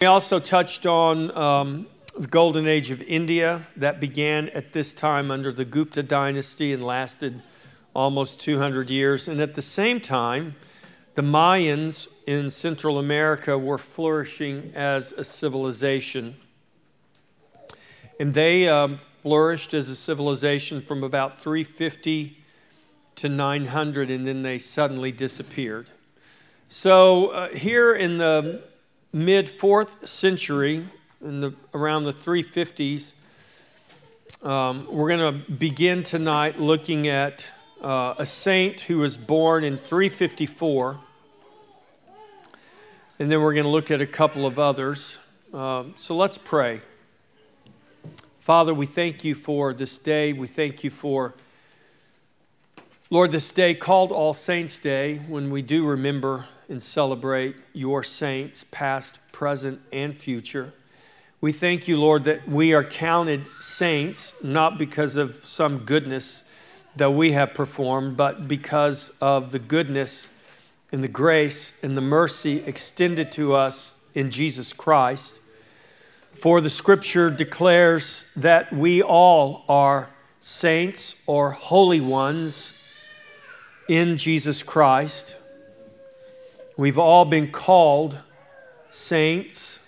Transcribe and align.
We 0.00 0.06
also 0.06 0.38
touched 0.38 0.86
on 0.86 1.30
um, 1.36 1.86
the 2.18 2.26
golden 2.26 2.66
age 2.66 2.90
of 2.90 3.02
India 3.02 3.66
that 3.76 4.00
began 4.00 4.48
at 4.48 4.72
this 4.72 4.94
time 4.94 5.30
under 5.30 5.52
the 5.52 5.66
Gupta 5.66 6.02
dynasty 6.02 6.72
and 6.72 6.82
lasted 6.82 7.42
almost 7.92 8.40
200 8.40 8.88
years. 8.88 9.28
And 9.28 9.42
at 9.42 9.56
the 9.56 9.60
same 9.60 10.00
time, 10.00 10.54
the 11.16 11.22
Mayans 11.22 12.08
in 12.26 12.48
Central 12.48 12.98
America 12.98 13.58
were 13.58 13.76
flourishing 13.76 14.72
as 14.74 15.12
a 15.12 15.22
civilization. 15.22 16.36
And 18.18 18.32
they 18.32 18.68
um, 18.68 18.96
flourished 18.96 19.74
as 19.74 19.90
a 19.90 19.94
civilization 19.94 20.80
from 20.80 21.04
about 21.04 21.38
350 21.38 22.38
to 23.16 23.28
900, 23.28 24.10
and 24.10 24.26
then 24.26 24.40
they 24.40 24.56
suddenly 24.56 25.12
disappeared. 25.12 25.90
So, 26.70 27.26
uh, 27.32 27.48
here 27.50 27.94
in 27.94 28.16
the 28.16 28.62
mid 29.12 29.48
fourth 29.48 30.06
century, 30.06 30.86
in 31.22 31.40
the, 31.40 31.54
around 31.74 32.04
the 32.04 32.12
350s, 32.12 33.14
um, 34.42 34.86
we're 34.90 35.16
going 35.16 35.34
to 35.34 35.52
begin 35.52 36.02
tonight 36.02 36.58
looking 36.58 37.06
at 37.06 37.52
uh, 37.82 38.14
a 38.18 38.24
saint 38.24 38.82
who 38.82 38.98
was 38.98 39.18
born 39.18 39.64
in 39.64 39.76
354. 39.76 40.98
And 43.18 43.30
then 43.30 43.42
we're 43.42 43.52
going 43.52 43.64
to 43.64 43.70
look 43.70 43.90
at 43.90 44.00
a 44.00 44.06
couple 44.06 44.46
of 44.46 44.58
others. 44.58 45.18
Um, 45.52 45.92
so 45.96 46.16
let's 46.16 46.38
pray. 46.38 46.80
Father, 48.38 48.72
we 48.72 48.86
thank 48.86 49.24
you 49.24 49.34
for 49.34 49.74
this 49.74 49.98
day. 49.98 50.32
We 50.32 50.46
thank 50.46 50.82
you 50.82 50.90
for, 50.90 51.34
Lord, 53.10 53.32
this 53.32 53.52
day 53.52 53.74
called 53.74 54.10
All 54.10 54.32
Saints' 54.32 54.78
Day 54.78 55.18
when 55.18 55.50
we 55.50 55.60
do 55.60 55.86
remember 55.86 56.46
and 56.70 56.82
celebrate 56.82 57.56
your 57.74 58.02
saints, 58.02 58.64
past, 58.70 59.20
present, 59.32 59.80
and 59.92 60.16
future. 60.16 60.72
We 61.40 61.52
thank 61.52 61.88
you, 61.88 61.98
Lord, 61.98 62.24
that 62.24 62.46
we 62.46 62.72
are 62.72 62.84
counted 62.84 63.48
saints 63.60 64.42
not 64.42 64.78
because 64.78 65.16
of 65.16 65.34
some 65.34 65.78
goodness 65.78 66.44
that 66.96 67.10
we 67.10 67.32
have 67.32 67.54
performed, 67.54 68.16
but 68.16 68.46
because 68.46 69.16
of 69.20 69.52
the 69.52 69.58
goodness 69.58 70.32
and 70.92 71.02
the 71.02 71.08
grace 71.08 71.82
and 71.82 71.96
the 71.96 72.02
mercy 72.02 72.58
extended 72.66 73.32
to 73.32 73.54
us 73.54 74.04
in 74.14 74.30
Jesus 74.30 74.72
Christ. 74.72 75.40
For 76.34 76.60
the 76.60 76.70
scripture 76.70 77.30
declares 77.30 78.30
that 78.36 78.72
we 78.72 79.02
all 79.02 79.64
are 79.68 80.10
saints 80.40 81.22
or 81.26 81.52
holy 81.52 82.00
ones 82.00 82.76
in 83.88 84.16
Jesus 84.16 84.62
Christ. 84.62 85.36
We've 86.80 86.96
all 86.96 87.26
been 87.26 87.50
called 87.50 88.18
saints. 88.88 89.86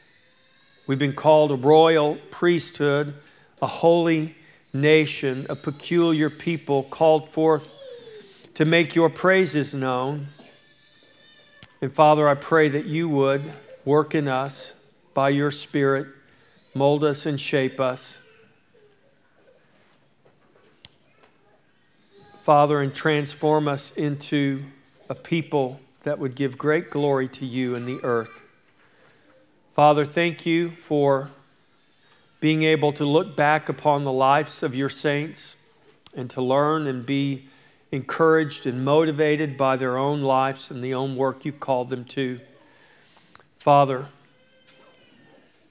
We've 0.87 0.99
been 0.99 1.15
called 1.15 1.51
a 1.51 1.55
royal 1.55 2.17
priesthood, 2.31 3.15
a 3.63 3.67
holy 3.67 4.37
nation, 4.75 5.47
a 5.49 5.57
peculiar 5.57 6.29
people 6.29 6.83
called 6.83 7.31
forth 7.31 8.53
to 8.53 8.67
make 8.67 8.95
your 8.95 9.09
praises 9.09 9.75
known. 9.75 10.27
And 11.81 11.91
Father, 11.91 12.29
I 12.29 12.35
pray 12.35 12.69
that 12.69 12.85
you 12.85 13.09
would 13.09 13.51
work 13.87 14.15
in 14.15 14.29
us 14.29 14.75
by 15.15 15.31
your 15.31 15.51
Spirit, 15.51 16.09
mold 16.75 17.05
us 17.05 17.25
and 17.25 17.41
shape 17.41 17.81
us. 17.81 18.21
Father, 22.43 22.83
and 22.83 22.95
transform 22.95 23.67
us 23.67 23.93
into 23.93 24.65
a 25.09 25.15
people 25.15 25.81
that 26.03 26.19
would 26.19 26.35
give 26.35 26.59
great 26.59 26.91
glory 26.91 27.29
to 27.29 27.47
you 27.47 27.75
in 27.75 27.85
the 27.85 28.01
earth. 28.03 28.43
Father, 29.73 30.05
thank 30.05 30.45
you 30.45 30.71
for 30.71 31.31
being 32.41 32.63
able 32.65 32.93
to 32.93 33.05
look 33.05 33.37
back 33.37 33.69
upon 33.69 34.05
the 34.05 34.13
lives 34.13 34.63
of 34.63 34.75
your 34.75 34.89
saints 34.89 35.57
and 36.15 36.29
to 36.29 36.43
learn 36.43 36.87
and 36.87 37.07
be 37.07 37.45
encouraged 37.93 38.67
and 38.67 38.85
motivated 38.85 39.57
by 39.57 39.77
their 39.77 39.97
own 39.97 40.23
lives 40.23 40.71
and 40.71 40.83
the 40.83 40.93
own 40.93 41.17
work 41.17 41.45
you've 41.45 41.61
called 41.61 41.91
them 41.91 42.05
to. 42.05 42.41
Father, 43.59 44.07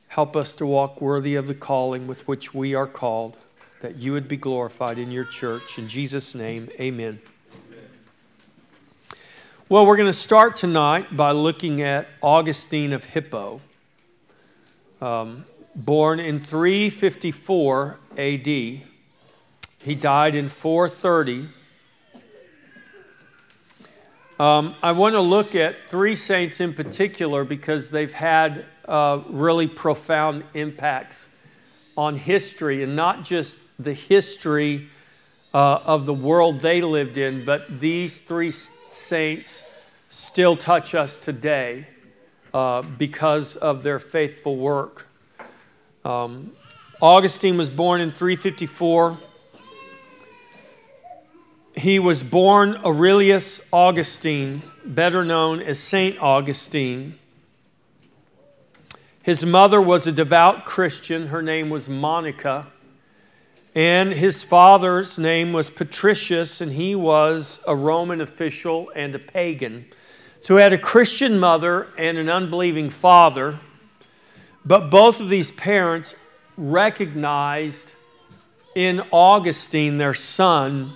help 0.10 0.36
us 0.36 0.54
to 0.56 0.66
walk 0.66 1.02
worthy 1.02 1.36
of 1.36 1.48
the 1.48 1.56
calling 1.56 2.08
with 2.08 2.28
which 2.28 2.54
we 2.54 2.74
are 2.74 2.88
called, 2.88 3.38
that 3.82 3.98
you 3.98 4.14
would 4.14 4.28
be 4.28 4.38
glorified 4.38 4.98
in 4.98 5.12
your 5.12 5.26
church. 5.26 5.78
In 5.78 5.88
Jesus' 5.88 6.34
name, 6.34 6.70
amen. 6.80 7.20
Well, 9.72 9.86
we're 9.86 9.96
going 9.96 10.08
to 10.08 10.12
start 10.12 10.58
tonight 10.58 11.16
by 11.16 11.32
looking 11.32 11.82
at 11.82 12.10
Augustine 12.22 12.92
of 12.92 13.06
Hippo. 13.06 13.62
Um, 15.00 15.46
born 15.74 16.20
in 16.20 16.42
354 16.42 17.98
AD. 18.18 18.46
He 18.46 18.84
died 19.98 20.36
in 20.36 20.50
430. 20.50 21.48
Um, 24.38 24.76
I 24.84 24.92
want 24.92 25.16
to 25.16 25.22
look 25.22 25.56
at 25.56 25.88
three 25.88 26.18
saints 26.18 26.60
in 26.60 26.74
particular 26.74 27.46
because 27.46 27.92
they've 27.92 28.14
had 28.14 28.66
uh, 28.90 29.22
really 29.30 29.68
profound 29.68 30.44
impacts 30.54 31.30
on 31.96 32.18
history 32.18 32.84
and 32.84 32.98
not 32.98 33.24
just 33.24 33.58
the 33.80 33.94
history 33.94 34.90
uh, 35.54 35.80
of 35.86 36.06
the 36.06 36.14
world 36.14 36.62
they 36.62 36.82
lived 36.82 37.18
in, 37.18 37.44
but 37.44 37.80
these 37.80 38.22
three 38.22 38.52
saints 38.52 39.66
still 40.08 40.56
touch 40.56 40.96
us 40.96 41.18
today 41.18 41.88
uh, 42.54 42.82
because 42.82 43.56
of 43.56 43.84
their 43.84 44.00
faithful 44.00 44.56
work. 44.56 45.08
Um, 46.04 46.52
Augustine 47.02 47.58
was 47.58 47.70
born 47.70 48.02
in 48.02 48.10
354. 48.10 49.18
He 51.76 52.00
was 52.00 52.22
born 52.24 52.76
Aurelius 52.84 53.68
Augustine, 53.72 54.62
better 54.86 55.24
known 55.24 55.62
as 55.62 55.80
Saint 55.80 56.20
Augustine. 56.22 57.18
His 59.24 59.46
mother 59.46 59.80
was 59.80 60.06
a 60.08 60.12
devout 60.12 60.66
Christian. 60.66 61.28
Her 61.28 61.42
name 61.42 61.70
was 61.70 61.88
Monica. 61.88 62.68
And 63.74 64.12
his 64.12 64.44
father's 64.44 65.18
name 65.18 65.54
was 65.54 65.70
Patricius, 65.70 66.60
and 66.60 66.74
he 66.74 66.94
was 66.94 67.64
a 67.66 67.76
Roman 67.76 68.20
official 68.20 68.92
and 68.96 69.16
a 69.16 69.20
pagan. 69.20 69.86
So 70.42 70.58
he 70.58 70.62
had 70.62 70.74
a 70.74 70.78
Christian 70.78 71.40
mother 71.40 71.88
and 71.98 72.18
an 72.18 72.30
unbelieving 72.30 72.90
father. 72.90 73.60
But 74.66 74.90
both 74.90 75.22
of 75.22 75.30
these 75.30 75.52
parents 75.52 76.16
recognized 76.58 77.96
in 78.76 79.02
Augustine, 79.12 79.98
their 79.98 80.14
son, 80.14 80.90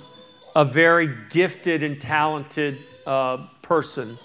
a 0.56 0.66
very 0.66 1.09
gifted 1.30 1.81
and 1.81 2.00
talented 2.00 2.78
uh, 3.06 3.46
person. 3.62 4.18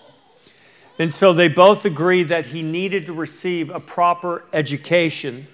And 0.99 1.13
so 1.13 1.33
they 1.33 1.49
both 1.49 1.85
agreed 1.85 2.25
that 2.25 2.47
he 2.47 2.63
needed 2.63 3.07
to 3.07 3.13
receive 3.13 3.71
a 3.71 3.81
proper 3.81 4.45
education. 4.53 5.47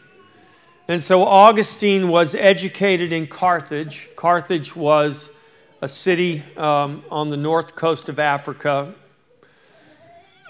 And 0.88 1.02
so 1.02 1.24
Augustine 1.24 2.08
was 2.08 2.36
educated 2.36 3.12
in 3.12 3.26
Carthage. 3.26 4.08
Carthage 4.14 4.76
was 4.76 5.36
a 5.82 5.88
city 5.88 6.44
um, 6.56 7.02
on 7.10 7.28
the 7.30 7.36
north 7.36 7.74
coast 7.74 8.08
of 8.08 8.20
Africa. 8.20 8.94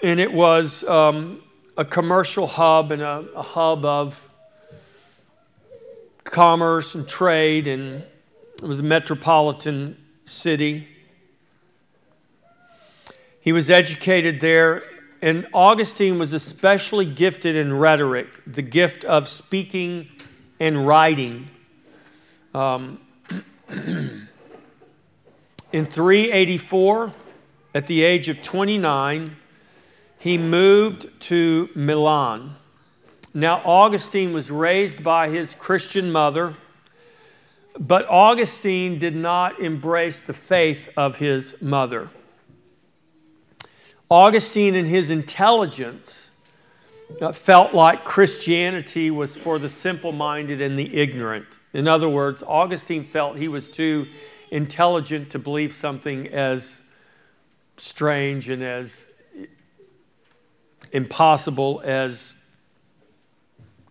And 0.03 0.19
it 0.19 0.31
was 0.31 0.83
um, 0.83 1.41
a 1.75 1.83
commercial 1.83 2.45
hub 2.45 2.91
and 2.91 3.01
a, 3.01 3.25
a 3.35 3.41
hub 3.41 3.83
of 3.83 4.31
commerce 6.23 6.93
and 6.93 7.07
trade, 7.07 7.65
and 7.65 8.03
it 8.61 8.67
was 8.67 8.79
a 8.79 8.83
metropolitan 8.83 9.97
city. 10.25 10.87
He 13.41 13.51
was 13.51 13.71
educated 13.71 14.39
there, 14.39 14.83
and 15.19 15.47
Augustine 15.51 16.19
was 16.19 16.33
especially 16.33 17.05
gifted 17.05 17.55
in 17.55 17.73
rhetoric, 17.73 18.27
the 18.45 18.61
gift 18.61 19.03
of 19.03 19.27
speaking 19.27 20.09
and 20.59 20.87
writing. 20.87 21.49
Um, 22.53 22.99
in 25.71 25.85
384, 25.85 27.13
at 27.75 27.87
the 27.87 28.03
age 28.03 28.29
of 28.29 28.41
29, 28.41 29.35
he 30.19 30.37
moved 30.37 31.19
to 31.21 31.69
Milan. 31.75 32.55
Now, 33.33 33.61
Augustine 33.63 34.33
was 34.33 34.49
raised 34.49 35.03
by 35.03 35.29
his 35.29 35.53
Christian 35.53 36.11
mother, 36.11 36.55
but 37.79 38.07
Augustine 38.09 38.97
did 38.97 39.15
not 39.15 39.59
embrace 39.59 40.19
the 40.19 40.33
faith 40.33 40.89
of 40.97 41.17
his 41.17 41.61
mother. 41.61 42.09
Augustine, 44.09 44.73
in 44.73 44.85
his 44.85 45.11
intelligence, 45.11 46.31
felt 47.33 47.73
like 47.73 48.03
Christianity 48.03 49.09
was 49.11 49.35
for 49.35 49.59
the 49.59 49.69
simple 49.69 50.11
minded 50.11 50.61
and 50.61 50.77
the 50.77 50.97
ignorant. 50.97 51.45
In 51.73 51.87
other 51.87 52.09
words, 52.09 52.43
Augustine 52.45 53.03
felt 53.03 53.37
he 53.37 53.47
was 53.47 53.69
too 53.69 54.07
intelligent 54.51 55.29
to 55.31 55.39
believe 55.39 55.73
something 55.73 56.27
as 56.27 56.81
strange 57.77 58.49
and 58.49 58.63
as 58.63 59.07
impossible 60.91 61.81
as 61.83 62.43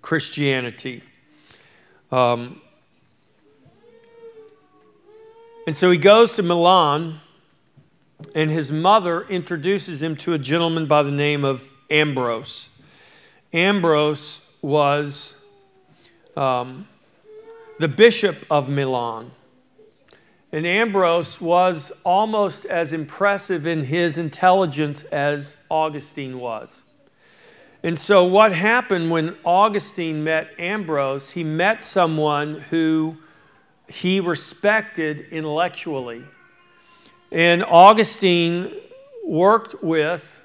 Christianity. 0.02 1.02
Um, 2.10 2.60
and 5.66 5.74
so 5.74 5.90
he 5.90 5.98
goes 5.98 6.34
to 6.36 6.42
Milan, 6.42 7.16
and 8.34 8.50
his 8.50 8.70
mother 8.70 9.22
introduces 9.22 10.00
him 10.00 10.16
to 10.16 10.32
a 10.32 10.38
gentleman 10.38 10.86
by 10.86 11.02
the 11.02 11.10
name 11.10 11.44
of 11.44 11.72
Ambrose. 11.90 12.75
Ambrose 13.52 14.56
was 14.62 15.46
um, 16.36 16.86
the 17.78 17.88
bishop 17.88 18.36
of 18.50 18.68
Milan. 18.68 19.30
And 20.52 20.66
Ambrose 20.66 21.40
was 21.40 21.92
almost 22.04 22.64
as 22.66 22.92
impressive 22.92 23.66
in 23.66 23.84
his 23.84 24.16
intelligence 24.16 25.02
as 25.04 25.56
Augustine 25.68 26.38
was. 26.38 26.84
And 27.82 27.98
so, 27.98 28.24
what 28.24 28.52
happened 28.52 29.10
when 29.10 29.36
Augustine 29.44 30.24
met 30.24 30.50
Ambrose? 30.58 31.32
He 31.32 31.44
met 31.44 31.82
someone 31.82 32.54
who 32.70 33.18
he 33.88 34.18
respected 34.18 35.26
intellectually. 35.30 36.24
And 37.30 37.64
Augustine 37.64 38.72
worked 39.24 39.82
with, 39.82 40.40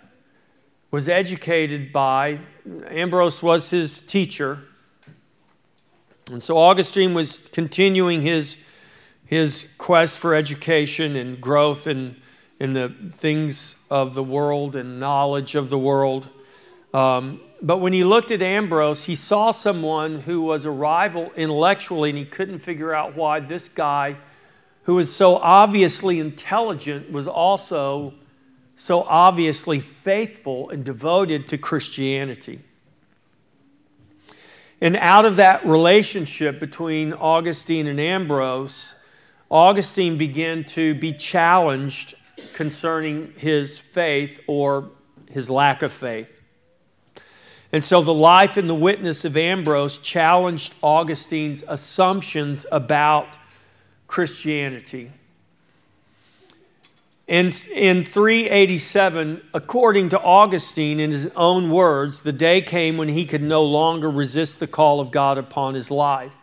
was 0.90 1.08
educated 1.08 1.94
by, 1.94 2.40
Ambrose 2.88 3.42
was 3.42 3.70
his 3.70 4.02
teacher. 4.02 4.60
And 6.32 6.42
so 6.42 6.58
Augustine 6.58 7.14
was 7.14 7.40
continuing 7.50 8.22
his, 8.22 8.66
his 9.26 9.74
quest 9.78 10.20
for 10.20 10.34
education 10.34 11.16
and 11.16 11.42
growth 11.42 11.88
in, 11.88 12.16
in 12.60 12.74
the 12.74 12.90
things 13.12 13.84
of 13.90 14.16
the 14.16 14.24
world 14.24 14.76
and 14.76 15.00
knowledge 15.00 15.56
of 15.56 15.70
the 15.70 15.78
world. 15.78 16.30
Um, 16.94 17.42
but 17.62 17.78
when 17.78 17.94
he 17.94 18.04
looked 18.04 18.32
at 18.32 18.42
Ambrose, 18.42 19.06
he 19.06 19.16
saw 19.16 19.52
someone 19.52 20.22
who 20.22 20.42
was 20.42 20.66
a 20.66 20.72
rival 20.72 21.32
intellectually, 21.36 22.10
and 22.10 22.18
he 22.18 22.26
couldn't 22.26 22.60
figure 22.60 22.94
out 22.94 23.16
why 23.16 23.40
this 23.40 23.70
guy, 23.70 24.18
who 24.84 24.96
was 24.96 25.14
so 25.14 25.36
obviously 25.36 26.20
intelligent, 26.20 27.12
was 27.12 27.28
also 27.28 28.14
so 28.82 29.04
obviously 29.04 29.80
faithful 29.80 30.72
and 30.72 30.84
devoted 30.84 31.48
to 31.48 31.56
Christianity. 31.56 32.58
And 34.82 34.98
out 34.98 35.24
of 35.24 35.36
that 35.36 35.64
relationship 35.64 36.60
between 36.60 37.14
Augustine 37.14 37.86
and 37.86 38.00
Ambrose, 38.00 38.96
Augustine 39.52 40.18
began 40.18 40.64
to 40.64 40.96
be 40.96 41.14
challenged 41.14 42.16
concerning 42.54 43.32
his 43.38 43.78
faith 43.78 44.40
or 44.48 44.90
his 45.30 45.48
lack 45.48 45.84
of 45.84 45.94
faith. 45.94 46.42
And 47.72 47.84
so 47.84 48.02
the 48.02 48.16
life 48.16 48.58
and 48.58 48.68
the 48.68 48.74
witness 48.74 49.26
of 49.26 49.38
Ambrose 49.38 50.00
challenged 50.00 50.74
Augustine's 50.82 51.64
assumptions 51.68 52.66
about 52.72 53.28
Christianity. 54.08 55.12
In, 57.32 57.52
in 57.74 58.04
387, 58.04 59.42
according 59.54 60.10
to 60.10 60.20
Augustine, 60.20 61.00
in 61.00 61.12
his 61.12 61.32
own 61.36 61.72
words, 61.72 62.24
the 62.24 62.34
day 62.34 62.62
came 62.62 62.98
when 62.98 63.08
he 63.08 63.26
could 63.26 63.42
no 63.42 63.64
longer 63.64 64.10
resist 64.10 64.60
the 64.60 64.68
call 64.68 65.00
of 65.00 65.12
God 65.12 65.38
upon 65.38 65.74
his 65.74 65.90
life. 65.90 66.36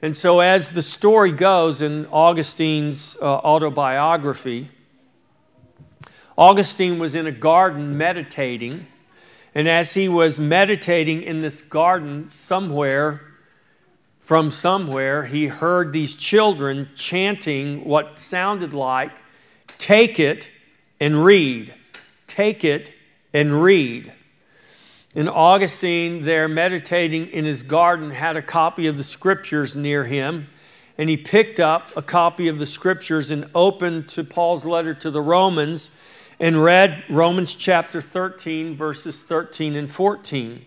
And 0.00 0.16
so, 0.16 0.40
as 0.40 0.72
the 0.72 0.80
story 0.80 1.32
goes 1.32 1.82
in 1.82 2.06
Augustine's 2.06 3.18
uh, 3.20 3.26
autobiography, 3.26 4.70
Augustine 6.38 6.98
was 6.98 7.14
in 7.14 7.26
a 7.26 7.32
garden 7.32 7.98
meditating 7.98 8.86
and 9.54 9.66
as 9.68 9.94
he 9.94 10.08
was 10.08 10.38
meditating 10.38 11.22
in 11.22 11.40
this 11.40 11.62
garden 11.62 12.28
somewhere, 12.28 13.22
from 14.20 14.50
somewhere, 14.50 15.24
he 15.24 15.46
heard 15.46 15.92
these 15.92 16.14
children 16.14 16.90
chanting 16.94 17.84
what 17.84 18.20
sounded 18.20 18.72
like, 18.72 19.12
Take 19.78 20.18
it 20.18 20.50
and 21.00 21.24
read. 21.24 21.74
Take 22.26 22.64
it 22.64 22.92
and 23.32 23.62
read. 23.62 24.12
And 25.14 25.28
Augustine, 25.28 26.22
there 26.22 26.48
meditating 26.48 27.28
in 27.28 27.44
his 27.44 27.62
garden, 27.62 28.10
had 28.10 28.36
a 28.36 28.42
copy 28.42 28.86
of 28.86 28.96
the 28.96 29.04
scriptures 29.04 29.74
near 29.74 30.04
him. 30.04 30.48
And 30.98 31.08
he 31.08 31.16
picked 31.16 31.60
up 31.60 31.96
a 31.96 32.02
copy 32.02 32.48
of 32.48 32.58
the 32.58 32.66
scriptures 32.66 33.30
and 33.30 33.48
opened 33.54 34.08
to 34.10 34.24
Paul's 34.24 34.64
letter 34.64 34.94
to 34.94 35.10
the 35.10 35.22
Romans 35.22 35.90
and 36.40 36.62
read 36.62 37.04
Romans 37.08 37.54
chapter 37.54 38.00
13, 38.00 38.76
verses 38.76 39.22
13 39.22 39.74
and 39.74 39.90
14. 39.90 40.64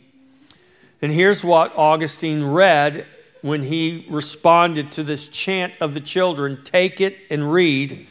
And 1.02 1.12
here's 1.12 1.44
what 1.44 1.74
Augustine 1.78 2.46
read 2.46 3.06
when 3.42 3.64
he 3.64 4.06
responded 4.10 4.92
to 4.94 5.04
this 5.04 5.28
chant 5.28 5.74
of 5.82 5.94
the 5.94 6.00
children 6.00 6.60
take 6.64 7.02
it 7.02 7.18
and 7.30 7.52
read. 7.52 8.08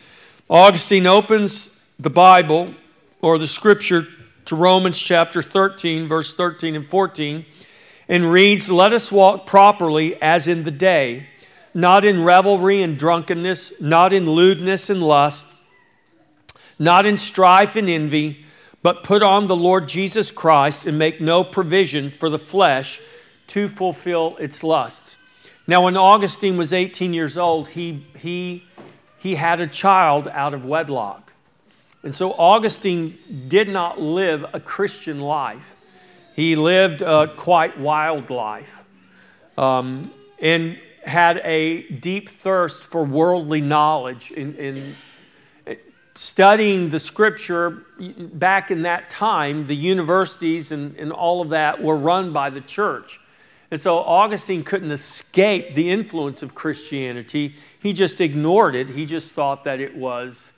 Augustine 0.50 1.06
opens 1.06 1.80
the 1.98 2.10
Bible 2.10 2.74
or 3.22 3.38
the 3.38 3.46
scripture 3.46 4.02
to 4.44 4.56
Romans 4.56 5.00
chapter 5.00 5.40
13, 5.40 6.06
verse 6.06 6.34
13 6.34 6.76
and 6.76 6.86
14, 6.86 7.46
and 8.08 8.30
reads, 8.30 8.70
Let 8.70 8.92
us 8.92 9.10
walk 9.10 9.46
properly 9.46 10.20
as 10.20 10.46
in 10.46 10.64
the 10.64 10.70
day, 10.70 11.28
not 11.72 12.04
in 12.04 12.22
revelry 12.22 12.82
and 12.82 12.98
drunkenness, 12.98 13.80
not 13.80 14.12
in 14.12 14.28
lewdness 14.28 14.90
and 14.90 15.02
lust 15.02 15.46
not 16.80 17.04
in 17.04 17.18
strife 17.18 17.76
and 17.76 17.90
envy, 17.90 18.42
but 18.82 19.04
put 19.04 19.22
on 19.22 19.46
the 19.46 19.54
Lord 19.54 19.86
Jesus 19.86 20.32
Christ 20.32 20.86
and 20.86 20.98
make 20.98 21.20
no 21.20 21.44
provision 21.44 22.08
for 22.08 22.30
the 22.30 22.38
flesh 22.38 22.98
to 23.48 23.68
fulfill 23.68 24.38
its 24.38 24.64
lusts. 24.64 25.18
Now, 25.66 25.84
when 25.84 25.96
Augustine 25.96 26.56
was 26.56 26.72
18 26.72 27.12
years 27.12 27.36
old, 27.36 27.68
he, 27.68 28.06
he, 28.16 28.64
he 29.20 29.34
had 29.34 29.60
a 29.60 29.66
child 29.66 30.26
out 30.28 30.54
of 30.54 30.64
wedlock. 30.66 31.32
And 32.02 32.14
so 32.14 32.32
Augustine 32.32 33.18
did 33.48 33.68
not 33.68 34.00
live 34.00 34.46
a 34.52 34.60
Christian 34.60 35.20
life. 35.20 35.76
He 36.34 36.56
lived 36.56 37.02
a 37.02 37.28
quite 37.36 37.78
wild 37.78 38.30
life 38.30 38.84
um, 39.58 40.10
and 40.40 40.78
had 41.04 41.38
a 41.44 41.82
deep 41.82 42.28
thirst 42.28 42.84
for 42.84 43.04
worldly 43.04 43.60
knowledge 43.60 44.30
in, 44.30 44.54
in 44.54 44.96
studying 46.14 46.88
the 46.88 46.98
scripture 46.98 47.82
back 47.98 48.70
in 48.70 48.82
that 48.82 49.10
time, 49.10 49.66
the 49.66 49.76
universities 49.76 50.72
and, 50.72 50.96
and 50.96 51.12
all 51.12 51.42
of 51.42 51.50
that 51.50 51.82
were 51.82 51.96
run 51.96 52.32
by 52.32 52.48
the 52.48 52.60
church. 52.60 53.20
And 53.70 53.80
so 53.80 53.98
Augustine 53.98 54.64
couldn't 54.64 54.90
escape 54.90 55.74
the 55.74 55.90
influence 55.90 56.42
of 56.42 56.54
Christianity. 56.54 57.54
He 57.80 57.92
just 57.92 58.20
ignored 58.20 58.74
it. 58.74 58.90
He 58.90 59.06
just 59.06 59.32
thought 59.32 59.64
that 59.64 59.80
it 59.80 59.96
was 59.96 60.52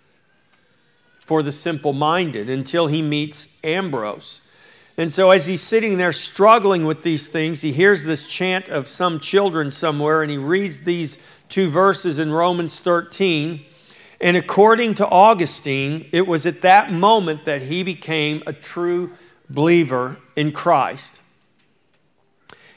for 1.19 1.43
the 1.43 1.53
simple 1.53 1.93
minded 1.93 2.51
until 2.51 2.87
he 2.87 3.03
meets 3.03 3.49
Ambrose. 3.63 4.41
And 4.99 5.11
so, 5.11 5.31
as 5.31 5.47
he's 5.47 5.63
sitting 5.63 5.97
there 5.97 6.13
struggling 6.13 6.85
with 6.85 7.03
these 7.03 7.29
things, 7.29 7.63
he 7.63 7.73
hears 7.73 8.05
this 8.05 8.29
chant 8.29 8.69
of 8.69 8.87
some 8.87 9.19
children 9.21 9.71
somewhere, 9.71 10.21
and 10.21 10.31
he 10.31 10.37
reads 10.37 10.81
these 10.81 11.17
two 11.49 11.71
verses 11.71 12.19
in 12.19 12.31
Romans 12.31 12.81
13. 12.81 13.65
And 14.21 14.37
according 14.37 14.95
to 14.97 15.09
Augustine, 15.09 16.09
it 16.13 16.27
was 16.27 16.45
at 16.45 16.61
that 16.61 16.93
moment 16.93 17.47
that 17.47 17.63
he 17.63 17.83
became 17.83 18.43
a 18.47 18.53
true 18.53 19.13
believer 19.49 20.19
in 20.37 20.53
Christ. 20.53 21.22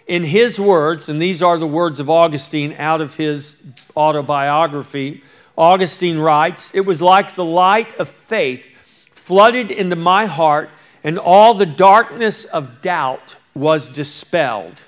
In 0.08 0.24
his 0.24 0.60
words, 0.60 1.10
and 1.10 1.22
these 1.22 1.42
are 1.42 1.58
the 1.58 1.68
words 1.68 2.00
of 2.00 2.10
Augustine 2.10 2.76
out 2.78 3.02
of 3.02 3.16
his 3.16 3.66
autobiography, 3.98 5.24
Augustine 5.58 6.20
writes, 6.20 6.74
It 6.76 6.86
was 6.86 7.02
like 7.02 7.34
the 7.34 7.46
light 7.46 7.94
of 7.98 8.08
faith 8.10 8.70
flooded 9.14 9.72
into 9.72 9.96
my 9.96 10.26
heart, 10.26 10.70
and 11.04 11.18
all 11.18 11.54
the 11.54 11.66
darkness 11.66 12.46
of 12.46 12.82
doubt 12.82 13.38
was 13.56 13.90
dispelled. 13.90 14.80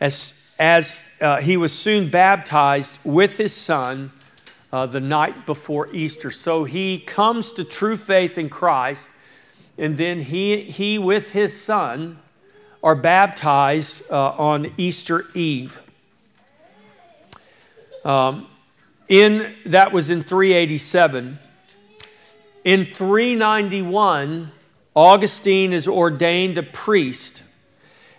As, 0.00 0.50
as 0.58 1.08
uh, 1.20 1.40
he 1.40 1.56
was 1.56 1.72
soon 1.72 2.10
baptized 2.10 2.98
with 3.04 3.38
his 3.38 3.54
son, 3.54 4.12
uh, 4.74 4.86
the 4.86 4.98
night 4.98 5.46
before 5.46 5.88
Easter. 5.94 6.32
So 6.32 6.64
he 6.64 6.98
comes 6.98 7.52
to 7.52 7.62
true 7.62 7.96
faith 7.96 8.36
in 8.36 8.48
Christ, 8.48 9.08
and 9.78 9.96
then 9.96 10.20
he, 10.20 10.62
he 10.62 10.98
with 10.98 11.30
his 11.30 11.58
son 11.58 12.18
are 12.84 12.94
baptized 12.94 14.04
uh, 14.12 14.32
on 14.32 14.70
Easter 14.76 15.24
Eve. 15.34 15.82
Um, 18.04 18.46
in 19.08 19.56
that 19.64 19.90
was 19.90 20.10
in 20.10 20.22
387. 20.22 21.38
In 22.62 22.84
391, 22.84 24.52
Augustine 24.94 25.72
is 25.72 25.88
ordained 25.88 26.58
a 26.58 26.62
priest, 26.62 27.42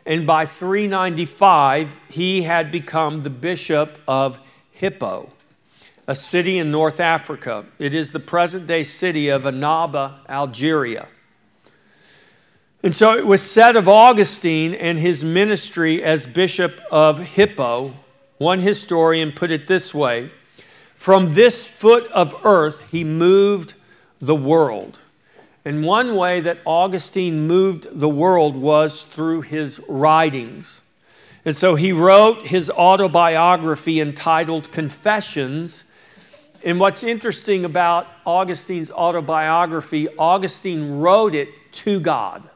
and 0.05 0.27
by 0.27 0.45
395, 0.45 2.01
he 2.10 2.41
had 2.41 2.72
become 2.72 3.24
the 3.24 3.29
bishop 3.29 3.98
of 4.07 4.39
Hippo 4.72 5.29
a 6.07 6.13
city 6.13 6.60
in 6.60 6.69
North 6.69 7.00
Africa. 7.00 7.65
It 7.79 7.95
is 7.95 8.12
the 8.12 8.19
present 8.19 8.67
day 8.67 8.84
city 8.84 9.29
of 9.29 9.43
Annaba, 9.43 10.19
Algeria. 10.29 11.07
And 12.86 12.94
so 12.94 13.18
it 13.18 13.25
was 13.25 13.42
said 13.42 13.75
of 13.75 13.89
Augustine 13.89 14.75
and 14.75 15.00
his 15.00 15.24
ministry 15.24 16.04
as 16.04 16.27
Bishop 16.27 16.80
of 16.92 17.18
Hippo, 17.18 17.96
one 18.38 18.60
historian 18.60 19.32
put 19.32 19.50
it 19.50 19.68
this 19.68 19.92
way 19.92 20.30
From 20.94 21.32
this 21.32 21.65
foot 21.68 22.06
of 22.12 22.36
earth, 22.46 22.92
he 22.92 23.04
moved 23.04 23.74
the 24.20 24.36
world. 24.36 25.00
And 25.65 25.84
one 25.84 26.15
way 26.15 26.42
that 26.42 26.60
Augustine 26.63 27.48
moved 27.48 27.88
the 27.92 28.08
world 28.08 28.56
was 28.56 29.01
through 29.01 29.42
his 29.42 29.84
writings. 29.89 30.82
And 31.44 31.56
so 31.56 31.74
he 31.74 31.92
wrote 31.92 32.46
his 32.46 32.70
autobiography 32.70 34.00
entitled 34.00 34.72
Confessions. 34.72 35.86
And 36.63 36.80
what's 36.80 37.01
interesting 37.01 37.65
about 37.65 38.06
Augustine's 38.27 38.92
autobiography, 38.92 40.08
Augustine 40.20 41.00
wrote 41.00 41.34
it 41.34 41.50
to 41.72 42.00
God. 42.00 42.48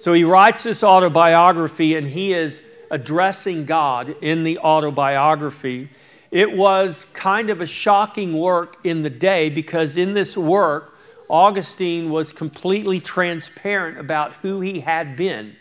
So 0.00 0.14
he 0.14 0.24
writes 0.24 0.62
this 0.62 0.82
autobiography 0.82 1.94
and 1.94 2.08
he 2.08 2.32
is 2.32 2.62
addressing 2.90 3.66
God 3.66 4.08
in 4.22 4.44
the 4.44 4.56
autobiography. 4.56 5.90
It 6.30 6.56
was 6.56 7.04
kind 7.12 7.50
of 7.50 7.60
a 7.60 7.66
shocking 7.66 8.32
work 8.32 8.78
in 8.82 9.02
the 9.02 9.10
day 9.10 9.50
because 9.50 9.98
in 9.98 10.14
this 10.14 10.38
work, 10.38 10.96
Augustine 11.28 12.08
was 12.08 12.32
completely 12.32 12.98
transparent 12.98 13.98
about 13.98 14.36
who 14.36 14.62
he 14.62 14.80
had 14.80 15.18
been. 15.18 15.54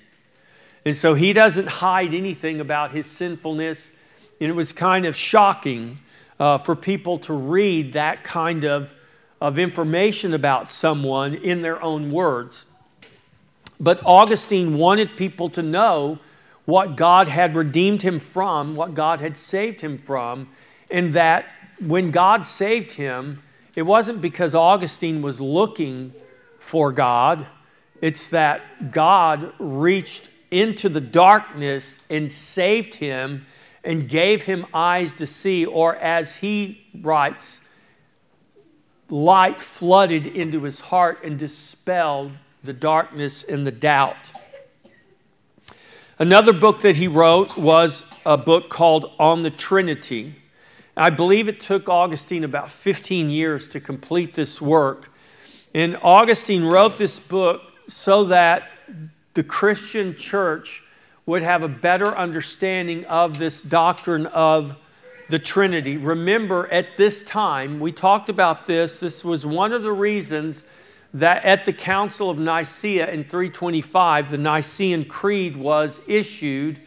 And 0.86 0.96
so 0.96 1.16
he 1.16 1.34
doesn't 1.34 1.68
hide 1.68 2.14
anything 2.14 2.62
about 2.62 2.94
his 2.94 3.08
sinfulness. 3.08 3.92
And 4.40 4.50
it 4.50 4.56
was 4.56 4.72
kind 4.72 5.06
of 5.06 5.18
shocking 5.18 6.00
uh, 6.40 6.60
for 6.60 6.78
people 6.78 7.20
to 7.20 7.34
read 7.34 7.92
that 7.92 8.24
kind 8.24 8.64
of, 8.64 8.96
of 9.42 9.60
information 9.60 10.34
about 10.34 10.70
someone 10.70 11.34
in 11.34 11.62
their 11.62 11.84
own 11.84 12.10
words. 12.10 12.68
But 13.80 14.02
Augustine 14.06 14.78
wanted 14.78 15.16
people 15.16 15.50
to 15.50 15.62
know 15.62 16.20
what 16.66 16.96
God 16.96 17.28
had 17.28 17.56
redeemed 17.56 18.02
him 18.02 18.20
from, 18.20 18.76
what 18.76 18.94
God 18.94 19.22
had 19.22 19.38
saved 19.38 19.82
him 19.82 19.98
from, 19.98 20.50
and 20.92 21.14
that 21.14 21.46
when 21.80 22.12
God 22.12 22.46
saved 22.46 22.94
him, 22.94 23.42
it 23.76 23.84
wasn't 23.84 24.22
because 24.22 24.54
Augustine 24.54 25.22
was 25.22 25.40
looking 25.40 26.14
for 26.60 26.92
God, 26.92 27.48
it's 28.02 28.30
that 28.30 28.92
God 28.92 29.54
reached 29.60 30.30
into 30.52 30.90
the 30.90 31.02
darkness 31.02 32.00
and 32.10 32.32
saved 32.32 32.96
him 32.96 33.46
and 33.84 34.10
gave 34.10 34.44
him 34.44 34.66
eyes 34.74 35.14
to 35.14 35.26
see, 35.26 35.66
or 35.66 35.96
as 35.96 36.38
he 36.38 36.86
writes, 37.02 37.62
light 39.10 39.62
flooded 39.62 40.26
into 40.26 40.64
his 40.64 40.82
heart 40.82 41.24
and 41.24 41.40
dispelled 41.40 42.32
the 42.64 42.74
darkness 42.74 43.44
and 43.44 43.66
the 43.66 43.72
doubt. 43.72 44.32
Another 46.18 46.52
book 46.52 46.82
that 46.82 46.98
he 46.98 47.08
wrote 47.08 47.58
was 47.58 48.06
a 48.26 48.38
book 48.38 48.70
called 48.70 49.12
On 49.20 49.42
the 49.42 49.50
Trinity. 49.50 50.36
I 50.98 51.10
believe 51.10 51.48
it 51.48 51.62
took 51.62 51.88
Augustine 51.88 52.44
about 52.44 52.70
15 52.70 53.30
years 53.30 53.68
to 53.70 53.80
complete 53.80 54.34
this 54.34 54.62
work. 54.62 55.10
And 55.74 55.98
Augustine 56.02 56.66
wrote 56.66 56.98
this 56.98 57.20
book 57.20 57.62
so 57.88 58.26
that 58.26 58.70
the 59.34 59.44
Christian 59.44 60.16
church 60.16 60.84
would 61.26 61.42
have 61.42 61.64
a 61.64 61.70
better 61.70 62.08
understanding 62.18 63.06
of 63.06 63.38
this 63.38 63.62
doctrine 63.62 64.26
of 64.28 64.76
the 65.30 65.40
Trinity. 65.40 65.96
Remember, 65.96 66.68
at 66.74 66.98
this 66.98 67.24
time, 67.24 67.80
we 67.80 67.92
talked 67.92 68.28
about 68.28 68.66
this. 68.66 69.00
This 69.00 69.24
was 69.24 69.46
one 69.46 69.72
of 69.72 69.84
the 69.84 69.94
reasons 69.94 70.64
that 71.14 71.44
at 71.44 71.66
the 71.66 71.74
Council 71.74 72.30
of 72.30 72.38
Nicaea 72.38 73.10
in 73.10 73.24
325, 73.24 74.32
the 74.32 74.38
Nicene 74.38 75.06
Creed 75.06 75.58
was 75.58 76.02
issued. 76.08 76.80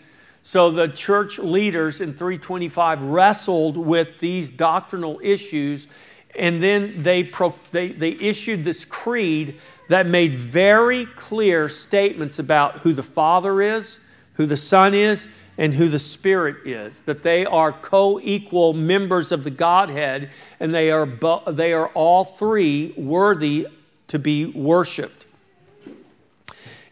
So 0.42 0.70
the 0.70 0.88
church 0.88 1.38
leaders 1.38 2.00
in 2.00 2.12
325 2.12 3.02
wrestled 3.02 3.76
with 3.76 4.20
these 4.20 4.50
doctrinal 4.50 5.20
issues, 5.22 5.88
and 6.36 6.62
then 6.62 7.02
they, 7.02 7.24
pro, 7.24 7.54
they, 7.72 7.88
they 7.88 8.12
issued 8.12 8.64
this 8.64 8.84
creed 8.84 9.58
that 9.88 10.06
made 10.06 10.38
very 10.38 11.04
clear 11.04 11.68
statements 11.68 12.38
about 12.38 12.78
who 12.78 12.92
the 12.92 13.02
Father 13.02 13.60
is, 13.60 13.98
who 14.34 14.46
the 14.46 14.56
Son 14.56 14.94
is, 14.94 15.34
and 15.58 15.74
who 15.74 15.88
the 15.88 15.98
Spirit 15.98 16.56
is. 16.64 17.02
That 17.02 17.22
they 17.22 17.44
are 17.44 17.72
co 17.72 18.18
equal 18.22 18.72
members 18.72 19.32
of 19.32 19.44
the 19.44 19.50
Godhead, 19.50 20.30
and 20.58 20.72
they 20.72 20.90
are, 20.90 21.06
they 21.46 21.72
are 21.72 21.88
all 21.88 22.24
three 22.24 22.94
worthy 22.96 23.68
to 24.12 24.18
be 24.18 24.44
worshiped. 24.44 25.24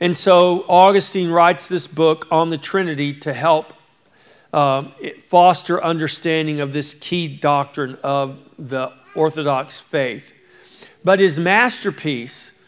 And 0.00 0.16
so 0.16 0.64
Augustine 0.68 1.28
writes 1.28 1.68
this 1.68 1.86
book 1.86 2.26
on 2.32 2.48
the 2.48 2.56
Trinity 2.56 3.12
to 3.12 3.34
help 3.34 3.74
um, 4.54 4.94
foster 5.18 5.84
understanding 5.84 6.60
of 6.60 6.72
this 6.72 6.94
key 6.94 7.28
doctrine 7.28 7.98
of 8.02 8.38
the 8.58 8.90
Orthodox 9.14 9.82
faith. 9.82 10.32
But 11.04 11.20
his 11.20 11.38
masterpiece, 11.38 12.58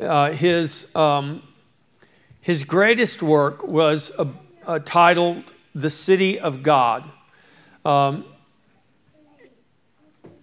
uh, 0.00 0.32
his, 0.32 0.92
um, 0.96 1.44
his 2.40 2.64
greatest 2.64 3.22
work 3.22 3.62
was 3.62 4.10
a, 4.18 4.26
a 4.66 4.80
titled 4.80 5.52
The 5.72 5.90
City 5.90 6.36
of 6.36 6.64
God. 6.64 7.08
Um, 7.84 8.24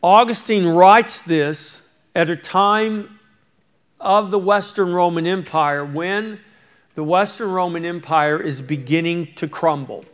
Augustine 0.01 0.67
writes 0.67 1.21
this 1.21 1.93
at 2.15 2.29
a 2.29 2.37
time 2.37 3.16
of 3.99 4.31
the 4.31 4.39
Western 4.39 4.93
Roman 4.93 5.25
Empire 5.25 5.83
when 5.83 6.39
the 6.95 7.03
Western 7.03 7.51
Roman 7.51 7.85
Empire 7.85 8.39
is 8.41 8.61
beginning 8.61 9.33
to 9.35 9.47
crumble. 9.47 10.05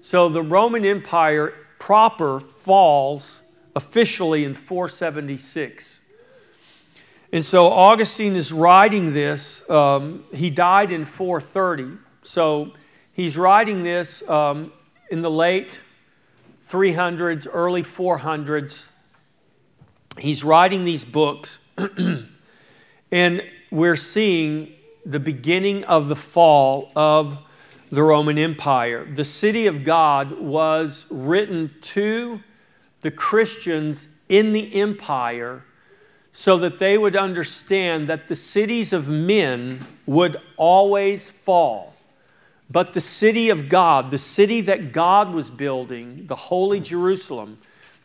So 0.00 0.28
the 0.28 0.42
Roman 0.42 0.84
Empire 0.84 1.54
proper 1.78 2.40
falls 2.40 3.42
officially 3.74 4.44
in 4.44 4.54
476. 4.54 6.02
And 7.32 7.44
so 7.44 7.66
Augustine 7.66 8.36
is 8.36 8.52
writing 8.52 9.12
this. 9.12 9.68
Um, 9.68 10.24
he 10.32 10.50
died 10.50 10.92
in 10.92 11.04
430. 11.04 11.98
So 12.22 12.72
he's 13.12 13.36
writing 13.36 13.82
this 13.82 14.28
um, 14.28 14.72
in 15.10 15.20
the 15.20 15.30
late 15.30 15.80
300s, 16.64 17.48
early 17.52 17.82
400s. 17.82 18.92
He's 20.18 20.44
writing 20.44 20.84
these 20.84 21.04
books. 21.04 21.68
And 23.10 23.42
we're 23.70 23.96
seeing 23.96 24.72
the 25.04 25.20
beginning 25.20 25.84
of 25.84 26.08
the 26.08 26.16
fall 26.16 26.90
of 26.96 27.38
the 27.90 28.02
Roman 28.02 28.38
Empire. 28.38 29.04
The 29.04 29.24
city 29.24 29.66
of 29.66 29.84
God 29.84 30.40
was 30.40 31.06
written 31.10 31.74
to 31.82 32.40
the 33.02 33.10
Christians 33.10 34.08
in 34.28 34.52
the 34.52 34.74
empire 34.80 35.64
so 36.32 36.58
that 36.58 36.78
they 36.78 36.98
would 36.98 37.14
understand 37.14 38.08
that 38.08 38.26
the 38.26 38.34
cities 38.34 38.92
of 38.92 39.08
men 39.08 39.86
would 40.06 40.40
always 40.56 41.30
fall. 41.30 41.94
But 42.70 42.92
the 42.92 43.00
city 43.00 43.50
of 43.50 43.68
God, 43.68 44.10
the 44.10 44.18
city 44.18 44.60
that 44.62 44.92
God 44.92 45.32
was 45.32 45.50
building, 45.50 46.26
the 46.26 46.34
holy 46.34 46.80
Jerusalem, 46.80 47.58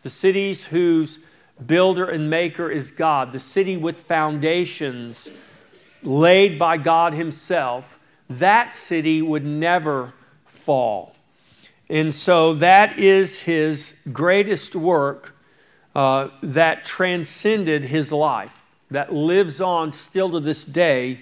the 0.03 0.09
cities 0.09 0.65
whose 0.65 1.25
builder 1.65 2.05
and 2.05 2.29
maker 2.29 2.69
is 2.69 2.91
God, 2.91 3.31
the 3.31 3.39
city 3.39 3.77
with 3.77 4.03
foundations 4.03 5.33
laid 6.03 6.57
by 6.57 6.77
God 6.77 7.13
Himself, 7.13 7.99
that 8.29 8.73
city 8.73 9.21
would 9.21 9.43
never 9.43 10.13
fall. 10.45 11.15
And 11.89 12.13
so 12.13 12.53
that 12.55 12.97
is 12.97 13.41
His 13.41 14.01
greatest 14.13 14.75
work 14.75 15.35
uh, 15.95 16.29
that 16.41 16.85
transcended 16.85 17.85
His 17.85 18.11
life, 18.13 18.65
that 18.91 19.13
lives 19.13 19.59
on 19.59 19.91
still 19.91 20.29
to 20.31 20.39
this 20.39 20.65
day, 20.65 21.21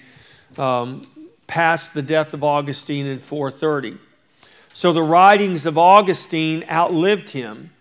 um, 0.56 1.02
past 1.46 1.94
the 1.94 2.02
death 2.02 2.34
of 2.34 2.44
Augustine 2.44 3.06
in 3.06 3.18
430. 3.18 3.98
So 4.72 4.92
the 4.92 5.02
writings 5.02 5.66
of 5.66 5.76
Augustine 5.76 6.64
outlived 6.70 7.30
him. 7.30 7.72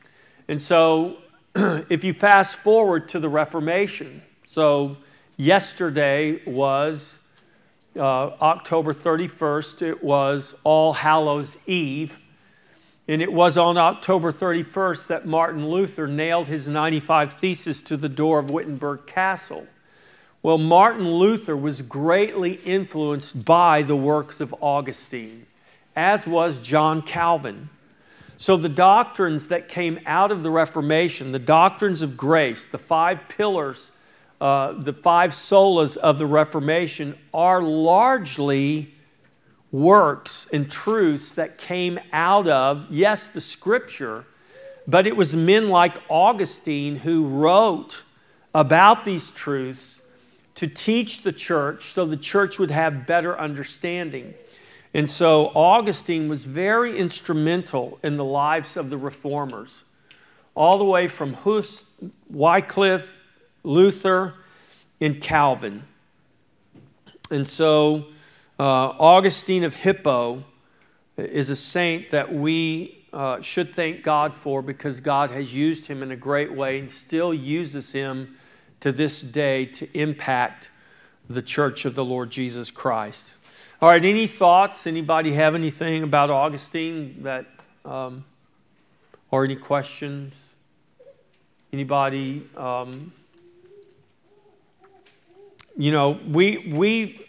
And 0.48 0.60
so 0.60 1.18
if 1.90 2.04
you 2.04 2.14
fast 2.14 2.58
forward 2.58 3.10
to 3.10 3.18
the 3.18 3.30
Reformation, 3.30 4.22
so 4.46 4.98
yesterday 5.38 6.40
was 6.46 7.18
uh, 7.96 8.30
October 8.42 8.94
31st, 8.94 9.82
it 9.82 10.04
was 10.04 10.56
All 10.64 10.94
Hallows 10.94 11.58
Eve. 11.66 12.24
And 13.08 13.24
it 13.24 13.34
was 13.34 13.58
on 13.58 13.76
October 13.76 14.32
31st 14.32 15.08
that 15.08 15.26
Martin 15.26 15.68
Luther 15.68 16.06
nailed 16.06 16.48
his 16.48 16.68
95 16.68 17.34
Theses 17.34 17.82
to 17.84 17.98
the 17.98 18.10
door 18.10 18.38
of 18.38 18.52
Wittenberg 18.52 19.08
Castle. 19.08 19.66
Well, 20.44 20.60
Martin 20.60 21.10
Luther 21.10 21.58
was 21.58 21.82
greatly 21.82 22.54
influenced 22.66 23.46
by 23.46 23.82
the 23.82 23.96
works 23.96 24.42
of 24.42 24.54
Augustine, 24.62 25.48
as 25.96 26.28
was 26.28 26.60
John 26.60 27.02
Calvin. 27.02 27.70
So, 28.38 28.56
the 28.56 28.70
doctrines 28.70 29.48
that 29.48 29.68
came 29.68 30.00
out 30.06 30.32
of 30.32 30.44
the 30.44 30.52
Reformation, 30.52 31.32
the 31.32 31.40
doctrines 31.40 32.02
of 32.02 32.16
grace, 32.16 32.66
the 32.66 32.78
five 32.78 33.28
pillars 33.28 33.92
uh, 34.40 34.74
the 34.74 34.94
five 34.94 35.32
solas 35.32 35.98
of 35.98 36.20
the 36.20 36.26
Reformation 36.26 37.16
are 37.34 37.62
largely 37.62 38.94
works 39.72 40.48
and 40.54 40.70
truths 40.70 41.34
that 41.34 41.58
came 41.58 42.00
out 42.14 42.48
of, 42.48 42.86
yes, 42.92 43.28
the 43.28 43.42
scripture, 43.42 44.26
but 44.88 45.08
it 45.08 45.18
was 45.18 45.36
men 45.36 45.70
like 45.70 45.98
Augustine 46.08 46.98
who 46.98 47.26
wrote 47.26 48.04
about 48.54 49.06
these 49.06 49.32
truths 49.32 50.02
to 50.54 50.68
teach 50.68 51.24
the 51.24 51.32
church 51.32 51.86
so 51.86 52.06
the 52.06 52.18
church 52.18 52.60
would 52.60 52.72
have 52.72 53.08
better 53.08 53.38
understanding. 53.40 54.36
And 54.94 55.10
so 55.10 55.52
Augustine 55.54 56.28
was 56.30 56.46
very 56.46 56.98
instrumental 56.98 58.00
in 58.04 58.18
the 58.18 58.26
lives 58.26 58.78
of 58.78 58.90
the 58.90 58.98
reformers, 58.98 59.84
all 60.56 60.78
the 60.78 60.86
way 60.86 61.08
from 61.08 61.38
Wycliffe, 62.30 63.18
Luther, 63.64 64.34
and 65.00 65.22
Calvin. 65.22 65.84
And 67.30 67.46
so 67.46 68.08
uh, 68.60 68.64
Augustine 68.64 69.64
of 69.64 69.76
Hippo 69.76 70.44
is 71.18 71.50
a 71.50 71.56
saint 71.56 72.12
that 72.12 72.34
we 72.34 73.06
uh, 73.14 73.42
should 73.42 73.70
thank 73.70 74.04
God 74.04 74.36
for 74.36 74.62
because 74.62 75.00
God 75.00 75.32
has 75.32 75.56
used 75.56 75.88
him 75.88 76.04
in 76.04 76.12
a 76.12 76.16
great 76.16 76.54
way 76.54 76.80
and 76.80 76.90
still 76.90 77.34
uses 77.34 77.92
him 77.92 78.36
to 78.80 78.92
this 78.92 79.22
day 79.22 79.66
to 79.66 80.00
impact 80.00 80.70
the 81.30 81.42
church 81.42 81.86
of 81.86 81.96
the 81.96 82.06
Lord 82.06 82.30
Jesus 82.30 82.72
Christ. 82.72 83.36
All 83.80 83.90
right, 83.90 84.04
any 84.04 84.26
thoughts? 84.26 84.88
Anybody 84.88 85.34
have 85.34 85.54
anything 85.54 86.02
about 86.02 86.32
Augustine 86.32 87.22
that, 87.22 87.46
um, 87.86 88.26
or 89.30 89.46
any 89.46 89.56
questions? 89.56 90.56
Anybody? 91.72 92.50
Um, 92.58 93.14
you 95.78 95.92
know, 95.92 96.20
we, 96.28 96.74
we, 96.74 97.24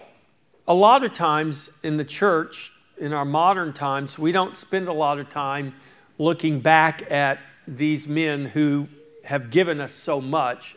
a 0.66 0.72
lot 0.72 1.04
of 1.04 1.12
times 1.12 1.68
in 1.82 1.98
the 1.98 2.04
church, 2.04 2.72
in 2.96 3.12
our 3.12 3.26
modern 3.26 3.74
times, 3.74 4.18
we 4.18 4.32
don't 4.32 4.56
spend 4.56 4.88
a 4.88 4.92
lot 4.94 5.18
of 5.18 5.28
time 5.28 5.74
looking 6.16 6.60
back 6.60 7.12
at 7.12 7.40
these 7.66 8.08
men 8.08 8.46
who 8.46 8.88
have 9.24 9.50
given 9.50 9.82
us 9.82 9.92
so 9.92 10.18
much. 10.18 10.76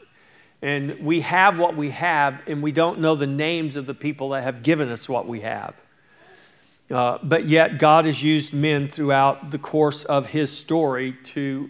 And 0.62 1.00
we 1.00 1.22
have 1.22 1.58
what 1.58 1.76
we 1.76 1.90
have, 1.90 2.42
and 2.48 2.62
we 2.62 2.72
don't 2.72 3.00
know 3.00 3.16
the 3.16 3.28
names 3.28 3.76
of 3.78 3.88
the 3.88 3.96
people 3.96 4.30
that 4.30 4.44
have 4.44 4.62
given 4.62 4.90
us 4.90 5.10
what 5.10 5.28
we 5.28 5.40
have. 5.40 5.74
Uh, 6.90 7.18
but 7.24 7.46
yet, 7.46 7.80
God 7.80 8.06
has 8.06 8.24
used 8.24 8.54
men 8.54 8.86
throughout 8.86 9.52
the 9.52 9.58
course 9.58 10.04
of 10.04 10.28
his 10.28 10.56
story 10.56 11.14
to 11.24 11.70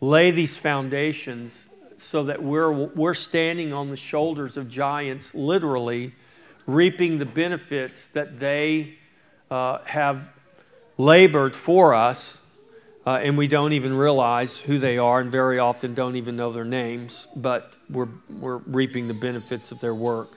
lay 0.00 0.30
these 0.30 0.56
foundations 0.56 1.68
so 1.96 2.24
that 2.24 2.42
we're, 2.42 2.70
we're 2.70 3.14
standing 3.14 3.72
on 3.72 3.88
the 3.88 3.96
shoulders 3.96 4.56
of 4.56 4.68
giants, 4.68 5.34
literally 5.34 6.12
reaping 6.66 7.18
the 7.18 7.26
benefits 7.26 8.06
that 8.08 8.38
they 8.38 8.94
uh, 9.50 9.78
have 9.84 10.30
labored 10.96 11.56
for 11.56 11.94
us, 11.94 12.47
uh, 13.08 13.16
and 13.22 13.38
we 13.38 13.48
don't 13.48 13.72
even 13.72 13.94
realize 13.96 14.60
who 14.60 14.76
they 14.76 14.98
are, 14.98 15.18
and 15.18 15.32
very 15.32 15.58
often 15.58 15.94
don't 15.94 16.14
even 16.16 16.36
know 16.36 16.52
their 16.52 16.62
names, 16.62 17.26
but 17.34 17.74
we're, 17.88 18.08
we're 18.28 18.58
reaping 18.58 19.08
the 19.08 19.14
benefits 19.14 19.72
of 19.72 19.80
their 19.80 19.94
work. 19.94 20.32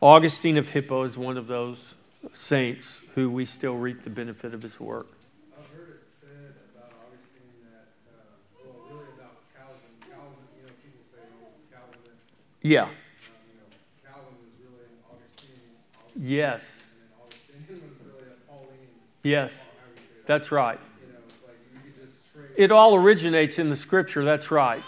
Augustine 0.00 0.56
of 0.56 0.70
Hippo 0.70 1.02
is 1.02 1.18
one 1.18 1.36
of 1.36 1.48
those 1.48 1.96
saints 2.32 3.02
who 3.16 3.28
we 3.28 3.44
still 3.44 3.74
reap 3.74 4.04
the 4.04 4.10
benefit 4.10 4.54
of 4.54 4.62
his 4.62 4.78
work. 4.78 5.08
I 5.50 5.76
heard 5.76 5.88
it 5.88 6.08
said 6.20 6.54
about 6.76 6.92
Augustine 7.08 7.50
that 7.72 7.88
well 8.64 8.76
really 8.88 9.10
about 9.18 9.34
Calvin. 9.52 9.74
Calvin, 10.08 10.46
you 10.60 10.62
know, 10.62 10.74
people 10.84 11.02
say 11.10 11.26
Calvinist 11.72 12.22
Yeah. 12.62 12.88
Calvin 14.04 14.22
was 14.44 14.54
really 14.62 14.84
an 14.86 15.02
Augustine. 15.10 15.58
Yes. 16.14 16.84
Yes. 19.24 19.68
That's 20.26 20.52
right. 20.52 20.78
It 22.56 22.72
all 22.72 22.94
originates 22.94 23.58
in 23.58 23.68
the 23.68 23.76
scripture, 23.76 24.24
that's 24.24 24.50
right. 24.50 24.82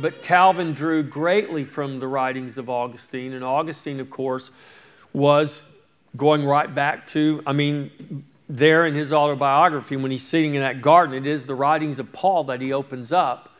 But 0.00 0.22
Calvin 0.22 0.72
drew 0.72 1.02
greatly 1.02 1.64
from 1.64 1.98
the 1.98 2.06
writings 2.06 2.58
of 2.58 2.68
Augustine, 2.68 3.32
and 3.32 3.42
Augustine, 3.42 4.00
of 4.00 4.10
course, 4.10 4.50
was 5.12 5.64
going 6.16 6.44
right 6.44 6.72
back 6.72 7.06
to, 7.08 7.42
I 7.46 7.52
mean, 7.52 8.24
there 8.48 8.86
in 8.86 8.94
his 8.94 9.12
autobiography, 9.12 9.96
when 9.96 10.10
he's 10.10 10.26
sitting 10.26 10.54
in 10.54 10.60
that 10.60 10.82
garden, 10.82 11.14
it 11.14 11.26
is 11.26 11.46
the 11.46 11.54
writings 11.54 11.98
of 11.98 12.12
Paul 12.12 12.44
that 12.44 12.60
he 12.60 12.72
opens 12.72 13.12
up 13.12 13.56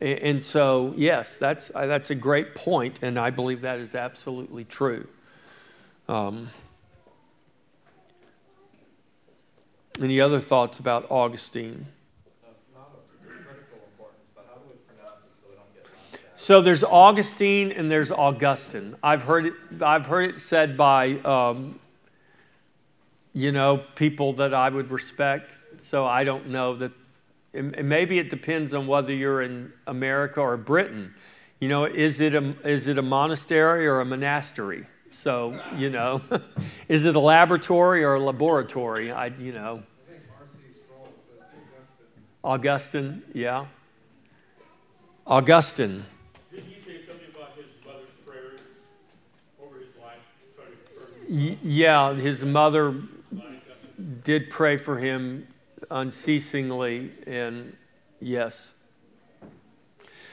and 0.00 0.42
so, 0.42 0.92
yes, 0.96 1.38
that's, 1.38 1.68
that's 1.68 2.10
a 2.10 2.14
great 2.14 2.54
point, 2.54 2.98
and 3.00 3.18
I 3.18 3.30
believe 3.30 3.62
that 3.62 3.78
is 3.78 3.94
absolutely 3.94 4.64
true. 4.64 5.08
Um, 6.06 6.50
any 10.02 10.20
other 10.20 10.38
thoughts 10.38 10.78
about 10.78 11.06
Augustine? 11.10 11.86
So 16.46 16.60
there's 16.60 16.84
Augustine 16.84 17.72
and 17.72 17.90
there's 17.90 18.12
Augustine. 18.12 18.94
I've 19.02 19.24
heard 19.24 19.46
it. 19.46 19.54
I've 19.82 20.06
heard 20.06 20.30
it 20.30 20.38
said 20.38 20.76
by, 20.76 21.14
um, 21.24 21.80
you 23.34 23.50
know, 23.50 23.78
people 23.96 24.32
that 24.34 24.54
I 24.54 24.68
would 24.68 24.92
respect. 24.92 25.58
So 25.80 26.06
I 26.06 26.22
don't 26.22 26.50
know 26.50 26.76
that 26.76 26.92
and 27.52 27.88
maybe 27.88 28.20
it 28.20 28.30
depends 28.30 28.74
on 28.74 28.86
whether 28.86 29.12
you're 29.12 29.42
in 29.42 29.72
America 29.88 30.40
or 30.40 30.56
Britain. 30.56 31.14
You 31.58 31.68
know, 31.68 31.84
is 31.84 32.20
it 32.20 32.36
a, 32.36 32.54
is 32.64 32.86
it 32.86 32.96
a 32.96 33.02
monastery 33.02 33.84
or 33.84 33.98
a 33.98 34.04
monastery? 34.04 34.86
So, 35.10 35.60
you 35.74 35.90
know, 35.90 36.22
is 36.88 37.06
it 37.06 37.16
a 37.16 37.20
laboratory 37.20 38.04
or 38.04 38.14
a 38.14 38.20
laboratory? 38.20 39.10
I, 39.10 39.32
you 39.36 39.52
know. 39.52 39.82
Augustine. 42.44 43.20
Augustine, 43.20 43.22
yeah. 43.34 43.66
Augustine. 45.26 46.04
Yeah, 51.28 52.14
his 52.14 52.44
mother 52.44 52.94
did 54.24 54.50
pray 54.50 54.76
for 54.76 54.98
him 54.98 55.46
unceasingly, 55.90 57.10
and 57.26 57.76
yes. 58.20 58.74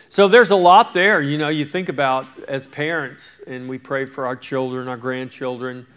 So 0.10 0.28
there's 0.28 0.52
a 0.52 0.56
lot 0.56 0.94
there. 0.94 1.22
You 1.22 1.38
know, 1.38 1.50
you 1.50 1.66
think 1.66 1.90
about 1.90 2.28
as 2.48 2.68
parents, 2.68 3.42
and 3.48 3.68
we 3.68 3.80
pray 3.80 4.06
for 4.06 4.28
our 4.28 4.36
children, 4.36 4.88
our 4.88 4.98
grandchildren. 4.98 5.88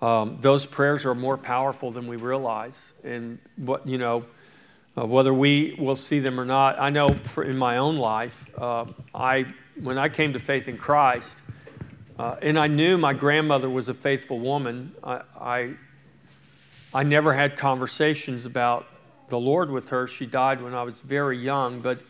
Um, 0.00 0.38
those 0.40 0.64
prayers 0.64 1.04
are 1.04 1.14
more 1.14 1.36
powerful 1.36 1.90
than 1.90 2.06
we 2.06 2.16
realize. 2.16 2.94
And 3.04 3.38
what, 3.56 3.86
you 3.86 3.98
know, 3.98 4.24
uh, 4.96 5.04
whether 5.06 5.34
we 5.34 5.76
will 5.78 5.96
see 5.96 6.18
them 6.18 6.40
or 6.40 6.44
not, 6.44 6.80
I 6.80 6.90
know 6.90 7.10
for, 7.10 7.44
in 7.44 7.58
my 7.58 7.76
own 7.76 7.98
life, 7.98 8.48
uh, 8.56 8.86
I, 9.14 9.46
when 9.80 9.98
I 9.98 10.08
came 10.08 10.32
to 10.32 10.38
faith 10.38 10.66
in 10.66 10.78
Christ, 10.78 11.42
uh, 12.18 12.36
and 12.42 12.58
I 12.58 12.66
knew 12.66 12.98
my 12.98 13.12
grandmother 13.12 13.70
was 13.70 13.88
a 13.88 13.94
faithful 13.94 14.40
woman, 14.40 14.94
I, 15.04 15.22
I, 15.38 15.74
I 16.92 17.02
never 17.02 17.32
had 17.32 17.56
conversations 17.56 18.44
about 18.44 18.86
the 19.28 19.38
Lord 19.38 19.70
with 19.70 19.90
her. 19.90 20.06
She 20.06 20.26
died 20.26 20.62
when 20.62 20.74
I 20.74 20.82
was 20.82 21.00
very 21.00 21.38
young, 21.38 21.80
but, 21.80 22.02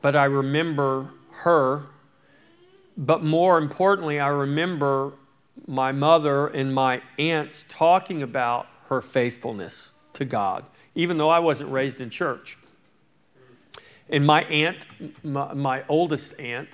but 0.00 0.16
I 0.16 0.24
remember 0.24 1.10
her. 1.42 1.82
But 2.96 3.22
more 3.22 3.58
importantly, 3.58 4.18
I 4.18 4.28
remember 4.28 5.12
my 5.66 5.92
mother 5.92 6.46
and 6.46 6.74
my 6.74 7.02
aunts 7.18 7.64
talking 7.68 8.22
about 8.22 8.66
her 8.88 9.00
faithfulness 9.00 9.92
to 10.14 10.24
God, 10.24 10.64
even 10.94 11.18
though 11.18 11.28
I 11.28 11.40
wasn't 11.40 11.70
raised 11.70 12.00
in 12.00 12.10
church. 12.10 12.56
And 14.08 14.24
my 14.24 14.44
aunt, 14.44 14.86
my, 15.22 15.52
my 15.52 15.84
oldest 15.88 16.38
aunt, 16.40 16.70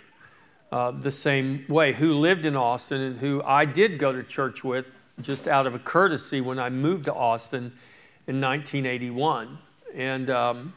uh, 0.74 0.90
the 0.90 1.10
same 1.12 1.64
way, 1.68 1.92
who 1.92 2.14
lived 2.14 2.44
in 2.44 2.56
Austin 2.56 3.00
and 3.00 3.18
who 3.20 3.40
I 3.44 3.64
did 3.64 3.96
go 3.96 4.10
to 4.10 4.24
church 4.24 4.64
with 4.64 4.86
just 5.20 5.46
out 5.46 5.68
of 5.68 5.74
a 5.76 5.78
courtesy 5.78 6.40
when 6.40 6.58
I 6.58 6.68
moved 6.68 7.04
to 7.04 7.14
Austin 7.14 7.72
in 8.26 8.40
1981. 8.40 9.58
And, 9.94 10.28
um, 10.30 10.72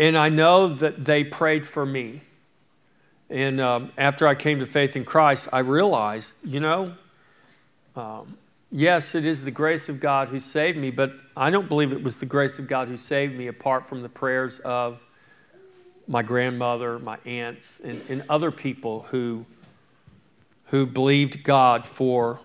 and 0.00 0.18
I 0.18 0.30
know 0.30 0.66
that 0.66 1.04
they 1.04 1.22
prayed 1.22 1.64
for 1.64 1.86
me. 1.86 2.22
And 3.30 3.60
um, 3.60 3.92
after 3.96 4.26
I 4.26 4.34
came 4.34 4.58
to 4.58 4.66
faith 4.66 4.96
in 4.96 5.04
Christ, 5.04 5.48
I 5.52 5.60
realized, 5.60 6.34
you 6.44 6.58
know, 6.58 6.96
um, 7.94 8.36
yes, 8.72 9.14
it 9.14 9.24
is 9.24 9.44
the 9.44 9.52
grace 9.52 9.88
of 9.88 10.00
God 10.00 10.28
who 10.28 10.40
saved 10.40 10.76
me, 10.76 10.90
but 10.90 11.12
I 11.36 11.50
don't 11.50 11.68
believe 11.68 11.92
it 11.92 12.02
was 12.02 12.18
the 12.18 12.26
grace 12.26 12.58
of 12.58 12.66
God 12.66 12.88
who 12.88 12.96
saved 12.96 13.36
me 13.36 13.46
apart 13.46 13.88
from 13.88 14.02
the 14.02 14.08
prayers 14.08 14.58
of 14.58 14.98
my 16.06 16.22
grandmother, 16.22 16.98
my 16.98 17.18
aunts, 17.24 17.80
and, 17.82 18.00
and 18.08 18.22
other 18.28 18.50
people 18.50 19.02
who, 19.10 19.46
who 20.66 20.86
believed 20.86 21.42
God 21.44 21.86
for 21.86 22.40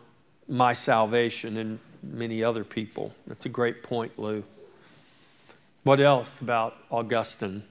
my 0.48 0.74
salvation. 0.74 1.58
And 1.58 1.80
many 2.02 2.44
other 2.44 2.64
people. 2.64 3.14
That's 3.28 3.46
a 3.46 3.50
great 3.50 3.84
point, 3.84 4.18
Lou. 4.18 4.44
What 5.84 6.00
else 6.00 6.40
about 6.42 6.78
Augustine? 6.90 7.64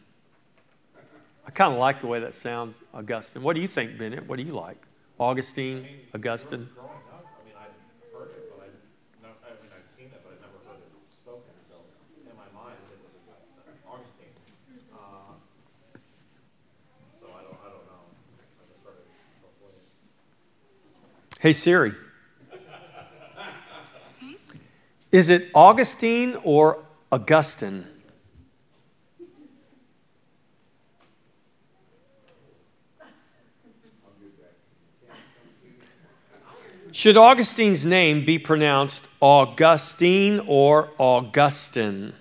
I 1.46 1.50
kind 1.50 1.72
of 1.72 1.78
like 1.78 2.00
the 2.00 2.06
way 2.08 2.20
that 2.20 2.34
sounds, 2.34 2.78
Augustine. 2.92 3.42
What 3.42 3.54
do 3.56 3.62
you 3.62 3.68
think, 3.68 3.96
Bennett? 3.98 4.26
What 4.28 4.36
do 4.36 4.42
you 4.42 4.52
like? 4.52 4.76
Augustine, 5.18 5.86
Augustine? 6.14 6.68
Growing 6.76 6.92
up, 7.10 7.24
I 7.24 7.40
mean, 7.48 7.54
I've 7.56 7.72
heard 8.12 8.28
it, 8.36 8.52
but 8.52 8.64
I, 8.64 8.68
no, 9.24 9.28
I 9.42 9.50
mean, 9.64 9.72
I've 9.72 9.88
seen 9.96 10.12
it, 10.12 10.20
but 10.22 10.36
I've 10.36 10.44
never 10.44 10.60
heard 10.68 10.84
it 10.84 10.92
spoken. 11.08 11.56
So 11.72 11.80
in 12.20 12.36
my 12.36 12.44
mind, 12.52 12.76
it 12.92 13.00
was 13.00 13.16
August- 13.32 13.80
Augustine. 13.88 14.28
Uh, 14.92 15.40
so 17.16 17.32
I 17.32 17.40
don't, 17.48 17.56
I 17.64 17.68
don't 17.72 17.86
know. 17.88 18.12
I 18.12 18.68
just 18.68 18.84
heard 18.84 19.00
it 19.00 19.08
both 19.40 19.56
ways. 19.64 19.88
Hey 21.40 21.52
Siri. 21.52 21.92
Is 25.12 25.30
it 25.30 25.50
Augustine 25.54 26.36
or 26.42 26.84
Augustine? 27.12 27.86
Should 36.90 37.16
Augustine's 37.16 37.84
name 37.84 38.24
be 38.24 38.40
pronounced 38.40 39.08
Augustine 39.20 40.40
or 40.44 40.90
Augustin? 40.98 42.14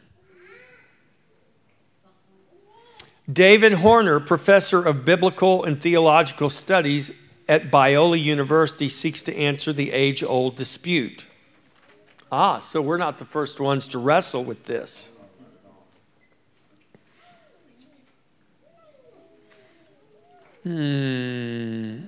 David 3.31 3.73
Horner, 3.73 4.19
professor 4.19 4.85
of 4.85 5.03
biblical 5.03 5.63
and 5.63 5.81
theological 5.81 6.51
studies 6.51 7.11
at 7.49 7.71
Biola 7.71 8.21
University, 8.21 8.89
seeks 8.89 9.21
to 9.23 9.37
answer 9.37 9.71
the 9.71 9.91
age 9.91 10.23
old 10.23 10.55
dispute. 10.55 11.25
Ah, 12.31 12.59
so 12.59 12.81
we're 12.81 12.97
not 12.97 13.19
the 13.19 13.25
first 13.25 13.59
ones 13.59 13.87
to 13.89 13.97
wrestle 13.97 14.43
with 14.43 14.65
this. 14.65 15.11
Hmm. 20.63 21.99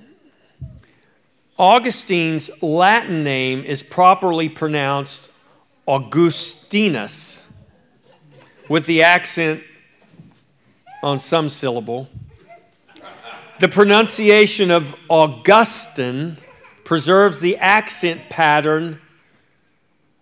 Augustine's 1.58 2.62
Latin 2.62 3.24
name 3.24 3.64
is 3.64 3.82
properly 3.82 4.48
pronounced 4.48 5.30
Augustinus, 5.86 7.52
with 8.68 8.86
the 8.86 9.02
accent 9.02 9.62
on 11.02 11.18
some 11.18 11.48
syllable. 11.48 12.08
The 13.60 13.68
pronunciation 13.68 14.70
of 14.70 14.98
Augustine 15.10 16.38
preserves 16.82 17.40
the 17.40 17.58
accent 17.58 18.30
pattern 18.30 18.98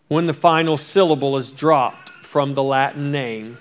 when 0.08 0.26
the 0.26 0.32
final 0.32 0.76
syllable 0.76 1.36
is 1.36 1.52
dropped 1.52 2.10
from 2.10 2.54
the 2.54 2.64
Latin 2.64 3.12
name. 3.12 3.58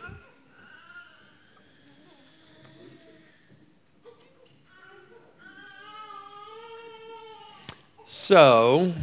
So, 8.04 8.94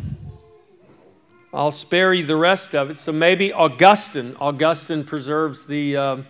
I'll 1.52 1.70
spare 1.70 2.12
you 2.12 2.24
the 2.24 2.34
rest 2.34 2.74
of 2.74 2.90
it. 2.90 2.96
So 2.96 3.12
maybe 3.12 3.52
Augustine. 3.52 4.34
Augustine 4.40 5.04
preserves 5.04 5.66
the, 5.66 5.96
um, 5.96 6.26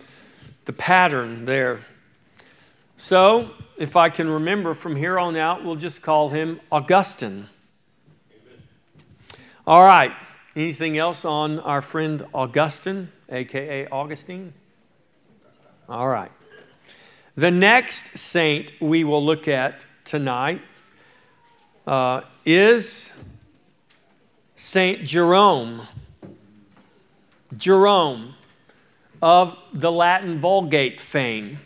the 0.65 0.73
pattern 0.73 1.45
there. 1.45 1.79
So, 2.95 3.49
if 3.77 3.95
I 3.95 4.09
can 4.09 4.29
remember 4.29 4.73
from 4.73 4.95
here 4.95 5.19
on 5.19 5.35
out, 5.35 5.63
we'll 5.63 5.75
just 5.75 6.01
call 6.01 6.29
him 6.29 6.59
Augustine. 6.71 7.47
All 9.67 9.83
right. 9.83 10.13
Anything 10.55 10.97
else 10.97 11.25
on 11.25 11.59
our 11.59 11.81
friend 11.81 12.25
Augustine, 12.33 13.09
aka 13.29 13.87
Augustine? 13.87 14.53
All 15.89 16.07
right. 16.07 16.31
The 17.35 17.51
next 17.51 18.17
saint 18.17 18.71
we 18.79 19.03
will 19.03 19.23
look 19.23 19.47
at 19.47 19.85
tonight 20.05 20.61
uh, 21.85 22.21
is 22.45 23.11
Saint 24.55 25.03
Jerome. 25.03 25.81
Jerome 27.57 28.35
of 29.21 29.57
the 29.73 29.91
Latin 29.91 30.39
Vulgate 30.39 31.01
fame. 31.01 31.59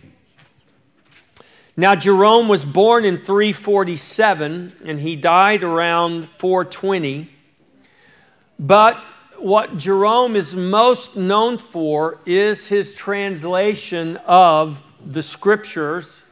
Now, 1.80 1.96
Jerome 1.96 2.50
was 2.50 2.66
born 2.66 3.06
in 3.06 3.16
347 3.16 4.74
and 4.84 5.00
he 5.00 5.16
died 5.16 5.64
around 5.64 6.26
420. 6.26 7.30
But 8.60 8.98
what 9.38 9.78
Jerome 9.78 10.36
is 10.36 10.58
most 10.58 11.16
known 11.16 11.58
for 11.58 12.20
is 12.26 12.68
his 12.68 12.94
translation 12.94 14.18
of 14.26 14.92
the 15.06 15.22
scriptures 15.22 16.26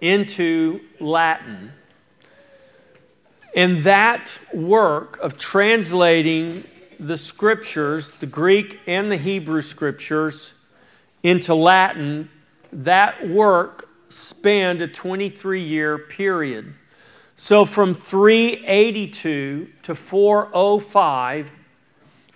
into 0.00 0.80
Latin. 0.98 1.70
And 3.54 3.78
that 3.84 4.36
work 4.52 5.16
of 5.20 5.38
translating 5.38 6.64
the 6.98 7.16
scriptures, 7.16 8.10
the 8.10 8.26
Greek 8.26 8.80
and 8.88 9.12
the 9.12 9.16
Hebrew 9.16 9.62
scriptures, 9.62 10.54
into 11.22 11.54
Latin, 11.54 12.30
that 12.72 13.28
work 13.28 13.86
spanned 14.10 14.80
a 14.82 14.88
23 14.88 15.62
year 15.62 15.96
period. 15.98 16.74
So 17.36 17.64
from 17.64 17.94
382 17.94 19.68
to 19.82 19.94
405, 19.94 21.52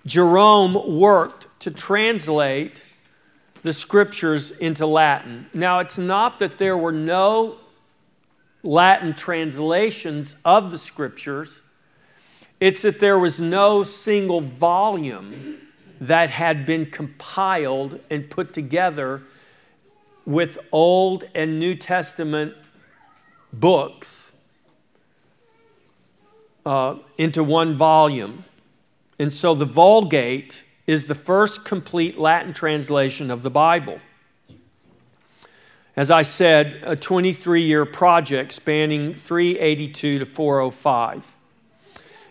Jerome 0.06 0.98
worked 0.98 1.48
to 1.60 1.70
translate 1.70 2.84
the 3.62 3.72
scriptures 3.72 4.50
into 4.50 4.86
Latin. 4.86 5.46
Now, 5.54 5.80
it's 5.80 5.98
not 5.98 6.38
that 6.38 6.58
there 6.58 6.76
were 6.76 6.92
no 6.92 7.56
Latin 8.62 9.14
translations 9.14 10.36
of 10.44 10.70
the 10.70 10.78
scriptures, 10.78 11.60
it's 12.60 12.82
that 12.82 13.00
there 13.00 13.18
was 13.18 13.40
no 13.40 13.82
single 13.82 14.40
volume 14.40 15.58
that 16.00 16.30
had 16.30 16.64
been 16.64 16.86
compiled 16.86 18.00
and 18.10 18.30
put 18.30 18.54
together 18.54 19.22
with 20.26 20.58
Old 20.72 21.24
and 21.34 21.58
New 21.58 21.74
Testament 21.74 22.54
books 23.52 24.32
uh, 26.64 26.96
into 27.18 27.44
one 27.44 27.74
volume. 27.74 28.44
And 29.18 29.32
so 29.32 29.54
the 29.54 29.64
Vulgate 29.64 30.64
is 30.86 31.06
the 31.06 31.14
first 31.14 31.64
complete 31.64 32.18
Latin 32.18 32.52
translation 32.52 33.30
of 33.30 33.42
the 33.42 33.50
Bible. 33.50 34.00
As 35.96 36.10
I 36.10 36.22
said, 36.22 36.82
a 36.84 36.96
23 36.96 37.62
year 37.62 37.84
project 37.84 38.52
spanning 38.52 39.14
382 39.14 40.18
to 40.18 40.26
405. 40.26 41.36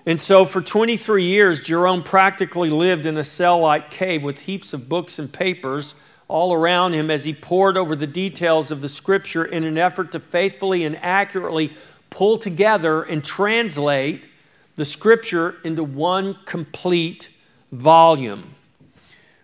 And 0.05 0.19
so, 0.19 0.43
for 0.43 0.61
23 0.61 1.23
years, 1.23 1.63
Jerome 1.63 2.03
practically 2.03 2.69
lived 2.69 3.05
in 3.05 3.15
a 3.15 3.23
cell 3.23 3.59
like 3.59 3.89
cave 3.89 4.21
with 4.21 4.41
heaps 4.41 4.73
of 4.73 4.89
books 4.89 5.17
and 5.17 5.31
papers 5.31 5.95
all 6.27 6.53
around 6.53 6.93
him 6.93 7.11
as 7.11 7.25
he 7.25 7.33
pored 7.33 7.77
over 7.77 7.95
the 7.95 8.07
details 8.07 8.71
of 8.71 8.81
the 8.81 8.89
scripture 8.89 9.45
in 9.45 9.63
an 9.63 9.77
effort 9.77 10.11
to 10.11 10.19
faithfully 10.19 10.83
and 10.83 10.97
accurately 11.01 11.71
pull 12.09 12.37
together 12.37 13.03
and 13.03 13.23
translate 13.23 14.25
the 14.75 14.85
scripture 14.85 15.55
into 15.63 15.83
one 15.83 16.33
complete 16.45 17.29
volume. 17.71 18.55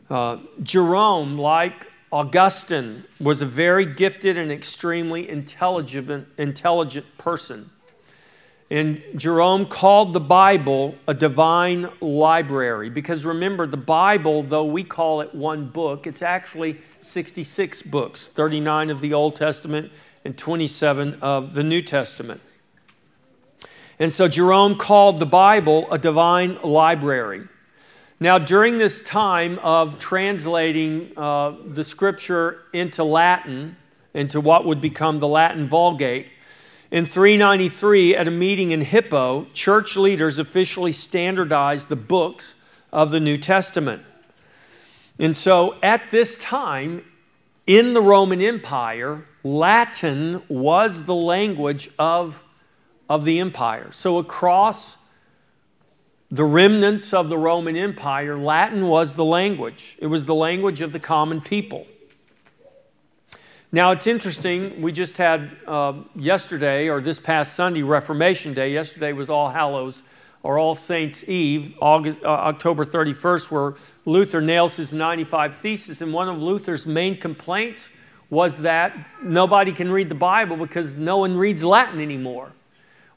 Uh, 0.09 0.37
Jerome, 0.63 1.37
like 1.37 1.87
Augustine, 2.11 3.03
was 3.19 3.41
a 3.41 3.45
very 3.45 3.85
gifted 3.85 4.37
and 4.37 4.51
extremely 4.51 5.29
intelligent, 5.29 6.27
intelligent 6.37 7.17
person. 7.17 7.69
And 8.71 9.01
Jerome 9.15 9.65
called 9.65 10.13
the 10.13 10.19
Bible 10.19 10.95
a 11.07 11.13
divine 11.15 11.89
library 12.01 12.89
because 12.89 13.25
remember, 13.25 13.65
the 13.65 13.77
Bible, 13.77 14.43
though 14.43 14.65
we 14.65 14.83
call 14.83 15.21
it 15.21 15.33
one 15.33 15.67
book, 15.67 16.05
it's 16.05 16.21
actually 16.21 16.79
66 16.99 17.81
books 17.83 18.27
39 18.27 18.91
of 18.91 19.01
the 19.01 19.13
Old 19.13 19.35
Testament 19.35 19.91
and 20.23 20.37
27 20.37 21.15
of 21.15 21.55
the 21.55 21.63
New 21.63 21.81
Testament. 21.81 22.41
And 23.97 24.13
so 24.13 24.27
Jerome 24.27 24.75
called 24.75 25.19
the 25.19 25.25
Bible 25.25 25.91
a 25.91 25.97
divine 25.97 26.61
library. 26.61 27.47
Now, 28.19 28.37
during 28.37 28.77
this 28.77 29.01
time 29.01 29.59
of 29.59 29.97
translating 29.97 31.11
uh, 31.17 31.55
the 31.65 31.83
scripture 31.83 32.63
into 32.71 33.03
Latin, 33.03 33.77
into 34.13 34.39
what 34.39 34.65
would 34.65 34.79
become 34.79 35.19
the 35.19 35.27
Latin 35.27 35.67
Vulgate, 35.67 36.27
in 36.91 37.05
393, 37.05 38.15
at 38.15 38.27
a 38.27 38.31
meeting 38.31 38.71
in 38.71 38.81
Hippo, 38.81 39.45
church 39.53 39.95
leaders 39.95 40.39
officially 40.39 40.91
standardized 40.91 41.87
the 41.87 41.95
books 41.95 42.55
of 42.91 43.11
the 43.11 43.19
New 43.19 43.37
Testament. 43.37 44.03
And 45.19 45.35
so 45.35 45.75
at 45.83 46.09
this 46.09 46.37
time, 46.37 47.05
in 47.67 47.93
the 47.93 48.01
Roman 48.01 48.41
Empire, 48.41 49.25
Latin 49.43 50.41
was 50.49 51.03
the 51.03 51.13
language 51.13 51.89
of, 51.99 52.43
of 53.07 53.23
the 53.23 53.39
empire. 53.39 53.91
So 53.91 54.17
across 54.17 54.97
the 56.31 56.43
remnants 56.43 57.13
of 57.13 57.29
the 57.29 57.37
Roman 57.37 57.75
Empire, 57.75 58.37
Latin 58.37 58.87
was 58.87 59.15
the 59.15 59.25
language, 59.25 59.95
it 59.99 60.07
was 60.07 60.25
the 60.25 60.35
language 60.35 60.81
of 60.81 60.91
the 60.91 60.99
common 60.99 61.41
people. 61.41 61.85
Now, 63.71 63.91
it's 63.91 64.07
interesting, 64.07 64.81
we 64.81 64.91
just 64.91 65.19
had 65.19 65.55
uh, 65.67 65.93
yesterday, 66.15 66.89
or 66.89 67.01
this 67.01 67.19
past 67.19 67.53
Sunday, 67.53 67.83
Reformation 67.83 68.55
Day. 68.55 68.73
Yesterday 68.73 69.13
was 69.13 69.29
All 69.29 69.51
Hallows 69.51 70.01
or 70.41 70.57
All 70.57 70.73
Saints' 70.73 71.23
Eve, 71.29 71.75
August, 71.79 72.19
uh, 72.23 72.29
October 72.29 72.83
31st, 72.83 73.51
where 73.51 73.75
Luther 74.05 74.41
nails 74.41 74.77
his 74.77 74.91
95 74.91 75.55
Theses. 75.55 76.01
And 76.01 76.11
one 76.11 76.27
of 76.27 76.41
Luther's 76.41 76.87
main 76.87 77.15
complaints 77.15 77.91
was 78.31 78.61
that 78.61 79.07
nobody 79.23 79.71
can 79.71 79.91
read 79.91 80.09
the 80.09 80.15
Bible 80.15 80.57
because 80.57 80.95
no 80.97 81.19
one 81.19 81.37
reads 81.37 81.63
Latin 81.63 81.99
anymore. 81.99 82.51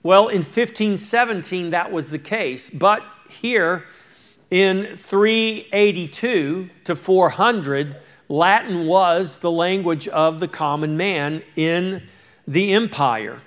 Well, 0.02 0.28
in 0.28 0.42
1517, 0.42 1.70
that 1.70 1.90
was 1.90 2.10
the 2.10 2.18
case. 2.18 2.68
But 2.68 3.02
here 3.30 3.86
in 4.50 4.84
382 4.84 6.68
to 6.84 6.94
400, 6.94 7.96
Latin 8.32 8.86
was 8.86 9.40
the 9.40 9.50
language 9.50 10.08
of 10.08 10.40
the 10.40 10.48
common 10.48 10.96
man 10.96 11.42
in 11.54 12.02
the 12.48 12.72
empire. 12.72 13.42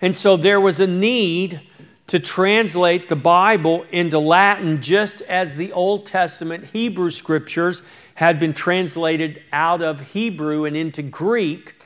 And 0.00 0.16
so 0.16 0.36
there 0.36 0.60
was 0.60 0.80
a 0.80 0.86
need 0.88 1.60
to 2.08 2.18
translate 2.18 3.08
the 3.08 3.14
Bible 3.14 3.86
into 3.92 4.18
Latin 4.18 4.82
just 4.82 5.20
as 5.22 5.54
the 5.54 5.72
Old 5.72 6.06
Testament 6.06 6.64
Hebrew 6.72 7.10
scriptures 7.10 7.84
had 8.16 8.40
been 8.40 8.52
translated 8.52 9.40
out 9.52 9.80
of 9.80 10.12
Hebrew 10.12 10.64
and 10.64 10.76
into 10.76 11.02
Greek 11.02 11.76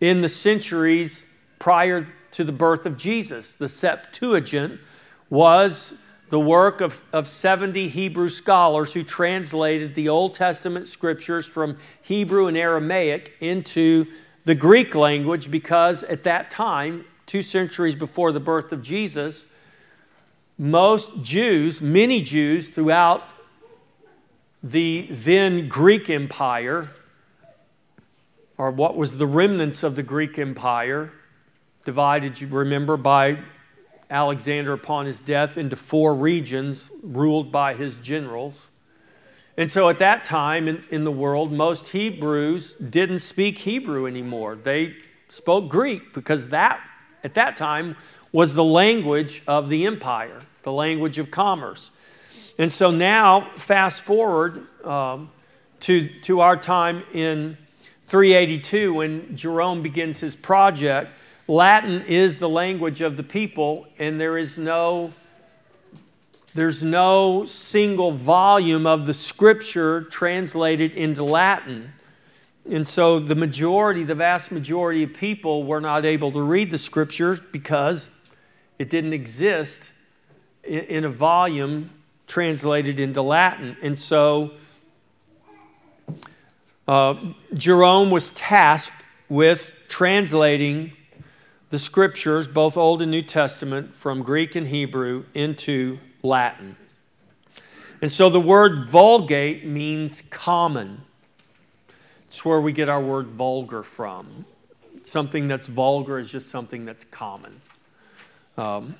in 0.00 0.20
the 0.20 0.28
centuries 0.28 1.24
prior 1.58 2.06
to 2.30 2.44
the 2.44 2.52
birth 2.52 2.86
of 2.86 2.96
Jesus. 2.96 3.56
The 3.56 3.68
Septuagint 3.68 4.78
was 5.28 5.98
the 6.28 6.40
work 6.40 6.80
of, 6.80 7.02
of 7.12 7.26
70 7.26 7.88
Hebrew 7.88 8.28
scholars 8.28 8.92
who 8.92 9.02
translated 9.02 9.94
the 9.94 10.08
Old 10.08 10.34
Testament 10.34 10.86
scriptures 10.86 11.46
from 11.46 11.78
Hebrew 12.02 12.46
and 12.46 12.56
Aramaic 12.56 13.34
into 13.40 14.06
the 14.44 14.54
Greek 14.54 14.94
language 14.94 15.50
because 15.50 16.02
at 16.04 16.24
that 16.24 16.50
time, 16.50 17.04
two 17.26 17.42
centuries 17.42 17.94
before 17.94 18.32
the 18.32 18.40
birth 18.40 18.72
of 18.72 18.82
Jesus, 18.82 19.46
most 20.58 21.22
Jews, 21.22 21.80
many 21.80 22.20
Jews 22.20 22.68
throughout 22.68 23.24
the 24.62 25.06
then 25.10 25.68
Greek 25.68 26.10
Empire, 26.10 26.88
or 28.56 28.70
what 28.70 28.96
was 28.96 29.18
the 29.18 29.26
remnants 29.26 29.82
of 29.82 29.96
the 29.96 30.02
Greek 30.02 30.38
Empire, 30.38 31.12
divided, 31.84 32.40
you 32.40 32.48
remember, 32.48 32.96
by 32.96 33.38
Alexander 34.10 34.72
upon 34.72 35.06
his 35.06 35.20
death 35.20 35.58
into 35.58 35.76
four 35.76 36.14
regions 36.14 36.90
ruled 37.02 37.52
by 37.52 37.74
his 37.74 37.96
generals. 37.96 38.70
And 39.56 39.70
so 39.70 39.88
at 39.88 39.98
that 39.98 40.24
time 40.24 40.68
in, 40.68 40.84
in 40.90 41.04
the 41.04 41.12
world, 41.12 41.52
most 41.52 41.88
Hebrews 41.88 42.74
didn't 42.74 43.18
speak 43.18 43.58
Hebrew 43.58 44.06
anymore. 44.06 44.56
They 44.56 44.96
spoke 45.28 45.68
Greek 45.68 46.14
because 46.14 46.48
that, 46.48 46.80
at 47.22 47.34
that 47.34 47.56
time, 47.56 47.96
was 48.32 48.54
the 48.54 48.64
language 48.64 49.42
of 49.46 49.68
the 49.68 49.86
empire 49.86 50.42
the 50.68 50.72
language 50.72 51.18
of 51.18 51.30
commerce. 51.30 51.90
And 52.58 52.70
so 52.70 52.90
now, 52.90 53.48
fast 53.54 54.02
forward 54.02 54.66
um, 54.84 55.30
to, 55.80 56.06
to 56.22 56.40
our 56.40 56.58
time 56.58 57.04
in 57.14 57.56
382 58.02 58.92
when 58.92 59.34
Jerome 59.34 59.80
begins 59.80 60.20
his 60.20 60.36
project. 60.36 61.10
Latin 61.48 62.02
is 62.02 62.38
the 62.38 62.48
language 62.48 63.00
of 63.00 63.16
the 63.16 63.22
people, 63.22 63.86
and 63.98 64.20
there 64.20 64.36
is 64.36 64.58
no 64.58 65.12
there's 66.54 66.82
no 66.82 67.44
single 67.44 68.10
volume 68.10 68.86
of 68.86 69.06
the 69.06 69.14
scripture 69.14 70.02
translated 70.04 70.94
into 70.94 71.22
Latin. 71.22 71.92
And 72.68 72.86
so 72.88 73.20
the 73.20 73.34
majority, 73.34 74.02
the 74.02 74.14
vast 74.14 74.50
majority 74.50 75.04
of 75.04 75.14
people 75.14 75.64
were 75.64 75.80
not 75.80 76.04
able 76.04 76.32
to 76.32 76.42
read 76.42 76.70
the 76.70 76.78
scripture 76.78 77.38
because 77.52 78.12
it 78.78 78.90
didn't 78.90 79.12
exist 79.12 79.92
in, 80.64 81.04
a 81.04 81.08
volume 81.08 81.90
translated 82.26 82.98
into 82.98 83.22
Latin. 83.22 83.76
And 83.80 83.98
so 83.98 84.52
uh, 86.88 87.14
Jerome 87.54 88.10
was 88.10 88.30
tasked 88.32 89.04
with 89.28 89.74
translating 89.88 90.92
the 91.70 91.78
scriptures, 91.78 92.48
both 92.48 92.76
Old 92.76 93.02
and 93.02 93.10
New 93.10 93.22
Testament, 93.22 93.94
from 93.94 94.22
Greek 94.22 94.56
and 94.56 94.68
Hebrew 94.68 95.24
into 95.34 95.98
Latin. 96.22 96.76
And 98.00 98.10
so 98.10 98.30
the 98.30 98.40
word 98.40 98.86
vulgate 98.86 99.66
means 99.66 100.22
common. 100.30 101.02
It's 102.28 102.44
where 102.44 102.60
we 102.60 102.72
get 102.72 102.88
our 102.88 103.00
word 103.00 103.26
vulgar 103.28 103.82
from. 103.82 104.44
Something 105.02 105.48
that's 105.48 105.68
vulgar 105.68 106.18
is 106.18 106.30
just 106.30 106.48
something 106.48 106.84
that's 106.84 107.04
common. 107.06 107.60
Um, 108.56 108.96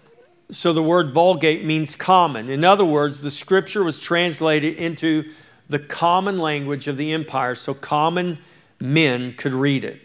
so 0.51 0.73
the 0.73 0.83
word 0.83 1.13
vulgate 1.13 1.65
means 1.65 1.95
common. 1.95 2.49
In 2.49 2.65
other 2.65 2.85
words, 2.85 3.23
the 3.23 3.31
scripture 3.31 3.85
was 3.85 4.01
translated 4.01 4.77
into 4.77 5.31
the 5.69 5.79
common 5.79 6.39
language 6.39 6.89
of 6.89 6.97
the 6.97 7.13
empire 7.13 7.55
so 7.55 7.75
common 7.75 8.39
men 8.81 9.35
could 9.35 9.53
read 9.53 9.85
it. 9.85 10.01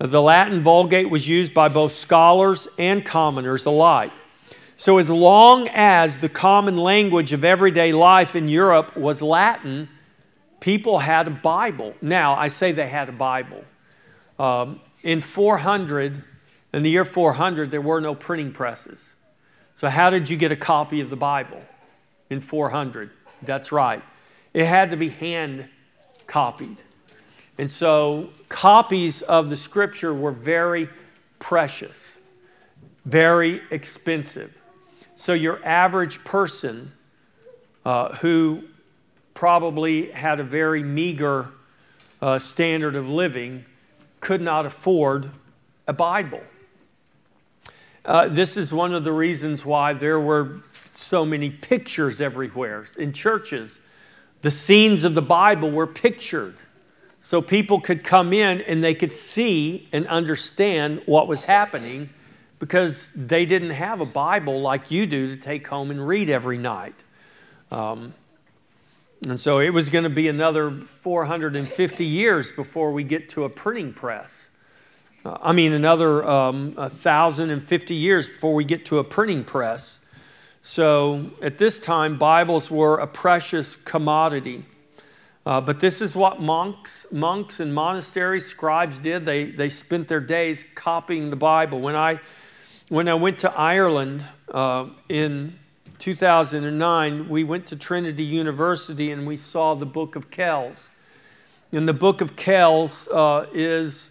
The 0.00 0.22
Latin 0.22 0.62
vulgate 0.62 1.10
was 1.10 1.28
used 1.28 1.52
by 1.52 1.68
both 1.68 1.92
scholars 1.92 2.66
and 2.78 3.04
commoners 3.04 3.66
alike. 3.66 4.10
So, 4.74 4.96
as 4.96 5.10
long 5.10 5.68
as 5.74 6.22
the 6.22 6.28
common 6.30 6.78
language 6.78 7.34
of 7.34 7.44
everyday 7.44 7.92
life 7.92 8.34
in 8.34 8.48
Europe 8.48 8.96
was 8.96 9.20
Latin, 9.20 9.90
people 10.58 11.00
had 11.00 11.28
a 11.28 11.30
Bible. 11.30 11.94
Now, 12.00 12.34
I 12.34 12.48
say 12.48 12.72
they 12.72 12.88
had 12.88 13.10
a 13.10 13.12
Bible. 13.12 13.62
Um, 14.38 14.80
in 15.02 15.20
400, 15.20 16.24
in 16.72 16.82
the 16.82 16.88
year 16.88 17.04
400, 17.04 17.70
there 17.70 17.82
were 17.82 18.00
no 18.00 18.14
printing 18.14 18.52
presses. 18.52 19.16
So, 19.74 19.90
how 19.90 20.08
did 20.08 20.30
you 20.30 20.38
get 20.38 20.50
a 20.50 20.56
copy 20.56 21.02
of 21.02 21.10
the 21.10 21.16
Bible 21.16 21.62
in 22.30 22.40
400? 22.40 23.10
That's 23.42 23.72
right. 23.72 24.02
It 24.54 24.64
had 24.64 24.88
to 24.90 24.96
be 24.96 25.10
hand 25.10 25.68
copied. 26.26 26.82
And 27.60 27.70
so, 27.70 28.30
copies 28.48 29.20
of 29.20 29.50
the 29.50 29.56
scripture 29.56 30.14
were 30.14 30.32
very 30.32 30.88
precious, 31.40 32.16
very 33.04 33.60
expensive. 33.70 34.58
So, 35.14 35.34
your 35.34 35.62
average 35.62 36.24
person 36.24 36.92
uh, 37.84 38.14
who 38.16 38.62
probably 39.34 40.10
had 40.10 40.40
a 40.40 40.42
very 40.42 40.82
meager 40.82 41.50
uh, 42.22 42.38
standard 42.38 42.96
of 42.96 43.10
living 43.10 43.66
could 44.20 44.40
not 44.40 44.64
afford 44.64 45.28
a 45.86 45.92
Bible. 45.92 46.40
Uh, 48.06 48.28
this 48.28 48.56
is 48.56 48.72
one 48.72 48.94
of 48.94 49.04
the 49.04 49.12
reasons 49.12 49.66
why 49.66 49.92
there 49.92 50.18
were 50.18 50.62
so 50.94 51.26
many 51.26 51.50
pictures 51.50 52.22
everywhere 52.22 52.86
in 52.96 53.12
churches. 53.12 53.82
The 54.40 54.50
scenes 54.50 55.04
of 55.04 55.14
the 55.14 55.20
Bible 55.20 55.70
were 55.70 55.86
pictured 55.86 56.54
so 57.20 57.42
people 57.42 57.80
could 57.80 58.02
come 58.02 58.32
in 58.32 58.60
and 58.62 58.82
they 58.82 58.94
could 58.94 59.12
see 59.12 59.88
and 59.92 60.06
understand 60.08 61.02
what 61.06 61.28
was 61.28 61.44
happening 61.44 62.08
because 62.58 63.10
they 63.14 63.44
didn't 63.46 63.70
have 63.70 64.00
a 64.00 64.06
Bible 64.06 64.60
like 64.60 64.90
you 64.90 65.06
do 65.06 65.28
to 65.28 65.36
take 65.36 65.66
home 65.66 65.90
and 65.90 66.06
read 66.06 66.30
every 66.30 66.58
night. 66.58 67.04
Um, 67.70 68.14
and 69.26 69.38
so 69.38 69.58
it 69.58 69.70
was 69.70 69.90
going 69.90 70.04
to 70.04 70.10
be 70.10 70.28
another 70.28 70.70
450 70.70 72.04
years 72.04 72.50
before 72.50 72.90
we 72.92 73.04
get 73.04 73.28
to 73.30 73.44
a 73.44 73.50
printing 73.50 73.92
press. 73.92 74.48
Uh, 75.24 75.36
I 75.42 75.52
mean, 75.52 75.72
another 75.72 76.26
um, 76.26 76.74
1,050 76.76 77.94
years 77.94 78.30
before 78.30 78.54
we 78.54 78.64
get 78.64 78.86
to 78.86 78.98
a 78.98 79.04
printing 79.04 79.44
press. 79.44 80.00
So 80.62 81.30
at 81.42 81.58
this 81.58 81.78
time, 81.78 82.16
Bibles 82.16 82.70
were 82.70 82.96
a 82.96 83.06
precious 83.06 83.76
commodity. 83.76 84.64
Uh, 85.46 85.60
but 85.60 85.80
this 85.80 86.02
is 86.02 86.14
what 86.14 86.40
monks, 86.40 87.10
monks 87.10 87.60
and 87.60 87.74
monastery 87.74 88.40
scribes 88.40 88.98
did. 88.98 89.24
They, 89.24 89.50
they 89.50 89.70
spent 89.70 90.06
their 90.08 90.20
days 90.20 90.64
copying 90.74 91.30
the 91.30 91.36
Bible. 91.36 91.80
When 91.80 91.96
I, 91.96 92.20
when 92.88 93.08
I 93.08 93.14
went 93.14 93.38
to 93.40 93.52
Ireland 93.54 94.26
uh, 94.52 94.88
in 95.08 95.58
2009, 95.98 97.28
we 97.28 97.42
went 97.42 97.66
to 97.66 97.76
Trinity 97.76 98.22
University 98.22 99.10
and 99.10 99.26
we 99.26 99.36
saw 99.36 99.74
the 99.74 99.86
Book 99.86 100.14
of 100.14 100.30
Kells. 100.30 100.90
And 101.72 101.88
the 101.88 101.94
Book 101.94 102.20
of 102.20 102.36
Kells 102.36 103.08
uh, 103.08 103.46
is 103.54 104.10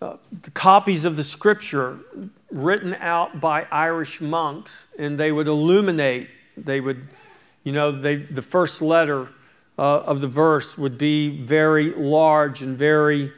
uh, 0.00 0.16
the 0.42 0.50
copies 0.50 1.04
of 1.04 1.16
the 1.16 1.24
scripture 1.24 2.00
written 2.50 2.94
out 2.94 3.40
by 3.40 3.66
Irish 3.70 4.20
monks, 4.20 4.88
and 4.98 5.18
they 5.18 5.30
would 5.30 5.46
illuminate. 5.46 6.28
They 6.56 6.80
would, 6.80 7.06
you 7.64 7.72
know, 7.72 7.92
they, 7.92 8.16
the 8.16 8.42
first 8.42 8.82
letter 8.82 9.28
uh, 9.80 10.12
of 10.12 10.20
the 10.20 10.28
verse 10.28 10.76
would 10.76 10.98
be 10.98 11.42
very 11.42 11.94
large 11.94 12.60
and 12.60 12.78
very 12.78 13.32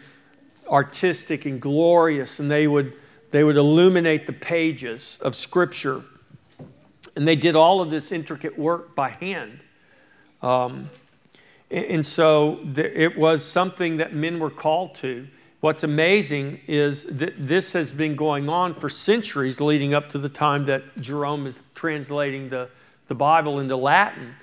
artistic 0.67 1.47
and 1.47 1.61
glorious, 1.61 2.41
and 2.41 2.51
they 2.51 2.67
would, 2.67 2.93
they 3.31 3.45
would 3.45 3.57
illuminate 3.57 4.27
the 4.27 4.33
pages 4.33 5.19
of 5.23 5.35
scripture. 5.35 6.03
And 7.15 7.29
they 7.29 7.37
did 7.37 7.55
all 7.55 7.81
of 7.81 7.91
this 7.91 8.11
intricate 8.11 8.59
work 8.59 8.95
by 8.95 9.11
hand. 9.11 9.61
Um, 10.43 10.91
And 11.71 12.05
so 12.05 12.59
it 12.77 13.17
was 13.17 13.43
something 13.43 13.99
that 13.99 14.13
men 14.13 14.39
were 14.39 14.53
called 14.53 14.95
to. 14.97 15.27
What's 15.61 15.85
amazing 15.85 16.61
is 16.67 17.05
that 17.05 17.33
this 17.39 17.73
has 17.73 17.95
been 17.95 18.15
going 18.15 18.51
on 18.51 18.75
for 18.75 18.91
centuries 18.91 19.59
leading 19.59 19.95
up 19.95 20.11
to 20.11 20.19
the 20.19 20.29
time 20.29 20.67
that 20.67 20.83
Jerome 21.01 21.47
is 21.47 21.65
translating 21.75 22.51
the, 22.51 22.69
the 23.09 23.15
Bible 23.15 23.59
into 23.59 23.77
Latin. 23.77 24.35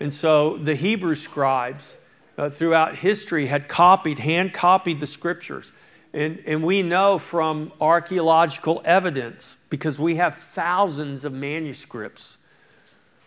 And 0.00 0.12
so 0.12 0.56
the 0.58 0.74
Hebrew 0.74 1.14
scribes 1.14 1.96
uh, 2.36 2.50
throughout 2.50 2.96
history 2.96 3.46
had 3.46 3.68
copied, 3.68 4.18
hand 4.18 4.52
copied 4.52 5.00
the 5.00 5.06
scriptures. 5.06 5.72
And, 6.12 6.42
and 6.46 6.62
we 6.62 6.82
know 6.82 7.18
from 7.18 7.72
archaeological 7.80 8.82
evidence, 8.84 9.56
because 9.70 9.98
we 9.98 10.16
have 10.16 10.36
thousands 10.36 11.24
of 11.24 11.32
manuscripts 11.32 12.38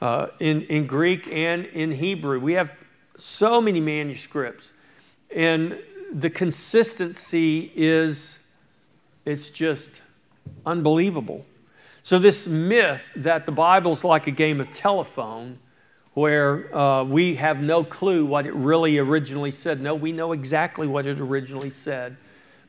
uh, 0.01 0.27
in, 0.39 0.61
in 0.63 0.87
Greek 0.87 1.27
and 1.27 1.65
in 1.65 1.91
Hebrew, 1.91 2.39
we 2.39 2.53
have 2.53 2.71
so 3.17 3.61
many 3.61 3.79
manuscripts. 3.79 4.73
And 5.35 5.77
the 6.11 6.29
consistency 6.29 7.71
is 7.75 8.43
it's 9.25 9.49
just 9.49 10.01
unbelievable. 10.65 11.45
So 12.01 12.17
this 12.17 12.47
myth 12.47 13.11
that 13.15 13.45
the 13.45 13.51
Bible's 13.51 14.03
like 14.03 14.25
a 14.25 14.31
game 14.31 14.59
of 14.59 14.73
telephone 14.73 15.59
where 16.13 16.75
uh, 16.75 17.03
we 17.03 17.35
have 17.35 17.61
no 17.61 17.83
clue 17.83 18.25
what 18.25 18.45
it 18.45 18.53
really 18.53 18.97
originally 18.97 19.51
said. 19.51 19.81
No, 19.81 19.95
we 19.95 20.11
know 20.11 20.31
exactly 20.31 20.87
what 20.87 21.05
it 21.05 21.19
originally 21.19 21.69
said 21.69 22.17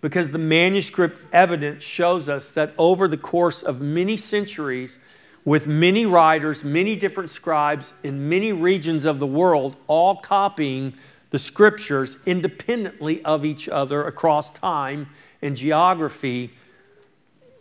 because 0.01 0.31
the 0.31 0.39
manuscript 0.39 1.19
evidence 1.33 1.85
shows 1.85 2.29
us 2.29 2.51
that 2.51 2.73
over 2.79 3.07
the 3.07 3.17
course 3.17 3.63
of 3.63 3.81
many 3.81 4.17
centuries, 4.17 4.99
with 5.45 5.67
many 5.67 6.07
writers, 6.07 6.65
many 6.65 6.97
different 6.97 7.31
scribes 7.31 7.95
in 8.03 8.29
many 8.29 8.53
regions 8.53 9.05
of 9.05 9.19
the 9.19 9.27
world, 9.27 9.77
all 9.87 10.17
copying 10.17 10.95
the 11.31 11.39
scriptures 11.39 12.19
independently 12.27 13.25
of 13.25 13.45
each 13.45 13.69
other 13.69 14.05
across 14.07 14.53
time 14.53 15.09
and 15.41 15.57
geography, 15.57 16.51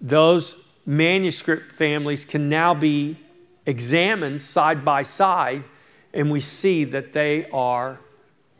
those 0.01 0.67
manuscript 0.85 1.71
families 1.71 2.25
can 2.25 2.49
now 2.49 2.73
be 2.73 3.17
examined 3.65 4.41
side 4.41 4.83
by 4.83 5.03
side, 5.03 5.65
and 6.13 6.31
we 6.31 6.39
see 6.39 6.83
that 6.83 7.13
they 7.13 7.49
are 7.51 7.99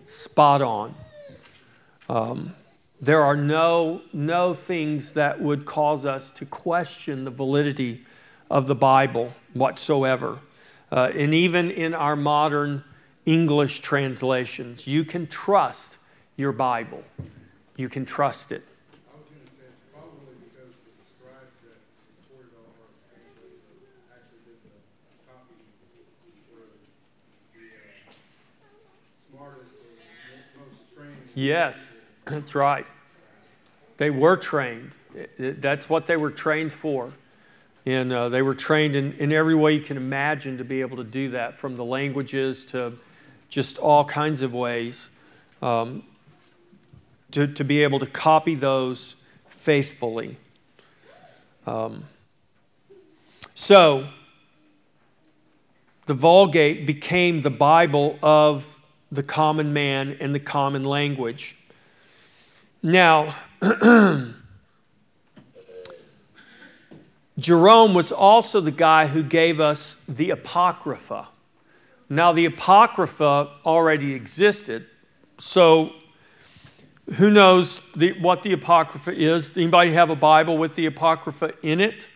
spot 0.08 0.62
on. 0.62 0.96
Um, 2.08 2.56
there 3.02 3.22
are 3.22 3.38
no, 3.38 4.02
no 4.12 4.54
things 4.54 5.14
that 5.14 5.40
would 5.42 5.66
cause 5.66 6.06
us 6.06 6.32
to 6.32 6.46
question 6.46 7.24
the 7.24 7.32
validity 7.32 8.04
of 8.50 8.68
the 8.68 8.76
Bible 8.76 9.34
whatsoever. 9.54 10.40
Uh, 10.92 11.12
and 11.16 11.34
even 11.34 11.70
in 11.70 11.94
our 11.94 12.16
modern 12.16 12.84
English 13.30 13.82
translations. 13.82 14.88
You 14.88 15.06
can 15.06 15.28
trust 15.28 16.00
your 16.36 16.52
Bible. 16.52 17.04
You 17.78 17.88
can 17.88 18.04
trust 18.04 18.52
it. 18.52 18.64
Yes, 31.36 31.94
that's 32.26 32.56
right. 32.56 32.86
They 33.98 34.10
were 34.10 34.38
trained. 34.38 34.92
That's 35.38 35.90
what 35.90 36.08
they 36.08 36.18
were 36.18 36.32
trained 36.32 36.74
for. 36.74 37.14
And 37.86 38.12
uh, 38.12 38.30
they 38.30 38.42
were 38.42 38.54
trained 38.54 38.96
in, 38.96 39.14
in 39.14 39.32
every 39.32 39.56
way 39.56 39.74
you 39.74 39.82
can 39.82 39.98
imagine 39.98 40.58
to 40.58 40.64
be 40.64 40.82
able 40.82 40.98
to 40.98 41.04
do 41.04 41.30
that, 41.30 41.56
from 41.56 41.76
the 41.76 41.86
languages 41.86 42.66
to 42.66 42.94
just 43.50 43.78
all 43.78 44.06
kinds 44.06 44.42
of 44.42 44.54
ways 44.54 45.10
um, 45.62 46.04
to, 47.32 47.48
to 47.48 47.64
be 47.64 47.84
able 47.84 48.00
to 48.00 48.06
copy 48.06 48.56
those 48.56 49.16
faithfully. 49.48 50.38
Um, 51.66 52.06
so, 53.56 54.08
the 56.06 56.14
Vulgate 56.14 56.88
became 56.88 57.42
the 57.42 57.50
Bible 57.50 58.18
of 58.24 58.79
the 59.12 59.24
common 59.24 59.74
man 59.74 60.16
and 60.20 60.34
the 60.34 60.40
common 60.40 60.84
language. 60.84 61.58
Now, 62.82 63.36
Jerome 67.40 67.94
was 67.94 68.12
also 68.12 68.60
the 68.62 68.72
guy 68.72 69.08
who 69.08 69.24
gave 69.24 69.60
us 69.60 69.96
the 70.08 70.30
Apocrypha. 70.30 71.28
Now, 72.10 72.32
the 72.32 72.46
Apocrypha 72.46 73.50
already 73.66 74.14
existed, 74.14 74.86
so 75.38 75.94
who 77.16 77.30
knows 77.30 77.92
the, 77.94 78.14
what 78.20 78.44
the 78.44 78.54
Apocrypha 78.54 79.12
is? 79.12 79.58
Anybody 79.58 79.92
have 79.92 80.10
a 80.10 80.16
Bible 80.16 80.58
with 80.58 80.76
the 80.76 80.86
Apocrypha 80.86 81.54
in 81.62 81.82
it? 81.82 82.10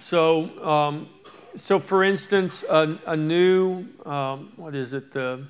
So, 0.00 0.66
um, 0.66 1.08
so 1.56 1.78
for 1.78 2.04
instance, 2.04 2.64
a, 2.64 2.98
a 3.06 3.16
new, 3.16 3.86
um, 4.04 4.52
what 4.56 4.74
is 4.74 4.92
it, 4.92 5.12
the, 5.12 5.44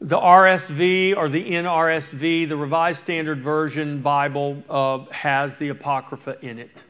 the 0.00 0.18
RSV 0.18 1.16
or 1.16 1.28
the 1.28 1.50
NRSV, 1.52 2.48
the 2.48 2.56
Revised 2.56 3.00
Standard 3.00 3.42
Version 3.42 4.00
Bible, 4.02 4.62
uh, 4.68 5.04
has 5.12 5.58
the 5.58 5.68
Apocrypha 5.68 6.36
in 6.42 6.58
it. 6.58 6.84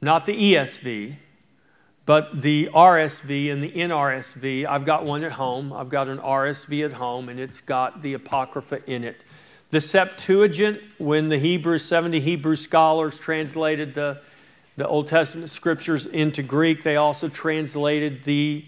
Not 0.00 0.26
the 0.26 0.54
ESV. 0.54 1.16
But 2.06 2.42
the 2.42 2.68
RSV 2.74 3.52
and 3.52 3.62
the 3.62 3.70
NRSV, 3.70 4.66
I've 4.66 4.84
got 4.84 5.04
one 5.04 5.22
at 5.22 5.30
home. 5.30 5.72
I've 5.72 5.90
got 5.90 6.08
an 6.08 6.18
RSV 6.18 6.84
at 6.84 6.94
home, 6.94 7.28
and 7.28 7.38
it's 7.38 7.60
got 7.60 8.02
the 8.02 8.14
Apocrypha 8.14 8.80
in 8.90 9.04
it. 9.04 9.22
The 9.70 9.80
Septuagint, 9.80 10.80
when 10.98 11.28
the 11.28 11.38
Hebrew, 11.38 11.78
70 11.78 12.18
Hebrew 12.18 12.56
scholars 12.56 13.20
translated 13.20 13.94
the, 13.94 14.20
the 14.80 14.88
Old 14.88 15.08
Testament 15.08 15.50
scriptures 15.50 16.06
into 16.06 16.42
Greek, 16.42 16.82
they 16.82 16.96
also 16.96 17.28
translated 17.28 18.24
the 18.24 18.64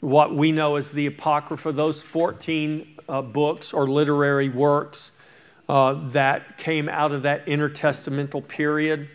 what 0.00 0.34
we 0.34 0.50
know 0.50 0.76
as 0.76 0.92
the 0.92 1.04
Apocrypha, 1.04 1.72
those 1.72 2.02
14 2.02 2.96
uh, 3.06 3.20
books 3.20 3.74
or 3.74 3.86
literary 3.86 4.48
works 4.48 5.20
uh, 5.68 5.92
that 6.08 6.56
came 6.56 6.88
out 6.88 7.12
of 7.12 7.22
that 7.24 7.44
intertestamental 7.44 8.48
period. 8.48 9.10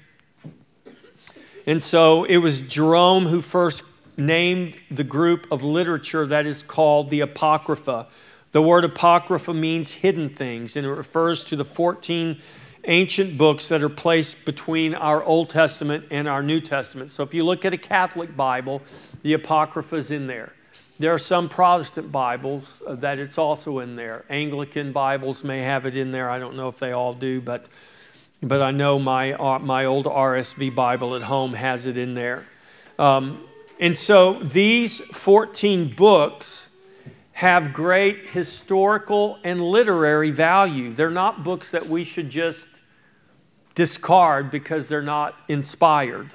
And 1.65 1.82
so 1.82 2.23
it 2.26 2.38
was 2.38 2.62
Jerome 2.62 3.26
who 3.26 3.41
first 3.41 3.84
named 4.15 4.78
the 4.91 5.04
group 5.04 5.52
of 5.52 5.63
literature 5.63 6.28
that 6.28 6.45
is 6.45 6.62
called 6.62 7.10
the 7.10 7.21
Apocrypha. 7.21 8.10
The 8.52 8.62
word 8.62 8.84
Apocrypha 8.84 9.56
means 9.56 9.91
hidden 9.91 10.30
things, 10.30 10.78
and 10.78 10.86
it 10.86 10.91
refers 10.91 11.43
to 11.45 11.56
the 11.56 11.65
14 11.65 12.39
ancient 12.88 13.38
books 13.38 13.69
that 13.69 13.84
are 13.84 13.89
placed 13.89 14.45
between 14.45 14.95
our 14.95 15.23
Old 15.23 15.50
Testament 15.50 16.06
and 16.10 16.28
our 16.28 16.41
New 16.41 16.60
Testament. 16.60 17.12
So 17.12 17.23
if 17.23 17.34
you 17.34 17.43
look 17.43 17.65
at 17.65 17.73
a 17.73 17.78
Catholic 17.78 18.36
Bible, 18.36 18.82
the 19.21 19.34
Apocrypha 19.34 19.95
is 19.97 20.10
in 20.10 20.28
there. 20.28 20.54
There 21.00 21.13
are 21.13 21.19
some 21.19 21.47
Protestant 21.47 22.12
Bibles 22.12 22.82
that 22.89 23.19
it's 23.19 23.38
also 23.38 23.80
in 23.80 23.95
there. 23.95 24.26
Anglican 24.30 24.91
Bibles 24.91 25.43
may 25.43 25.60
have 25.60 25.86
it 25.86 25.95
in 25.95 26.12
there. 26.12 26.30
I 26.30 26.39
don't 26.39 26.56
know 26.56 26.69
if 26.69 26.80
they 26.80 26.91
all 26.91 27.13
do, 27.13 27.39
but 27.39 27.67
but 28.41 28.62
I 28.62 28.71
know 28.71 29.00
my, 29.00 29.34
uh, 29.34 29.60
my 29.60 29.86
old 29.86 30.06
RSV 30.06 30.76
Bible 30.76 31.15
at 31.15 31.23
home 31.23 31.54
has 31.54 31.88
it 31.88 31.97
in 31.97 32.13
there. 32.13 32.45
Um, 33.00 33.43
and 33.80 33.95
so 33.95 34.34
these 34.34 35.00
14 35.00 35.89
books 35.95 36.76
have 37.34 37.73
great 37.73 38.30
historical 38.30 39.39
and 39.43 39.62
literary 39.62 40.32
value. 40.32 40.93
They're 40.93 41.10
not 41.10 41.43
books 41.43 41.71
that 41.71 41.88
we 41.88 42.04
should 42.04 42.30
just 42.30 42.77
discard 43.78 44.50
because 44.50 44.90
they're 44.90 45.04
not 45.04 45.40
inspired. 45.48 46.34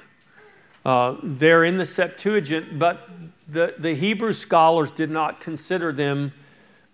Uh, 0.85 1.17
they're 1.25 1.65
in 1.65 1.77
the 1.77 1.85
Septuagint, 1.85 2.79
but 2.79 3.11
the, 3.49 3.75
the 3.77 3.95
Hebrew 3.95 4.33
scholars 4.33 4.93
did 4.93 5.11
not 5.11 5.41
consider 5.41 5.91
them 5.91 6.33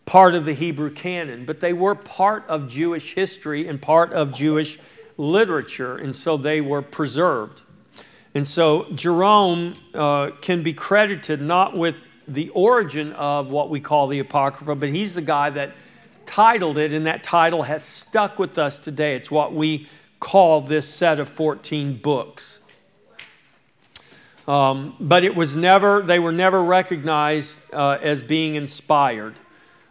part 0.06 0.34
of 0.34 0.46
the 0.46 0.54
Hebrew 0.54 0.90
canon, 0.90 1.44
but 1.44 1.60
they 1.60 1.74
were 1.74 1.94
part 1.94 2.46
of 2.48 2.66
Jewish 2.66 3.12
history 3.12 3.68
and 3.68 3.80
part 3.80 4.14
of 4.14 4.34
Jewish 4.34 4.78
literature, 5.18 5.98
and 5.98 6.16
so 6.16 6.38
they 6.38 6.62
were 6.62 6.80
preserved. 6.80 7.60
And 8.34 8.48
so 8.48 8.90
Jerome 8.94 9.74
uh, 9.92 10.30
can 10.40 10.62
be 10.62 10.72
credited 10.72 11.42
not 11.42 11.76
with 11.76 11.96
the 12.26 12.48
origin 12.50 13.12
of 13.12 13.50
what 13.50 13.68
we 13.68 13.80
call 13.80 14.06
the 14.06 14.18
Apocrypha, 14.18 14.76
but 14.76 14.88
he's 14.88 15.14
the 15.14 15.20
guy 15.20 15.50
that 15.50 15.74
titled 16.24 16.78
it, 16.78 16.94
and 16.94 17.04
that 17.04 17.22
title 17.22 17.64
has 17.64 17.84
stuck 17.84 18.38
with 18.38 18.56
us 18.56 18.80
today. 18.80 19.14
It's 19.14 19.30
what 19.30 19.52
we 19.52 19.88
call 20.20 20.60
this 20.60 20.88
set 20.88 21.20
of 21.20 21.28
14 21.28 21.94
books. 21.96 22.60
Um, 24.46 24.96
but 24.98 25.24
it 25.24 25.36
was 25.36 25.56
never, 25.56 26.02
they 26.02 26.18
were 26.18 26.32
never 26.32 26.62
recognized 26.62 27.62
uh, 27.74 27.98
as 28.00 28.22
being 28.22 28.54
inspired. 28.54 29.34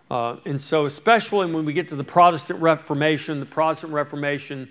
Uh, 0.09 0.37
and 0.45 0.59
so, 0.59 0.85
especially 0.85 1.51
when 1.51 1.65
we 1.65 1.73
get 1.73 1.89
to 1.89 1.95
the 1.95 2.03
Protestant 2.03 2.59
Reformation, 2.61 3.39
the 3.39 3.45
Protestant 3.45 3.93
Reformation 3.93 4.69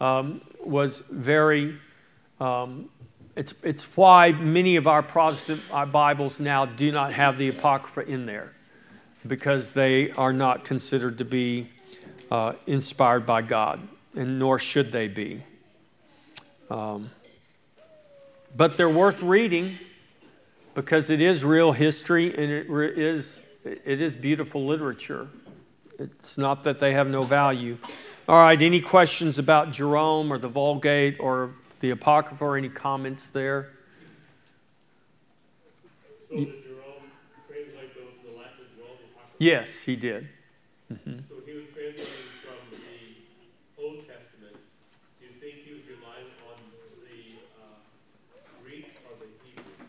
um, 0.00 0.40
was 0.64 1.00
very, 1.00 1.78
um, 2.40 2.88
it's, 3.36 3.54
it's 3.62 3.84
why 3.96 4.32
many 4.32 4.76
of 4.76 4.86
our 4.86 5.02
Protestant 5.02 5.62
uh, 5.70 5.86
Bibles 5.86 6.40
now 6.40 6.64
do 6.64 6.90
not 6.90 7.12
have 7.12 7.38
the 7.38 7.48
Apocrypha 7.48 8.10
in 8.10 8.26
there. 8.26 8.52
because 9.26 9.72
they 9.72 10.10
are 10.12 10.32
not 10.32 10.64
considered 10.64 11.18
to 11.18 11.24
be 11.24 11.68
uh, 12.30 12.54
inspired 12.66 13.26
by 13.26 13.42
God, 13.42 13.86
and 14.18 14.38
nor 14.38 14.58
should 14.58 14.92
they 14.92 15.08
be. 15.08 15.42
Um, 16.70 17.10
but 18.54 18.76
they're 18.76 18.88
worth 18.88 19.22
reading 19.22 19.78
because 20.74 21.08
it 21.08 21.22
is 21.22 21.44
real 21.44 21.72
history 21.72 22.34
and 22.36 22.52
it 22.52 22.98
is, 22.98 23.42
it 23.64 24.00
is 24.00 24.14
beautiful 24.14 24.66
literature. 24.66 25.28
It's 25.98 26.36
not 26.36 26.64
that 26.64 26.78
they 26.78 26.92
have 26.92 27.08
no 27.08 27.22
value. 27.22 27.78
All 28.28 28.36
right, 28.36 28.60
any 28.60 28.80
questions 28.80 29.38
about 29.38 29.72
Jerome 29.72 30.30
or 30.30 30.38
the 30.38 30.48
Vulgate 30.48 31.18
or 31.18 31.54
the 31.80 31.90
Apocrypha 31.90 32.44
or 32.44 32.56
any 32.56 32.68
comments 32.68 33.30
there? 33.30 33.70
So 36.28 36.36
Jerome 36.36 36.52
translate 37.48 37.94
those 37.94 38.12
the 38.22 38.36
well? 38.36 38.44
the 38.68 39.44
Yes, 39.44 39.82
he 39.84 39.96
did. 39.96 40.28
Mm-hmm. 40.92 41.18
So 41.28 41.36
he 41.46 41.52
was 41.54 41.66
translating 41.68 42.04
from 42.44 42.60
the 42.70 43.82
Old 43.82 43.98
Testament. 44.06 44.56
Do 45.20 45.26
you 45.26 45.32
think 45.40 45.64
he 45.64 45.72
was 45.72 45.84
relying 45.88 46.28
on 46.48 46.56
the 47.00 47.36
uh, 47.60 47.80
Greek 48.62 48.92
or 49.08 49.16
the 49.16 49.28
Hebrew? 49.44 49.84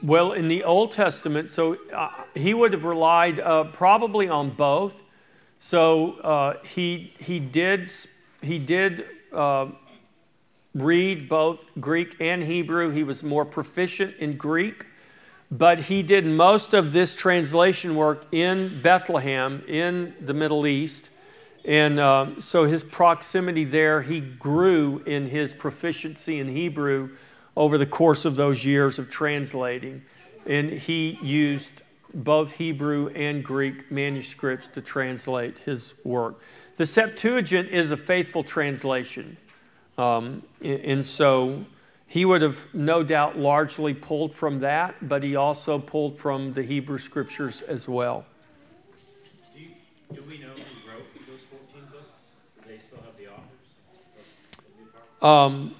Well, 0.00 0.30
in 0.30 0.46
the 0.46 0.62
Old 0.62 0.92
Testament, 0.92 1.50
so 1.50 1.76
uh, 1.92 2.10
he 2.36 2.54
would 2.54 2.72
have 2.72 2.84
relied 2.84 3.40
uh, 3.40 3.64
probably 3.64 4.28
on 4.28 4.50
both. 4.50 5.02
So 5.58 6.12
uh, 6.20 6.62
he 6.64 7.12
he 7.18 7.40
did 7.40 7.90
he 8.42 8.60
did 8.60 9.04
uh, 9.32 9.66
read 10.72 11.28
both 11.28 11.64
Greek 11.80 12.14
and 12.20 12.44
Hebrew. 12.44 12.90
He 12.90 13.02
was 13.02 13.24
more 13.24 13.44
proficient 13.44 14.14
in 14.18 14.36
Greek, 14.36 14.86
but 15.50 15.80
he 15.80 16.04
did 16.04 16.26
most 16.26 16.74
of 16.74 16.92
this 16.92 17.12
translation 17.12 17.96
work 17.96 18.24
in 18.30 18.82
Bethlehem 18.82 19.64
in 19.66 20.14
the 20.20 20.34
Middle 20.34 20.64
East. 20.64 21.10
And 21.64 21.98
um, 21.98 22.40
so 22.40 22.64
his 22.64 22.84
proximity 22.84 23.64
there, 23.64 24.02
he 24.02 24.20
grew 24.20 25.02
in 25.06 25.26
his 25.26 25.54
proficiency 25.54 26.38
in 26.38 26.46
Hebrew 26.46 27.10
over 27.56 27.78
the 27.78 27.86
course 27.86 28.24
of 28.24 28.36
those 28.36 28.64
years 28.64 28.98
of 28.98 29.10
translating. 29.10 30.02
And 30.46 30.70
he 30.70 31.18
used 31.22 31.82
both 32.14 32.52
Hebrew 32.52 33.08
and 33.08 33.44
Greek 33.44 33.90
manuscripts 33.90 34.68
to 34.68 34.80
translate 34.80 35.60
his 35.60 35.94
work. 36.04 36.40
The 36.76 36.86
Septuagint 36.86 37.70
is 37.70 37.90
a 37.90 37.96
faithful 37.96 38.42
translation. 38.42 39.36
Um, 39.98 40.42
and 40.62 41.06
so 41.06 41.66
he 42.06 42.24
would 42.24 42.42
have 42.42 42.66
no 42.74 43.02
doubt 43.02 43.38
largely 43.38 43.94
pulled 43.94 44.34
from 44.34 44.60
that, 44.60 45.08
but 45.08 45.22
he 45.22 45.36
also 45.36 45.78
pulled 45.78 46.18
from 46.18 46.52
the 46.52 46.62
Hebrew 46.62 46.98
scriptures 46.98 47.62
as 47.62 47.88
well. 47.88 48.24
Do, 49.54 49.60
you, 49.60 49.68
do 50.12 50.22
we 50.28 50.38
know 50.38 50.48
who 50.48 50.90
wrote 50.90 51.06
those 51.28 51.42
14 51.42 51.82
books? 51.90 52.32
Do 52.62 52.68
they 52.68 52.78
still 52.78 52.98
have 53.04 53.16
the 53.16 53.28
authors? 53.28 55.22
Um, 55.22 55.74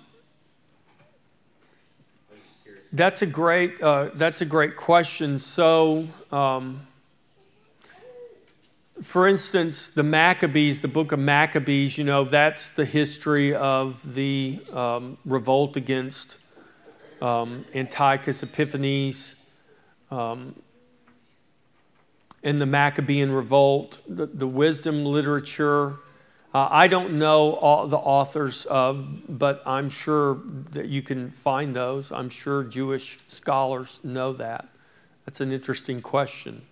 that's 2.93 3.22
a 3.22 3.26
great. 3.26 3.82
Uh, 3.82 4.11
that's 4.14 4.40
a 4.43 4.47
great 4.47 4.76
question. 4.76 5.38
So, 5.38 6.09
um, 6.30 6.86
for 9.03 9.26
instance, 9.26 9.88
the 9.88 10.03
Maccabees, 10.03 10.80
the 10.80 10.88
book 10.88 11.12
of 11.12 11.18
Maccabees, 11.18 11.99
you 11.99 12.05
know, 12.05 12.24
that's 12.24 12.70
the 12.70 12.84
history 12.84 13.55
of 13.55 14.14
the 14.14 14.61
um, 14.72 15.16
revolt 15.24 15.76
against 15.76 16.38
um, 17.20 17.64
Antiochus 17.74 18.43
Epiphanes 18.43 19.36
um, 20.11 20.55
and 22.45 22.61
the 22.61 22.66
Maccabean 22.66 23.30
revolt, 23.30 23.99
the, 24.07 24.26
the 24.26 24.47
wisdom 24.47 25.05
literature. 25.05 25.97
Uh, 26.55 26.68
I 26.70 26.86
don't 26.86 27.14
know 27.14 27.55
all 27.55 27.86
the 27.86 27.96
authors 27.96 28.66
of, 28.66 29.38
but 29.38 29.62
I'm 29.64 29.88
sure 29.88 30.42
that 30.72 30.86
you 30.86 31.00
can 31.00 31.30
find 31.30 31.74
those. 31.74 32.12
I'm 32.12 32.28
sure 32.28 32.62
Jewish 32.62 33.18
scholars 33.28 34.00
know 34.05 34.34
that. 34.34 34.68
That's 35.24 35.40
an 35.40 35.50
interesting 35.50 36.03
question. 36.03 36.62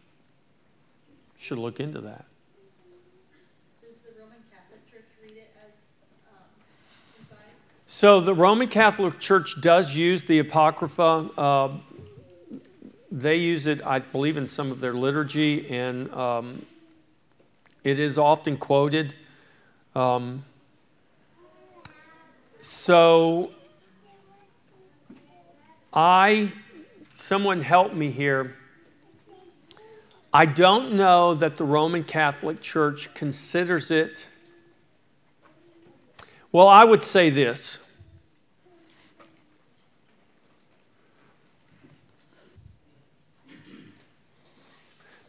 Should 1.38 1.56
look 1.56 1.80
into 1.80 2.02
that. 2.02 2.26
Does 3.80 4.00
the 4.00 4.20
Roman 4.20 4.36
Catholic 4.52 4.90
Church 4.90 5.06
read 5.22 5.38
it 5.38 5.50
as 5.64 5.80
um? 6.30 7.38
So 7.86 8.20
the 8.20 8.34
Roman 8.34 8.68
Catholic 8.68 9.18
Church 9.18 9.62
does 9.62 9.96
use 9.96 10.24
the 10.24 10.40
Apocrypha. 10.40 11.30
Uh, 11.38 11.72
they 13.10 13.36
use 13.36 13.66
it, 13.66 13.80
I 13.86 14.00
believe, 14.00 14.36
in 14.36 14.46
some 14.46 14.70
of 14.70 14.80
their 14.80 14.92
liturgy, 14.92 15.70
and 15.70 16.12
um, 16.12 16.66
it 17.82 17.98
is 17.98 18.18
often 18.18 18.58
quoted. 18.58 19.14
Um, 19.94 20.44
so 22.60 23.50
I, 25.92 26.52
someone 27.16 27.62
help 27.62 27.92
me 27.92 28.10
here. 28.10 28.56
I 30.32 30.46
don't 30.46 30.92
know 30.92 31.34
that 31.34 31.56
the 31.56 31.64
Roman 31.64 32.04
Catholic 32.04 32.60
Church 32.60 33.12
considers 33.14 33.90
it. 33.90 34.30
Well, 36.52 36.68
I 36.68 36.84
would 36.84 37.02
say 37.02 37.30
this. 37.30 37.80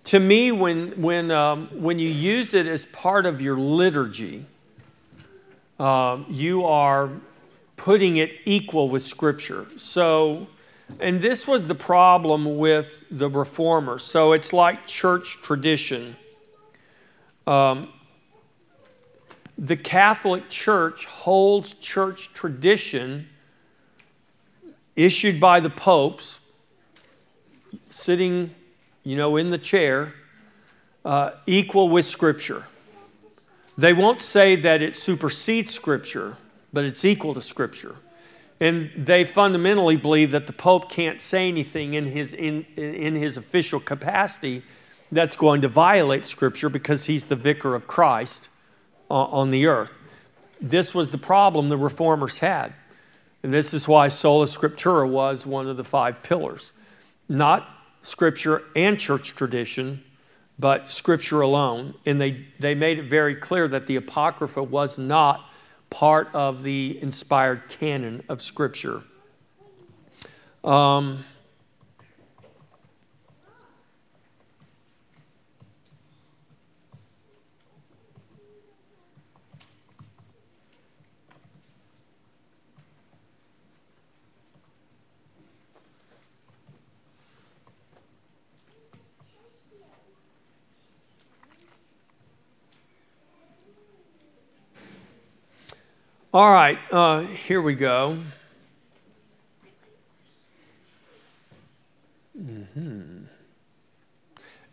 To 0.05 0.19
me, 0.19 0.51
when, 0.51 1.01
when, 1.01 1.31
um, 1.31 1.69
when 1.71 1.97
you 1.97 2.09
use 2.09 2.53
it 2.53 2.67
as 2.67 2.85
part 2.85 3.25
of 3.25 3.41
your 3.41 3.57
liturgy, 3.57 4.45
uh, 5.81 6.19
you 6.29 6.63
are 6.63 7.09
putting 7.75 8.17
it 8.17 8.31
equal 8.45 8.87
with 8.87 9.01
Scripture. 9.01 9.65
So, 9.77 10.45
and 10.99 11.19
this 11.19 11.47
was 11.47 11.67
the 11.67 11.73
problem 11.73 12.59
with 12.59 13.03
the 13.09 13.27
reformers. 13.27 14.03
So 14.03 14.33
it's 14.33 14.53
like 14.53 14.85
church 14.85 15.41
tradition. 15.41 16.15
Um, 17.47 17.89
the 19.57 19.75
Catholic 19.75 20.49
Church 20.49 21.05
holds 21.05 21.73
church 21.73 22.31
tradition 22.31 23.27
issued 24.95 25.39
by 25.39 25.59
the 25.59 25.71
popes, 25.71 26.41
sitting, 27.89 28.53
you 29.03 29.17
know, 29.17 29.35
in 29.35 29.49
the 29.49 29.57
chair, 29.57 30.13
uh, 31.03 31.31
equal 31.47 31.89
with 31.89 32.05
Scripture. 32.05 32.67
They 33.81 33.93
won't 33.93 34.21
say 34.21 34.55
that 34.57 34.83
it 34.83 34.93
supersedes 34.93 35.73
Scripture, 35.73 36.37
but 36.71 36.85
it's 36.85 37.03
equal 37.03 37.33
to 37.33 37.41
Scripture. 37.41 37.95
And 38.59 38.91
they 38.95 39.23
fundamentally 39.23 39.97
believe 39.97 40.29
that 40.31 40.45
the 40.45 40.53
Pope 40.53 40.87
can't 40.87 41.19
say 41.19 41.47
anything 41.47 41.95
in 41.95 42.05
his, 42.05 42.31
in, 42.31 42.63
in 42.75 43.15
his 43.15 43.37
official 43.37 43.79
capacity 43.79 44.61
that's 45.11 45.35
going 45.35 45.61
to 45.61 45.67
violate 45.67 46.25
Scripture 46.25 46.69
because 46.69 47.07
he's 47.07 47.25
the 47.25 47.35
vicar 47.35 47.73
of 47.73 47.87
Christ 47.87 48.51
uh, 49.09 49.15
on 49.15 49.49
the 49.49 49.65
earth. 49.65 49.97
This 50.61 50.93
was 50.93 51.09
the 51.09 51.17
problem 51.17 51.69
the 51.69 51.77
reformers 51.77 52.37
had. 52.37 52.73
And 53.41 53.51
this 53.51 53.73
is 53.73 53.87
why 53.87 54.09
sola 54.09 54.45
scriptura 54.45 55.09
was 55.09 55.43
one 55.47 55.67
of 55.67 55.75
the 55.75 55.83
five 55.83 56.21
pillars. 56.21 56.71
Not 57.27 57.67
scripture 58.03 58.61
and 58.75 58.99
church 58.99 59.33
tradition, 59.35 60.03
but 60.61 60.89
scripture 60.89 61.41
alone. 61.41 61.95
And 62.05 62.21
they, 62.21 62.45
they 62.59 62.75
made 62.75 62.99
it 62.99 63.09
very 63.09 63.35
clear 63.35 63.67
that 63.67 63.87
the 63.87 63.95
Apocrypha 63.97 64.61
was 64.61 64.97
not 64.99 65.49
part 65.89 66.29
of 66.33 66.63
the 66.63 66.97
inspired 67.01 67.67
canon 67.67 68.23
of 68.29 68.41
Scripture. 68.41 69.01
Um, 70.63 71.25
All 96.33 96.49
right, 96.49 96.79
uh, 96.93 97.19
here 97.21 97.61
we 97.61 97.75
go. 97.75 98.17
Mm-hmm. 102.41 103.23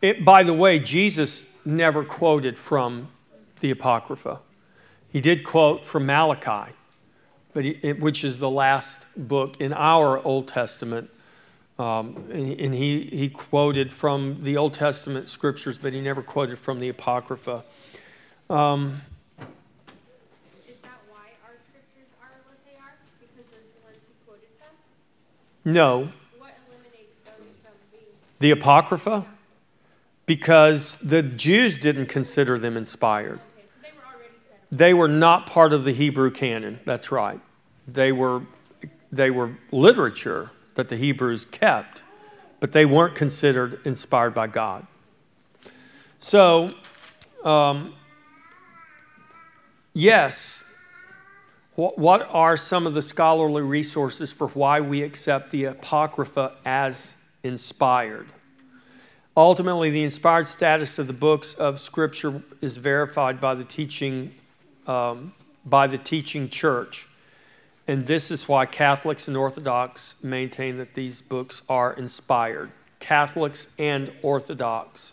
It, 0.00 0.24
by 0.24 0.44
the 0.44 0.54
way, 0.54 0.78
Jesus 0.78 1.48
never 1.64 2.04
quoted 2.04 2.60
from 2.60 3.08
the 3.58 3.72
Apocrypha. 3.72 4.38
He 5.10 5.20
did 5.20 5.42
quote 5.42 5.84
from 5.84 6.06
Malachi, 6.06 6.72
but 7.52 7.64
he, 7.64 7.80
it, 7.82 7.98
which 7.98 8.22
is 8.22 8.38
the 8.38 8.50
last 8.50 9.08
book 9.16 9.60
in 9.60 9.72
our 9.72 10.24
Old 10.24 10.46
Testament. 10.46 11.10
Um, 11.76 12.24
and 12.30 12.60
and 12.60 12.74
he, 12.74 13.06
he 13.06 13.28
quoted 13.28 13.92
from 13.92 14.44
the 14.44 14.56
Old 14.56 14.74
Testament 14.74 15.28
scriptures, 15.28 15.76
but 15.76 15.92
he 15.92 16.00
never 16.00 16.22
quoted 16.22 16.58
from 16.60 16.78
the 16.78 16.88
Apocrypha. 16.88 17.64
Um, 18.48 19.02
Is 20.68 20.76
that 20.82 20.98
why 21.08 21.30
our 21.46 21.54
scriptures 21.68 22.10
are 22.20 22.30
what 22.46 22.58
they 22.66 22.76
are? 22.78 22.94
Because 23.20 23.46
those 23.46 23.54
are 23.54 23.78
the 23.78 23.84
ones 23.84 23.98
he 24.06 24.14
quoted 24.26 24.48
from? 24.58 24.74
No, 25.68 26.08
the 28.38 28.50
Apocrypha, 28.50 29.26
because 30.24 30.96
the 30.98 31.22
Jews 31.22 31.78
didn't 31.78 32.06
consider 32.06 32.58
them 32.58 32.76
inspired. 32.76 33.40
They 34.70 34.94
were 34.94 35.08
not 35.08 35.46
part 35.46 35.72
of 35.72 35.84
the 35.84 35.92
Hebrew 35.92 36.30
canon. 36.30 36.80
That's 36.84 37.10
right. 37.10 37.40
They 37.86 38.12
were, 38.12 38.42
they 39.12 39.30
were 39.30 39.58
literature 39.70 40.50
that 40.74 40.88
the 40.88 40.96
Hebrews 40.96 41.44
kept, 41.44 42.02
but 42.60 42.72
they 42.72 42.86
weren't 42.86 43.14
considered 43.14 43.80
inspired 43.84 44.34
by 44.34 44.46
God. 44.46 44.86
So, 46.18 46.74
um, 47.44 47.94
yes, 49.92 50.64
what, 51.78 52.28
are 52.32 52.56
some 52.56 52.88
of 52.88 52.94
the 52.94 53.02
scholarly 53.02 53.62
resources 53.62 54.32
for 54.32 54.48
why 54.48 54.80
we 54.80 55.02
accept 55.02 55.52
the 55.52 55.66
Apocrypha 55.66 56.54
as 56.64 57.16
inspired? 57.44 58.26
Ultimately, 59.36 59.88
the 59.90 60.02
inspired 60.02 60.48
status 60.48 60.98
of 60.98 61.06
the 61.06 61.12
books 61.12 61.54
of 61.54 61.78
Scripture 61.78 62.42
is 62.60 62.78
verified 62.78 63.40
by 63.40 63.54
the 63.54 63.62
teaching, 63.62 64.34
um, 64.88 65.34
by 65.64 65.86
the 65.86 65.98
teaching 65.98 66.48
church. 66.48 67.06
And 67.86 68.06
this 68.06 68.32
is 68.32 68.48
why 68.48 68.66
Catholics 68.66 69.28
and 69.28 69.36
Orthodox 69.36 70.24
maintain 70.24 70.78
that 70.78 70.94
these 70.94 71.22
books 71.22 71.62
are 71.68 71.92
inspired. 71.92 72.72
Catholics 72.98 73.68
and 73.78 74.10
Orthodox. 74.22 75.12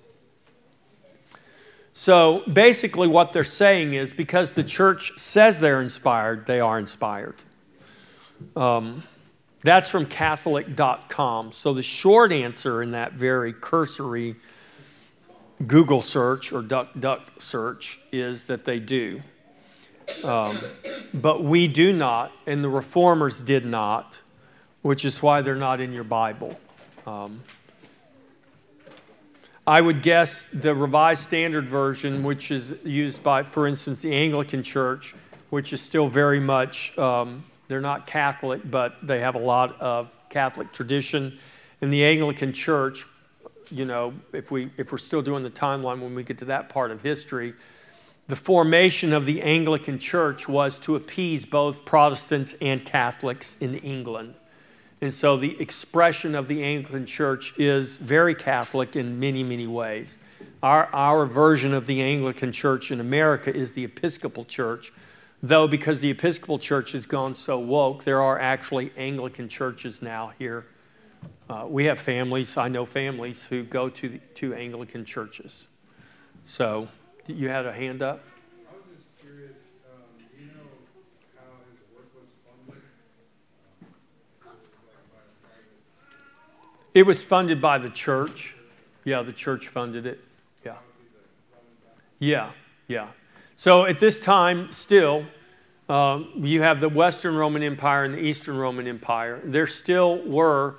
So 1.98 2.44
basically, 2.52 3.08
what 3.08 3.32
they're 3.32 3.46
saying 3.46 3.94
is 3.94 4.14
because 4.14 4.52
the 4.52 4.64
church 4.64 5.18
says 5.18 5.62
they're 5.62 5.82
inspired, 5.82 6.46
they 6.46 6.60
are 6.60 6.78
inspired. 6.78 7.36
Um, 8.54 9.04
that's 9.62 9.90
from 9.90 10.06
Catholic.com. 10.06 11.54
So 11.54 11.74
the 11.74 11.82
short 11.82 12.34
answer 12.34 12.84
in 12.84 12.92
that 12.92 13.14
very 13.14 13.54
cursory 13.54 14.36
Google 15.66 16.02
search 16.02 16.52
or 16.52 16.62
Duck 16.62 16.90
Duck 17.00 17.32
search 17.40 18.00
is 18.12 18.44
that 18.46 18.66
they 18.66 18.82
do. 18.82 19.22
Um, 20.26 20.60
but 21.14 21.44
we 21.44 21.66
do 21.70 21.94
not, 21.94 22.34
and 22.46 22.62
the 22.62 22.70
reformers 22.70 23.40
did 23.40 23.66
not, 23.66 24.20
which 24.82 25.06
is 25.06 25.24
why 25.24 25.42
they're 25.42 25.56
not 25.56 25.80
in 25.80 25.94
your 25.94 26.04
Bible. 26.04 26.60
Um, 27.08 27.42
I 29.68 29.82
would 29.82 30.04
guess 30.04 30.44
the 30.44 30.76
Revised 30.76 31.24
Standard 31.24 31.68
Version, 31.68 32.24
which 32.24 32.52
is 32.52 32.78
used 32.84 33.24
by, 33.24 33.42
for 33.42 33.66
instance, 33.66 34.04
the 34.04 34.14
Anglican 34.14 34.62
Church, 34.62 35.16
which 35.50 35.74
is 35.74 35.82
still 35.82 36.08
very 36.08 36.40
much, 36.40 36.96
um, 37.00 37.44
they're 37.68 37.82
not 37.82 38.06
Catholic, 38.06 38.62
but 38.70 38.96
they 39.02 39.22
have 39.22 39.34
a 39.34 39.40
lot 39.40 39.82
of 39.82 40.16
Catholic 40.30 40.72
tradition. 40.72 41.40
In 41.82 41.90
the 41.90 42.06
Anglican 42.06 42.54
Church, 42.54 43.06
you 43.72 43.86
know, 43.86 44.14
if, 44.34 44.52
we, 44.52 44.70
if 44.78 44.92
we're 44.92 45.00
still 45.00 45.24
doing 45.24 45.42
the 45.42 45.50
timeline 45.50 46.00
when 46.00 46.14
we 46.14 46.22
get 46.22 46.38
to 46.40 46.46
that 46.46 46.70
part 46.70 46.92
of 46.92 47.02
history, 47.02 47.56
the 48.28 48.36
formation 48.36 49.14
of 49.14 49.26
the 49.26 49.42
Anglican 49.42 49.98
Church 49.98 50.48
was 50.48 50.78
to 50.80 50.96
appease 50.96 51.44
both 51.44 51.86
Protestants 51.86 52.56
and 52.62 52.86
Catholics 52.86 53.58
in 53.60 53.74
England. 53.80 54.36
And 55.02 55.14
so 55.14 55.38
the 55.38 55.60
expression 55.62 56.36
of 56.36 56.48
the 56.48 56.64
Anglican 56.64 57.06
Church 57.06 57.58
is 57.60 57.98
very 57.98 58.34
Catholic 58.34 58.96
in 58.96 59.20
many, 59.20 59.44
many 59.44 59.68
ways. 59.68 60.18
Our, 60.64 60.86
our 60.94 61.26
version 61.26 61.74
of 61.74 61.86
the 61.86 62.02
Anglican 62.02 62.52
Church 62.52 62.92
in 62.92 63.00
America 63.00 63.54
is 63.54 63.74
the 63.74 63.84
Episcopal 63.84 64.46
Church, 64.46 64.92
though 65.44 65.68
because 65.68 66.02
the 66.02 66.10
Episcopal 66.10 66.58
Church 66.60 66.94
has 66.94 67.06
gone 67.06 67.36
so 67.36 67.60
woke, 67.60 68.04
there 68.04 68.22
are 68.22 68.40
actually 68.40 68.92
Anglican 68.98 69.48
churches 69.50 70.02
now 70.02 70.32
here. 70.40 70.66
Uh, 71.50 71.66
we 71.68 71.86
have 71.86 72.00
families, 72.00 72.58
I 72.58 72.70
know 72.70 72.86
families 72.86 73.46
who 73.46 73.64
go 73.64 73.90
to, 73.90 74.10
the, 74.10 74.18
to 74.36 74.54
Anglican 74.56 75.06
churches. 75.06 75.68
So 76.44 76.88
you 77.28 77.50
had 77.50 77.66
a 77.66 77.74
hand 77.74 78.02
up? 78.02 78.24
I 78.68 78.74
was 78.74 78.98
just 78.98 79.20
curious, 79.20 79.58
um, 79.94 80.02
do 80.18 80.26
you 80.42 80.48
know 80.48 80.70
how 81.36 81.46
his 81.70 81.82
work 81.94 82.10
was 82.18 82.30
funded? 82.46 82.82
Um, 84.46 84.58
was 84.74 84.86
that 84.90 85.06
by 85.14 85.22
a 85.22 85.34
private, 85.42 85.82
It 86.96 87.06
was 87.06 87.22
funded 87.22 87.60
by 87.60 87.78
the 87.78 87.90
church. 87.90 88.56
Yeah, 89.04 89.22
the 89.22 89.34
church 89.34 89.68
funded 89.68 90.06
it. 90.06 90.22
Yeah. 90.66 90.78
Yeah, 92.20 92.52
yeah. 92.88 93.08
So 93.58 93.86
at 93.86 94.00
this 94.00 94.18
time, 94.18 94.72
still, 94.72 95.26
um, 95.90 96.32
you 96.38 96.62
have 96.62 96.80
the 96.80 96.88
Western 96.88 97.36
Roman 97.36 97.64
Empire 97.64 98.06
and 98.06 98.14
the 98.14 98.20
Eastern 98.20 98.56
Roman 98.56 98.88
Empire. 98.88 99.42
There 99.44 99.68
still 99.68 100.20
were 100.26 100.78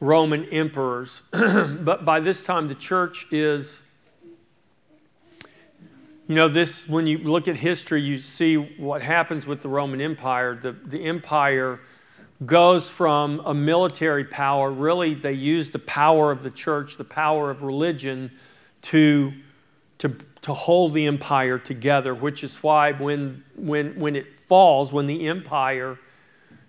Roman 0.00 0.46
emperors, 0.46 1.22
but 1.30 2.04
by 2.04 2.18
this 2.18 2.42
time, 2.42 2.66
the 2.66 2.74
church 2.74 3.32
is. 3.32 3.84
You 6.28 6.36
know, 6.36 6.48
this, 6.48 6.88
when 6.88 7.06
you 7.06 7.18
look 7.18 7.46
at 7.46 7.56
history, 7.56 8.00
you 8.00 8.16
see 8.16 8.56
what 8.56 9.02
happens 9.02 9.46
with 9.46 9.60
the 9.60 9.68
Roman 9.68 10.00
Empire. 10.00 10.54
The, 10.54 10.72
the 10.72 11.04
empire 11.04 11.80
goes 12.46 12.90
from 12.90 13.40
a 13.44 13.54
military 13.54 14.24
power, 14.24 14.70
really, 14.70 15.14
they 15.14 15.32
use 15.32 15.70
the 15.70 15.78
power 15.78 16.30
of 16.30 16.42
the 16.42 16.50
church, 16.50 16.96
the 16.96 17.04
power 17.04 17.50
of 17.50 17.62
religion 17.62 18.30
to, 18.82 19.32
to, 19.98 20.16
to 20.40 20.54
hold 20.54 20.94
the 20.94 21.06
empire 21.06 21.58
together, 21.58 22.14
which 22.14 22.42
is 22.42 22.62
why 22.62 22.92
when, 22.92 23.44
when, 23.56 23.98
when 23.98 24.16
it 24.16 24.36
falls, 24.38 24.92
when 24.92 25.06
the 25.06 25.28
empire 25.28 25.98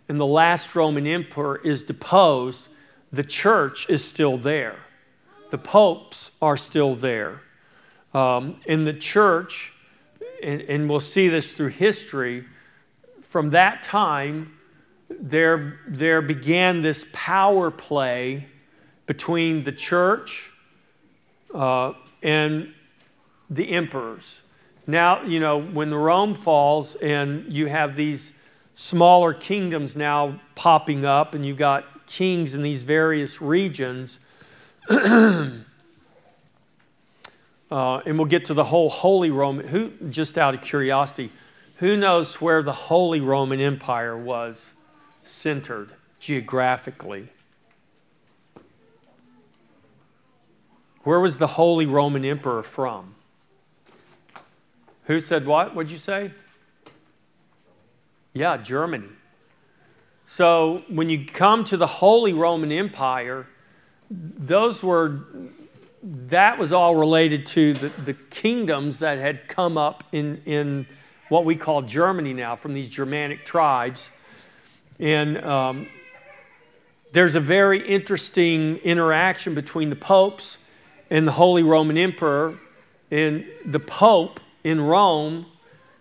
and 0.09 0.19
the 0.19 0.26
last 0.26 0.76
Roman 0.76 1.07
emperor 1.07 1.57
is 1.63 1.84
deposed, 1.84 2.69
the 3.11 3.24
church 3.24 3.89
is 3.89 4.03
still 4.03 4.38
there. 4.38 4.78
The 5.49 5.57
popes 5.57 6.38
are 6.41 6.57
still 6.57 6.95
there. 6.95 7.41
Um, 8.13 8.59
in 8.65 8.84
the 8.84 8.93
church, 8.93 9.74
and, 10.43 10.61
and 10.61 10.89
we'll 10.89 10.99
see 10.99 11.30
this 11.30 11.53
through 11.53 11.69
history, 11.69 12.45
from 13.21 13.51
that 13.51 13.82
time, 13.82 14.57
there, 15.20 15.80
there 15.88 16.22
began 16.22 16.82
this 16.82 17.05
power 17.14 17.72
play 17.72 18.47
between 19.05 19.64
the 19.64 19.72
church 19.72 20.51
uh, 21.53 21.93
and 22.22 22.74
the 23.49 23.72
emperors. 23.72 24.41
Now, 24.86 25.24
you 25.24 25.39
know, 25.39 25.61
when 25.61 25.93
Rome 25.93 26.36
falls 26.36 26.95
and 26.95 27.51
you 27.51 27.68
have 27.68 27.95
these 27.95 28.34
smaller 28.74 29.34
kingdoms 29.34 29.95
now 29.95 30.39
popping 30.55 31.05
up, 31.05 31.36
and 31.36 31.45
you've 31.45 31.57
got 31.57 32.05
kings 32.05 32.55
in 32.55 32.64
these 32.64 32.84
various 32.84 33.41
regions, 33.41 34.20
uh, 34.89 35.61
and 37.72 38.18
we'll 38.18 38.26
get 38.26 38.45
to 38.45 38.53
the 38.53 38.66
whole 38.66 38.89
Holy 38.89 39.32
Roman. 39.32 39.68
Who, 39.68 39.91
just 40.09 40.38
out 40.38 40.53
of 40.53 40.61
curiosity, 40.61 41.30
who 41.78 41.95
knows 41.95 42.41
where 42.41 42.61
the 42.61 42.74
Holy 42.74 43.22
Roman 43.22 43.59
Empire 43.59 44.18
was 44.18 44.74
centered 45.24 45.93
geographically? 46.19 47.30
Where 51.03 51.19
was 51.19 51.38
the 51.38 51.47
Holy 51.47 51.86
Roman 51.86 52.24
Emperor 52.24 52.63
from? 52.63 53.15
Who 55.05 55.19
said 55.19 55.45
what? 55.45 55.76
What'd 55.76 55.91
you 55.91 55.97
say? 55.97 56.32
Yeah, 58.34 58.57
Germany. 58.57 59.09
So 60.26 60.84
when 60.88 61.09
you 61.09 61.26
come 61.26 61.65
to 61.65 61.78
the 61.78 61.88
Holy 61.88 62.34
Roman 62.34 62.71
Empire, 62.71 63.47
those 64.09 64.84
were 64.84 65.19
that 66.03 66.57
was 66.57 66.74
all 66.74 66.95
related 66.95 67.45
to 67.45 67.74
the, 67.74 67.88
the 67.88 68.13
kingdoms 68.13 68.99
that 68.99 69.19
had 69.19 69.47
come 69.47 69.78
up 69.78 70.03
in, 70.11 70.41
in 70.45 70.86
what 71.30 71.45
we 71.45 71.55
call 71.55 71.82
Germany 71.82 72.34
now 72.34 72.57
from 72.57 72.74
these 72.74 72.89
Germanic 72.89 73.45
tribes. 73.45 74.11
And 75.00 75.44
um, 75.44 75.88
there's 77.12 77.36
a 77.36 77.39
very 77.39 77.86
interesting 77.86 78.78
interaction 78.78 79.56
between 79.56 79.89
the 79.89 79.96
popes 79.96 80.60
and 81.10 81.28
the 81.28 81.32
Holy 81.32 81.64
Roman 81.64 81.98
Emperor. 81.98 82.56
And 83.12 83.46
the 83.66 83.80
Pope 83.80 84.39
in 84.64 84.82
Rome 84.82 85.46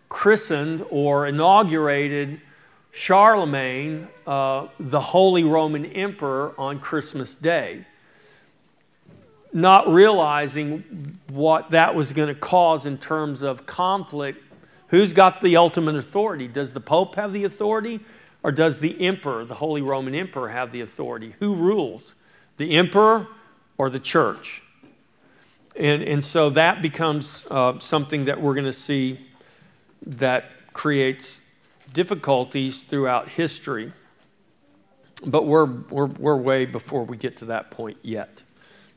christened 0.08 0.84
or 0.90 1.26
inaugurated 1.26 2.40
Charlemagne, 2.92 4.08
uh, 4.26 4.68
the 4.78 5.00
Holy 5.00 5.44
Roman 5.44 5.86
Emperor, 5.86 6.54
on 6.58 6.78
Christmas 6.78 7.34
Day 7.34 7.86
not 9.52 9.86
realizing 9.88 11.18
what 11.28 11.70
that 11.70 11.94
was 11.94 12.12
going 12.12 12.28
to 12.28 12.34
cause 12.34 12.86
in 12.86 12.98
terms 12.98 13.42
of 13.42 13.66
conflict. 13.66 14.42
Who's 14.88 15.12
got 15.12 15.40
the 15.40 15.56
ultimate 15.56 15.96
authority? 15.96 16.48
Does 16.48 16.72
the 16.72 16.80
Pope 16.80 17.14
have 17.16 17.32
the 17.32 17.44
authority? 17.44 18.00
Or 18.42 18.52
does 18.52 18.80
the 18.80 19.00
Emperor, 19.00 19.44
the 19.44 19.54
Holy 19.54 19.82
Roman 19.82 20.14
Emperor, 20.14 20.48
have 20.48 20.72
the 20.72 20.80
authority? 20.80 21.34
Who 21.40 21.54
rules? 21.54 22.14
the 22.56 22.76
emperor 22.76 23.26
or 23.78 23.90
the 23.90 23.98
church. 23.98 24.62
And, 25.76 26.02
and 26.02 26.22
so 26.22 26.50
that 26.50 26.82
becomes 26.82 27.46
uh, 27.50 27.78
something 27.78 28.26
that 28.26 28.40
we're 28.40 28.54
going 28.54 28.66
to 28.66 28.72
see 28.72 29.18
that 30.06 30.44
creates 30.72 31.44
difficulties 31.92 32.82
throughout 32.82 33.30
history. 33.30 33.92
But 35.24 35.46
we're, 35.46 35.64
we're, 35.64 36.06
we're 36.06 36.36
way 36.36 36.66
before 36.66 37.04
we 37.04 37.16
get 37.16 37.36
to 37.38 37.46
that 37.46 37.70
point 37.70 37.96
yet. 38.02 38.42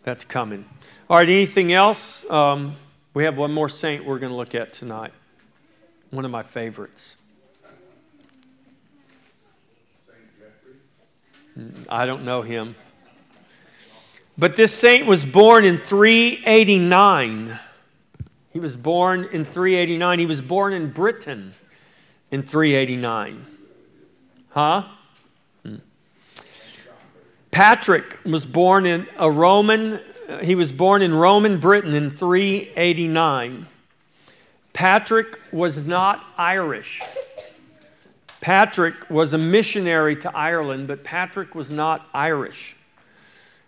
That's 0.04 0.26
coming. 0.26 0.66
All 1.10 1.18
right, 1.18 1.28
anything 1.28 1.72
else? 1.72 2.30
Um, 2.30 2.76
we 3.14 3.24
have 3.24 3.38
one 3.38 3.54
more 3.54 3.70
saint 3.70 4.06
we're 4.06 4.20
going 4.20 4.32
to 4.32 4.38
look 4.38 4.54
at 4.54 4.74
tonight. 4.74 5.14
One 6.12 6.26
of 6.26 6.32
my 6.32 6.44
favorites. 6.44 7.18
I 11.90 12.06
don't 12.06 12.26
know 12.26 12.42
him. 12.42 12.76
But 14.38 14.58
this 14.58 14.74
saint 14.74 15.08
was 15.08 15.24
born 15.24 15.64
in 15.64 15.78
389. 15.78 17.58
He 18.52 18.60
was 18.60 18.76
born 18.76 19.24
in 19.32 19.46
389. 19.46 20.20
He 20.20 20.26
was 20.26 20.42
born 20.42 20.74
in 20.74 20.92
Britain 20.92 21.54
in 22.32 22.44
389. 22.44 23.46
Huh? 24.50 24.84
Hmm. 25.64 25.76
Patrick 27.52 28.18
was 28.26 28.46
born 28.46 28.86
in 28.86 29.08
a 29.18 29.32
Roman, 29.32 30.02
he 30.42 30.56
was 30.56 30.74
born 30.74 31.02
in 31.02 31.14
Roman 31.14 31.60
Britain 31.60 31.94
in 31.94 32.10
389. 32.10 33.68
Patrick 34.74 35.40
was 35.54 35.86
not 35.86 36.26
Irish. 36.38 37.02
Patrick 38.46 39.10
was 39.10 39.34
a 39.34 39.40
missionary 39.40 40.16
to 40.18 40.38
Ireland, 40.38 40.88
but 40.88 41.04
Patrick 41.04 41.56
was 41.56 41.72
not 41.72 42.08
Irish. 42.14 42.76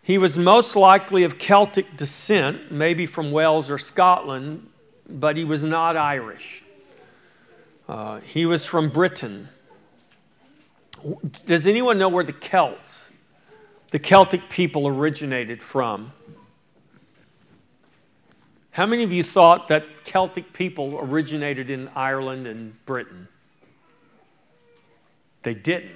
He 0.04 0.20
was 0.20 0.38
most 0.38 0.76
likely 0.76 1.24
of 1.24 1.40
Celtic 1.40 1.98
descent, 1.98 2.72
maybe 2.72 3.08
from 3.08 3.32
Wales 3.32 3.72
or 3.72 3.80
Scotland, 3.80 4.70
but 5.10 5.36
he 5.36 5.44
was 5.44 5.64
not 5.64 5.98
Irish. 5.98 6.64
Uh, 7.90 8.20
he 8.20 8.46
was 8.46 8.68
from 8.68 8.90
Britain. 8.90 9.50
Does 11.48 11.66
anyone 11.66 11.98
know 11.98 12.10
where 12.10 12.24
the 12.24 12.32
Celts, 12.32 13.12
the 13.90 13.98
Celtic 13.98 14.48
people, 14.48 14.88
originated 14.88 15.64
from? 15.64 16.12
How 18.70 18.86
many 18.86 19.02
of 19.02 19.12
you 19.12 19.24
thought 19.24 19.70
that 19.70 20.04
Celtic 20.04 20.54
people 20.54 21.00
originated 21.00 21.72
in 21.72 21.90
Ireland 21.96 22.46
and 22.46 22.86
Britain? 22.86 23.28
They 25.44 25.54
didn't. 25.54 25.92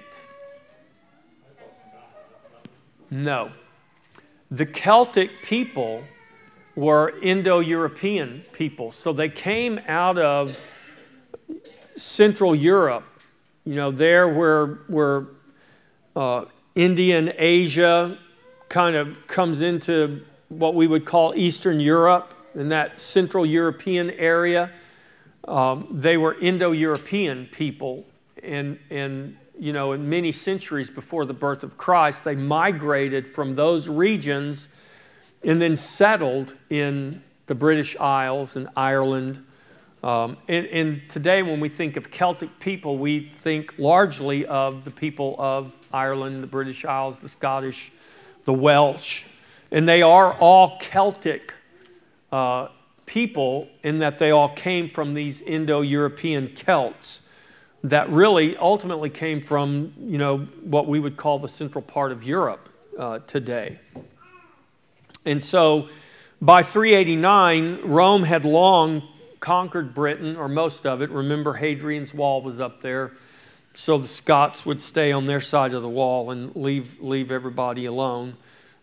No. 3.09 3.51
The 4.49 4.65
Celtic 4.65 5.29
people 5.43 6.03
were 6.75 7.13
Indo 7.21 7.59
European 7.59 8.43
people. 8.53 8.91
So 8.91 9.13
they 9.13 9.29
came 9.29 9.79
out 9.87 10.17
of 10.17 10.57
Central 11.95 12.55
Europe, 12.55 13.05
you 13.65 13.75
know, 13.75 13.91
there 13.91 14.27
where, 14.27 14.67
where 14.87 15.27
uh, 16.15 16.45
Indian 16.75 17.33
Asia 17.37 18.17
kind 18.69 18.95
of 18.95 19.27
comes 19.27 19.61
into 19.61 20.23
what 20.47 20.75
we 20.75 20.87
would 20.87 21.05
call 21.05 21.33
Eastern 21.35 21.79
Europe, 21.79 22.33
in 22.55 22.69
that 22.69 22.99
Central 22.99 23.45
European 23.45 24.11
area. 24.11 24.71
Um, 25.47 25.87
they 25.91 26.17
were 26.17 26.35
Indo 26.39 26.71
European 26.71 27.47
people. 27.47 28.05
And, 28.43 28.79
and, 28.89 29.37
you 29.59 29.73
know, 29.73 29.91
in 29.91 30.09
many 30.09 30.31
centuries 30.31 30.89
before 30.89 31.25
the 31.25 31.33
birth 31.33 31.63
of 31.63 31.77
Christ, 31.77 32.23
they 32.23 32.35
migrated 32.35 33.27
from 33.27 33.55
those 33.55 33.87
regions 33.87 34.69
and 35.43 35.61
then 35.61 35.75
settled 35.75 36.55
in 36.69 37.23
the 37.47 37.55
British 37.55 37.95
Isles 37.97 38.55
and 38.55 38.69
Ireland. 38.75 39.43
Um, 40.03 40.37
and, 40.47 40.65
and, 40.67 41.09
today, 41.09 41.43
when 41.43 41.59
we 41.59 41.69
think 41.69 41.95
of 41.95 42.09
Celtic 42.09 42.59
people, 42.59 42.97
we 42.97 43.19
think 43.19 43.75
largely 43.77 44.45
of 44.45 44.83
the 44.83 44.91
people 44.91 45.35
of 45.37 45.75
Ireland, 45.93 46.41
the 46.41 46.47
British 46.47 46.85
Isles, 46.85 47.19
the 47.19 47.29
Scottish, 47.29 47.91
the 48.45 48.53
Welsh. 48.53 49.25
And 49.71 49.87
they 49.87 50.01
are 50.01 50.33
all 50.33 50.77
Celtic 50.79 51.53
uh, 52.31 52.69
people 53.05 53.67
in 53.83 53.97
that 53.97 54.17
they 54.17 54.31
all 54.31 54.49
came 54.49 54.89
from 54.89 55.13
these 55.13 55.41
Indo 55.41 55.81
European 55.81 56.55
Celts 56.55 57.27
that 57.83 58.09
really 58.09 58.55
ultimately 58.57 59.09
came 59.09 59.41
from, 59.41 59.93
you 59.99 60.17
know, 60.17 60.39
what 60.63 60.87
we 60.87 60.99
would 60.99 61.17
call 61.17 61.39
the 61.39 61.47
central 61.47 61.81
part 61.81 62.11
of 62.11 62.23
Europe 62.23 62.69
uh, 62.97 63.19
today. 63.19 63.79
And 65.25 65.43
so 65.43 65.89
by 66.41 66.63
389, 66.63 67.81
Rome 67.83 68.23
had 68.23 68.45
long 68.45 69.03
conquered 69.39 69.93
Britain, 69.93 70.37
or 70.37 70.47
most 70.47 70.85
of 70.85 71.01
it. 71.01 71.09
Remember, 71.09 71.53
Hadrian's 71.53 72.13
Wall 72.13 72.41
was 72.41 72.59
up 72.59 72.81
there. 72.81 73.11
So 73.73 73.97
the 73.97 74.07
Scots 74.07 74.65
would 74.65 74.81
stay 74.81 75.11
on 75.11 75.25
their 75.27 75.39
side 75.39 75.73
of 75.73 75.81
the 75.81 75.89
wall 75.89 76.29
and 76.29 76.55
leave, 76.55 77.01
leave 77.01 77.31
everybody 77.31 77.85
alone. 77.85 78.37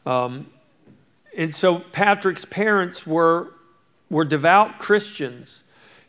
Um, 0.04 0.48
and 1.36 1.54
so 1.54 1.78
Patrick's 1.78 2.44
parents 2.44 3.06
were, 3.06 3.52
were 4.10 4.24
devout 4.24 4.78
Christians. 4.78 5.62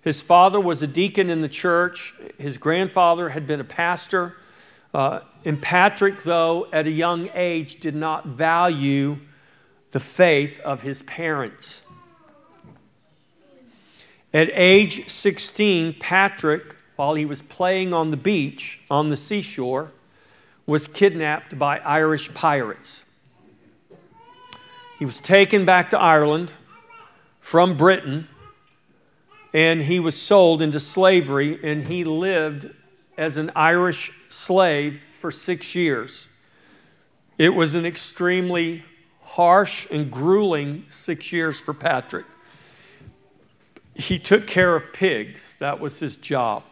His 0.10 0.24
father 0.24 0.60
was 0.60 0.82
a 0.82 0.88
deacon 0.88 1.30
in 1.30 1.42
the 1.42 1.48
church, 1.48 2.16
his 2.40 2.58
grandfather 2.58 3.30
had 3.30 3.46
been 3.46 3.60
a 3.60 3.64
pastor. 3.64 4.38
Uh, 4.92 5.20
and 5.46 5.62
Patrick, 5.62 6.24
though, 6.24 6.68
at 6.74 6.88
a 6.88 6.90
young 6.90 7.30
age, 7.36 7.80
did 7.80 7.94
not 7.94 8.26
value 8.26 9.20
the 9.92 10.00
faith 10.00 10.60
of 10.62 10.82
his 10.82 11.04
parents. 11.04 11.84
At 14.34 14.50
age 14.54 15.08
16, 15.08 15.94
Patrick, 16.00 16.76
while 16.96 17.14
he 17.14 17.26
was 17.26 17.44
playing 17.44 17.94
on 17.94 18.10
the 18.10 18.18
beach 18.18 18.82
on 18.90 19.10
the 19.10 19.16
seashore, 19.16 19.92
was 20.66 20.88
kidnapped 20.88 21.60
by 21.60 21.78
Irish 21.82 22.34
pirates. 22.34 23.06
He 24.98 25.06
was 25.06 25.20
taken 25.20 25.66
back 25.66 25.92
to 25.92 26.00
Ireland 26.00 26.54
from 27.42 27.78
Britain 27.78 28.28
and 29.54 29.82
he 29.82 30.00
was 30.00 30.20
sold 30.20 30.62
into 30.62 30.80
slavery 30.80 31.60
and 31.64 31.84
he 31.84 32.04
lived 32.04 32.74
as 33.18 33.38
an 33.38 33.52
Irish 33.56 34.12
slave 34.30 35.02
for 35.12 35.32
six 35.32 35.76
years. 35.76 36.30
It 37.38 37.50
was 37.50 37.76
an 37.76 37.86
extremely 37.86 38.84
harsh 39.22 39.90
and 39.92 40.12
grueling 40.12 40.86
six 40.90 41.32
years 41.32 41.60
for 41.60 41.74
Patrick. 41.74 42.26
He 43.96 44.18
took 44.18 44.48
care 44.48 44.76
of 44.76 44.94
pigs, 44.94 45.56
that 45.60 45.80
was 45.80 46.00
his 46.00 46.16
job. 46.16 46.64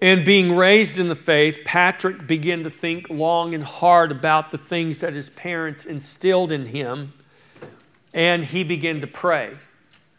And 0.00 0.24
being 0.24 0.54
raised 0.54 1.00
in 1.00 1.08
the 1.08 1.16
faith, 1.16 1.60
Patrick 1.64 2.26
began 2.26 2.62
to 2.64 2.70
think 2.70 3.08
long 3.08 3.54
and 3.54 3.64
hard 3.64 4.10
about 4.12 4.50
the 4.50 4.58
things 4.58 5.00
that 5.00 5.14
his 5.14 5.30
parents 5.30 5.84
instilled 5.84 6.52
in 6.52 6.66
him, 6.66 7.14
and 8.16 8.44
he 8.44 8.64
began 8.64 9.02
to 9.02 9.06
pray 9.06 9.52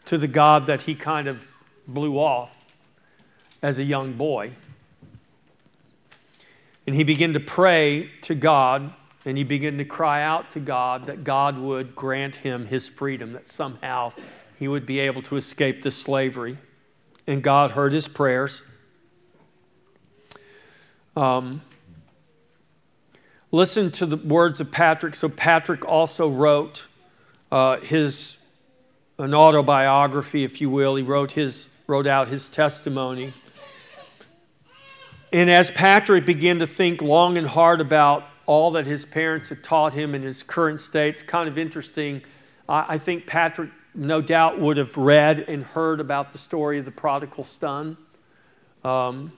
to 0.04 0.16
the 0.16 0.28
God 0.28 0.66
that 0.66 0.82
he 0.82 0.94
kind 0.94 1.26
of 1.26 1.48
blew 1.88 2.16
off 2.16 2.64
as 3.60 3.80
a 3.80 3.84
young 3.84 4.12
boy. 4.12 4.52
And 6.86 6.94
he 6.94 7.02
began 7.02 7.34
to 7.34 7.40
pray 7.40 8.08
to 8.22 8.36
God 8.36 8.94
and 9.24 9.36
he 9.36 9.42
began 9.42 9.76
to 9.78 9.84
cry 9.84 10.22
out 10.22 10.52
to 10.52 10.60
God 10.60 11.06
that 11.06 11.24
God 11.24 11.58
would 11.58 11.96
grant 11.96 12.36
him 12.36 12.66
his 12.66 12.88
freedom, 12.88 13.32
that 13.32 13.50
somehow 13.50 14.12
he 14.58 14.68
would 14.68 14.86
be 14.86 15.00
able 15.00 15.20
to 15.22 15.36
escape 15.36 15.82
this 15.82 15.96
slavery. 15.96 16.56
And 17.26 17.42
God 17.42 17.72
heard 17.72 17.92
his 17.92 18.06
prayers. 18.06 18.62
Um, 21.16 21.62
listen 23.50 23.90
to 23.90 24.06
the 24.06 24.16
words 24.16 24.60
of 24.60 24.70
Patrick. 24.70 25.16
So, 25.16 25.28
Patrick 25.28 25.84
also 25.84 26.30
wrote 26.30 26.86
uh, 27.50 27.78
his 27.80 28.44
an 29.18 29.34
autobiography, 29.34 30.44
if 30.44 30.60
you 30.60 30.70
will. 30.70 30.94
He 30.94 31.02
wrote, 31.02 31.32
his, 31.32 31.68
wrote 31.88 32.06
out 32.06 32.28
his 32.28 32.48
testimony. 32.48 33.32
And 35.32 35.50
as 35.50 35.70
Patrick 35.72 36.24
began 36.24 36.60
to 36.60 36.66
think 36.66 37.02
long 37.02 37.36
and 37.36 37.46
hard 37.46 37.80
about 37.80 38.28
all 38.48 38.70
that 38.70 38.86
his 38.86 39.04
parents 39.04 39.50
had 39.50 39.62
taught 39.62 39.92
him 39.92 40.14
in 40.14 40.22
his 40.22 40.42
current 40.42 40.80
state. 40.80 41.14
It's 41.14 41.22
kind 41.22 41.48
of 41.48 41.58
interesting. 41.58 42.22
I 42.66 42.96
think 42.96 43.26
Patrick, 43.26 43.70
no 43.94 44.22
doubt, 44.22 44.58
would 44.58 44.78
have 44.78 44.96
read 44.96 45.40
and 45.40 45.62
heard 45.62 46.00
about 46.00 46.32
the 46.32 46.38
story 46.38 46.78
of 46.78 46.86
the 46.86 46.90
prodigal 46.90 47.44
son. 47.44 47.98
Um, 48.84 49.32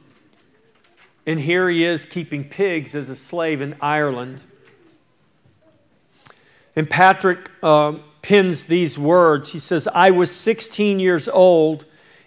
and 1.26 1.40
here 1.40 1.68
he 1.68 1.84
is 1.84 2.04
keeping 2.04 2.44
pigs 2.44 2.94
as 2.94 3.08
a 3.08 3.16
slave 3.16 3.61
in 3.61 3.76
Ireland. 3.80 4.42
And 6.76 6.88
Patrick 6.88 7.50
uh, 7.62 7.94
pins 8.22 8.64
these 8.64 8.98
words. 8.98 9.52
He 9.52 9.58
says, 9.58 9.88
I 9.88 10.10
was 10.10 10.30
16 10.30 11.00
years 11.00 11.28
old 11.28 11.84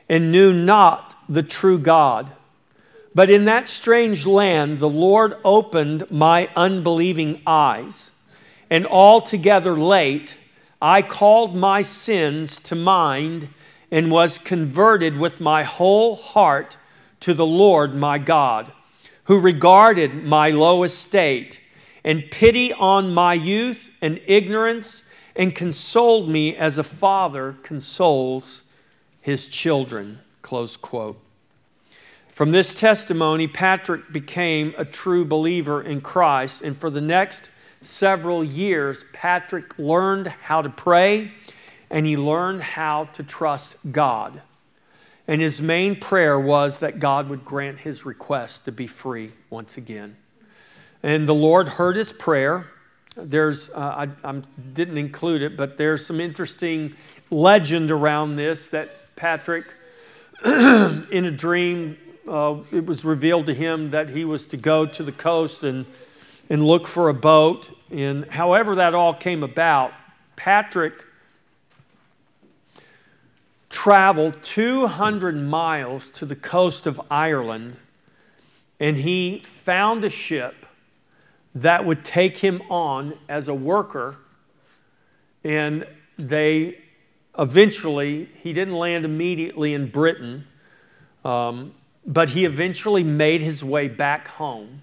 and 0.10 0.32
knew 0.32 0.54
not 0.54 1.16
the 1.30 1.44
true 1.44 1.80
God 1.80 2.32
But 3.16 3.30
in 3.30 3.46
that 3.46 3.68
strange 3.68 4.26
land, 4.26 4.80
the 4.80 4.90
Lord 4.90 5.36
opened 5.44 6.10
my 6.10 6.50
unbelieving 6.56 7.42
eyes, 7.46 8.12
and 8.70 8.88
altogether 8.88 9.76
late, 9.76 10.38
I 10.82 11.02
called 11.02 11.56
my 11.56 11.84
sins 11.84 12.60
to 12.62 12.76
mind 12.76 13.50
and 13.92 14.12
was 14.12 14.40
converted 14.40 15.18
with 15.18 15.40
my 15.40 15.64
whole 15.64 16.16
heart 16.16 16.78
to 17.20 17.34
the 17.34 17.46
Lord 17.46 17.94
my 17.94 18.18
God, 18.18 18.72
who 19.26 19.40
regarded 19.40 20.24
my 20.24 20.50
low 20.50 20.84
estate 20.84 21.60
and 22.04 22.30
pity 22.32 22.74
on 22.74 23.14
my 23.14 23.34
youth 23.34 23.92
and 24.02 24.22
ignorance 24.26 25.10
and 25.36 25.56
consoled 25.56 26.30
me 26.30 26.56
as 26.56 26.78
a 26.78 26.84
father 26.84 27.56
consoles 27.64 28.64
his 29.22 29.48
children. 29.48 30.20
Close 30.42 30.78
quote. 30.78 31.20
From 32.30 32.52
this 32.52 32.74
testimony, 32.74 33.48
Patrick 33.48 34.12
became 34.12 34.74
a 34.78 34.86
true 34.86 35.24
believer 35.24 35.82
in 35.82 36.02
Christ, 36.02 36.64
and 36.64 36.76
for 36.76 36.90
the 36.90 37.02
next 37.02 37.52
several 37.80 38.44
years, 38.44 39.06
Patrick 39.14 39.78
learned 39.78 40.28
how 40.28 40.62
to 40.62 40.70
pray 40.70 41.32
and 41.90 42.08
he 42.08 42.18
learned 42.18 42.64
how 42.64 43.06
to 43.14 43.22
trust 43.22 43.78
God. 43.92 44.42
And 45.28 45.40
his 45.40 45.62
main 45.62 45.96
prayer 45.96 46.40
was 46.40 46.80
that 46.80 47.00
God 47.00 47.30
would 47.30 47.46
grant 47.46 47.80
his 47.80 48.04
request 48.04 48.66
to 48.66 48.72
be 48.72 48.88
free 48.88 49.32
once 49.50 49.78
again. 49.78 50.18
And 51.04 51.28
the 51.28 51.36
Lord 51.36 51.68
heard 51.68 51.98
his 51.98 52.14
prayer. 52.14 52.68
There's, 53.16 53.70
uh, 53.70 54.08
I, 54.24 54.30
I 54.30 54.42
didn't 54.74 54.98
include 54.98 55.42
it, 55.42 55.58
but 55.58 55.78
there's 55.78 56.06
some 56.06 56.22
interesting 56.22 56.96
legend 57.30 57.92
around 57.92 58.38
this 58.38 58.70
that 58.70 59.16
Patrick, 59.16 59.66
in 60.46 61.26
a 61.26 61.32
dream, 61.32 61.98
uh, 62.28 62.58
it 62.72 62.86
was 62.86 63.04
revealed 63.04 63.46
to 63.48 63.54
him 63.54 63.90
that 63.90 64.10
he 64.10 64.24
was 64.24 64.48
to 64.48 64.58
go 64.58 64.86
to 64.86 65.04
the 65.04 65.12
coast 65.12 65.64
and, 65.64 65.86
and 66.50 66.66
look 66.66 66.88
for 66.88 67.10
a 67.10 67.14
boat. 67.14 67.70
And 67.92 68.26
however 68.32 68.76
that 68.76 68.96
all 68.96 69.14
came 69.14 69.44
about, 69.44 69.94
Patrick 70.36 71.06
traveled 73.70 74.42
200 74.44 75.36
miles 75.36 76.08
to 76.08 76.26
the 76.26 76.36
coast 76.36 76.88
of 76.88 77.02
Ireland 77.12 77.76
and 78.80 78.98
he 78.98 79.40
found 79.40 80.04
a 80.04 80.10
ship 80.10 80.66
that 81.56 81.86
would 81.86 82.04
take 82.04 82.38
him 82.38 82.62
on 82.70 83.18
as 83.30 83.48
a 83.48 83.54
worker. 83.54 84.18
And 85.44 85.86
they 86.18 86.78
eventually, 87.38 88.30
he 88.42 88.54
didn't 88.54 88.76
land 88.76 89.06
immediately 89.06 89.74
in 89.74 89.90
Britain, 89.90 90.48
um, 91.24 91.74
but 92.06 92.30
he 92.30 92.46
eventually 92.46 93.04
made 93.04 93.42
his 93.42 93.64
way 93.64 93.88
back 93.88 94.28
home. 94.28 94.82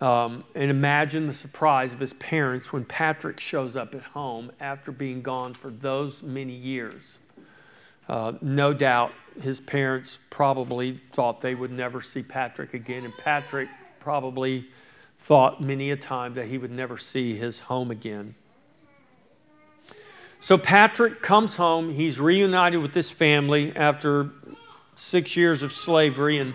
Um, 0.00 0.44
and 0.54 0.70
imagine 0.70 1.26
the 1.26 1.34
surprise 1.34 1.92
of 1.94 2.00
his 2.00 2.12
parents 2.14 2.72
when 2.72 2.84
Patrick 2.84 3.40
shows 3.40 3.76
up 3.76 3.94
at 3.94 4.02
home 4.02 4.50
after 4.60 4.92
being 4.92 5.22
gone 5.22 5.54
for 5.54 5.70
those 5.70 6.22
many 6.22 6.52
years. 6.52 7.18
Uh, 8.08 8.32
no 8.42 8.74
doubt 8.74 9.14
his 9.40 9.60
parents 9.60 10.18
probably 10.30 11.00
thought 11.12 11.40
they 11.40 11.54
would 11.54 11.70
never 11.70 12.00
see 12.00 12.22
Patrick 12.22 12.74
again, 12.74 13.04
and 13.04 13.14
Patrick 13.16 13.68
probably 13.98 14.66
thought 15.16 15.60
many 15.60 15.90
a 15.90 15.96
time 15.96 16.34
that 16.34 16.46
he 16.46 16.58
would 16.58 16.70
never 16.70 16.96
see 16.96 17.36
his 17.36 17.60
home 17.60 17.90
again. 17.90 18.34
So 20.40 20.58
Patrick 20.58 21.22
comes 21.22 21.56
home. 21.56 21.90
He's 21.90 22.20
reunited 22.20 22.80
with 22.80 22.94
his 22.94 23.10
family 23.10 23.74
after 23.74 24.30
six 24.96 25.36
years 25.36 25.62
of 25.62 25.72
slavery 25.72 26.38
and 26.38 26.54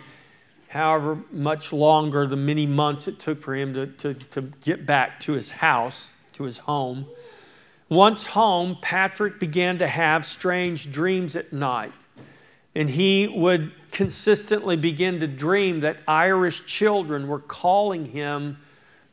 however 0.68 1.20
much 1.32 1.74
longer, 1.74 2.28
the 2.28 2.36
many 2.36 2.68
months 2.68 3.08
it 3.08 3.20
took 3.20 3.42
for 3.42 3.56
him 3.56 3.74
to, 3.74 3.88
to, 3.88 4.14
to 4.14 4.42
get 4.64 4.86
back 4.86 5.20
to 5.22 5.34
his 5.34 5.50
house, 5.52 6.14
to 6.34 6.44
his 6.44 6.60
home. 6.60 7.08
Once 7.90 8.28
home, 8.28 8.78
Patrick 8.80 9.40
began 9.40 9.80
to 9.80 9.88
have 9.88 10.24
strange 10.24 10.92
dreams 10.92 11.36
at 11.36 11.52
night. 11.52 11.92
And 12.76 12.92
he 12.92 13.28
would 13.28 13.72
consistently 13.92 14.78
begin 14.78 15.20
to 15.20 15.28
dream 15.28 15.80
that 15.82 15.98
Irish 16.08 16.66
children 16.66 17.28
were 17.28 17.40
calling 17.40 18.06
him 18.06 18.58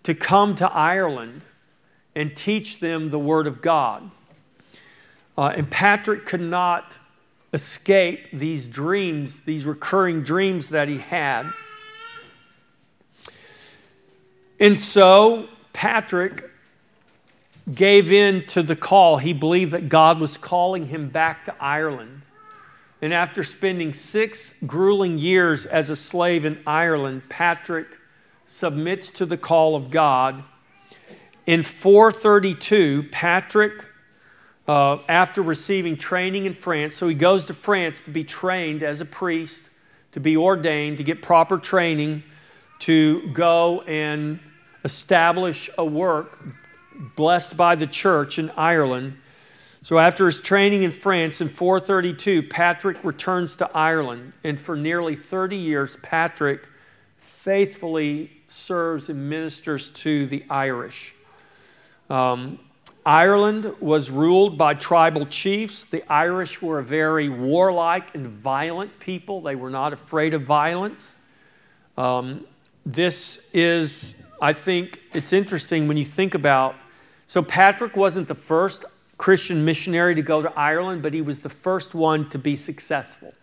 to 0.02 0.14
come 0.14 0.54
to 0.56 0.70
Ireland 0.72 1.42
and 2.14 2.36
teach 2.36 2.80
them 2.80 3.10
the 3.10 3.18
Word 3.18 3.46
of 3.46 3.60
God. 3.60 4.10
Uh, 5.36 5.52
and 5.56 5.70
Patrick 5.70 6.24
could 6.24 6.40
not 6.40 6.98
escape 7.52 8.28
these 8.32 8.66
dreams, 8.66 9.40
these 9.40 9.66
recurring 9.66 10.22
dreams 10.22 10.70
that 10.70 10.88
he 10.88 10.98
had. 10.98 11.46
And 14.58 14.78
so 14.78 15.48
Patrick 15.72 16.50
gave 17.72 18.10
in 18.10 18.46
to 18.46 18.62
the 18.62 18.76
call. 18.76 19.18
He 19.18 19.32
believed 19.32 19.72
that 19.72 19.88
God 19.88 20.20
was 20.20 20.36
calling 20.36 20.86
him 20.86 21.08
back 21.08 21.44
to 21.46 21.54
Ireland. 21.60 22.22
And 23.02 23.12
after 23.12 23.44
spending 23.44 23.92
six 23.92 24.54
grueling 24.66 25.18
years 25.18 25.66
as 25.66 25.90
a 25.90 25.96
slave 25.96 26.44
in 26.44 26.60
Ireland, 26.66 27.28
Patrick 27.28 27.98
submits 28.46 29.10
to 29.10 29.26
the 29.26 29.36
call 29.36 29.76
of 29.76 29.90
God. 29.90 30.42
In 31.46 31.62
432, 31.62 33.08
Patrick, 33.12 33.72
uh, 34.66 34.98
after 35.08 35.42
receiving 35.42 35.96
training 35.96 36.46
in 36.46 36.54
France, 36.54 36.94
so 36.94 37.06
he 37.06 37.14
goes 37.14 37.44
to 37.46 37.54
France 37.54 38.02
to 38.04 38.10
be 38.10 38.24
trained 38.24 38.82
as 38.82 39.00
a 39.00 39.04
priest, 39.04 39.62
to 40.12 40.20
be 40.20 40.36
ordained, 40.36 40.96
to 40.98 41.04
get 41.04 41.22
proper 41.22 41.58
training, 41.58 42.22
to 42.80 43.28
go 43.32 43.82
and 43.82 44.40
establish 44.84 45.68
a 45.76 45.84
work 45.84 46.38
blessed 47.14 47.56
by 47.56 47.74
the 47.74 47.86
church 47.86 48.38
in 48.38 48.50
Ireland. 48.56 49.18
So, 49.86 50.00
after 50.00 50.26
his 50.26 50.40
training 50.40 50.82
in 50.82 50.90
France 50.90 51.40
in 51.40 51.48
432, 51.48 52.42
Patrick 52.42 53.04
returns 53.04 53.54
to 53.54 53.70
Ireland. 53.72 54.32
And 54.42 54.60
for 54.60 54.74
nearly 54.74 55.14
30 55.14 55.56
years, 55.56 55.96
Patrick 55.98 56.66
faithfully 57.18 58.32
serves 58.48 59.08
and 59.08 59.30
ministers 59.30 59.90
to 59.90 60.26
the 60.26 60.42
Irish. 60.50 61.14
Um, 62.10 62.58
Ireland 63.04 63.76
was 63.78 64.10
ruled 64.10 64.58
by 64.58 64.74
tribal 64.74 65.24
chiefs. 65.24 65.84
The 65.84 66.02
Irish 66.12 66.60
were 66.60 66.80
a 66.80 66.84
very 66.84 67.28
warlike 67.28 68.12
and 68.12 68.26
violent 68.26 68.98
people, 68.98 69.40
they 69.40 69.54
were 69.54 69.70
not 69.70 69.92
afraid 69.92 70.34
of 70.34 70.42
violence. 70.42 71.16
Um, 71.96 72.44
this 72.84 73.48
is, 73.52 74.26
I 74.42 74.52
think, 74.52 75.00
it's 75.14 75.32
interesting 75.32 75.86
when 75.86 75.96
you 75.96 76.04
think 76.04 76.34
about 76.34 76.74
so, 77.28 77.42
Patrick 77.42 77.96
wasn't 77.96 78.28
the 78.28 78.36
first 78.36 78.84
Christian 79.18 79.64
missionary 79.64 80.14
to 80.14 80.22
go 80.22 80.42
to 80.42 80.52
Ireland, 80.58 81.02
but 81.02 81.14
he 81.14 81.22
was 81.22 81.40
the 81.40 81.48
first 81.48 81.94
one 81.94 82.28
to 82.30 82.38
be 82.38 82.56
successful. 82.56 83.34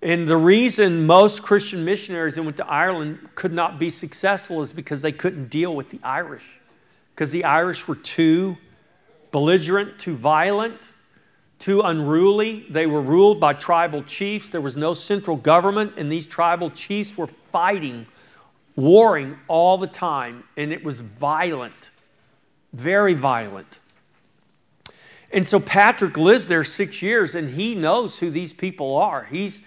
And 0.00 0.26
the 0.26 0.36
reason 0.36 1.06
most 1.06 1.42
Christian 1.42 1.84
missionaries 1.84 2.34
that 2.34 2.42
went 2.42 2.56
to 2.56 2.66
Ireland 2.66 3.28
could 3.34 3.52
not 3.52 3.78
be 3.78 3.90
successful 3.90 4.62
is 4.62 4.72
because 4.72 5.02
they 5.02 5.12
couldn't 5.12 5.48
deal 5.48 5.74
with 5.74 5.90
the 5.90 6.00
Irish. 6.02 6.60
Because 7.14 7.30
the 7.30 7.44
Irish 7.44 7.86
were 7.86 7.96
too 7.96 8.56
belligerent, 9.30 9.98
too 9.98 10.16
violent, 10.16 10.78
too 11.58 11.80
unruly. 11.82 12.66
They 12.68 12.86
were 12.86 13.02
ruled 13.02 13.38
by 13.38 13.52
tribal 13.52 14.02
chiefs. 14.02 14.50
There 14.50 14.60
was 14.60 14.76
no 14.76 14.94
central 14.94 15.36
government, 15.36 15.92
and 15.96 16.10
these 16.10 16.26
tribal 16.26 16.70
chiefs 16.70 17.16
were 17.16 17.28
fighting, 17.28 18.06
warring 18.74 19.38
all 19.46 19.78
the 19.78 19.86
time, 19.86 20.44
and 20.56 20.72
it 20.72 20.82
was 20.82 21.00
violent 21.00 21.90
very 22.72 23.14
violent. 23.14 23.80
And 25.32 25.46
so 25.46 25.58
Patrick 25.58 26.16
lives 26.16 26.48
there 26.48 26.62
six 26.62 27.00
years 27.00 27.34
and 27.34 27.50
he 27.50 27.74
knows 27.74 28.18
who 28.18 28.30
these 28.30 28.52
people 28.52 28.96
are. 28.96 29.24
He's 29.24 29.62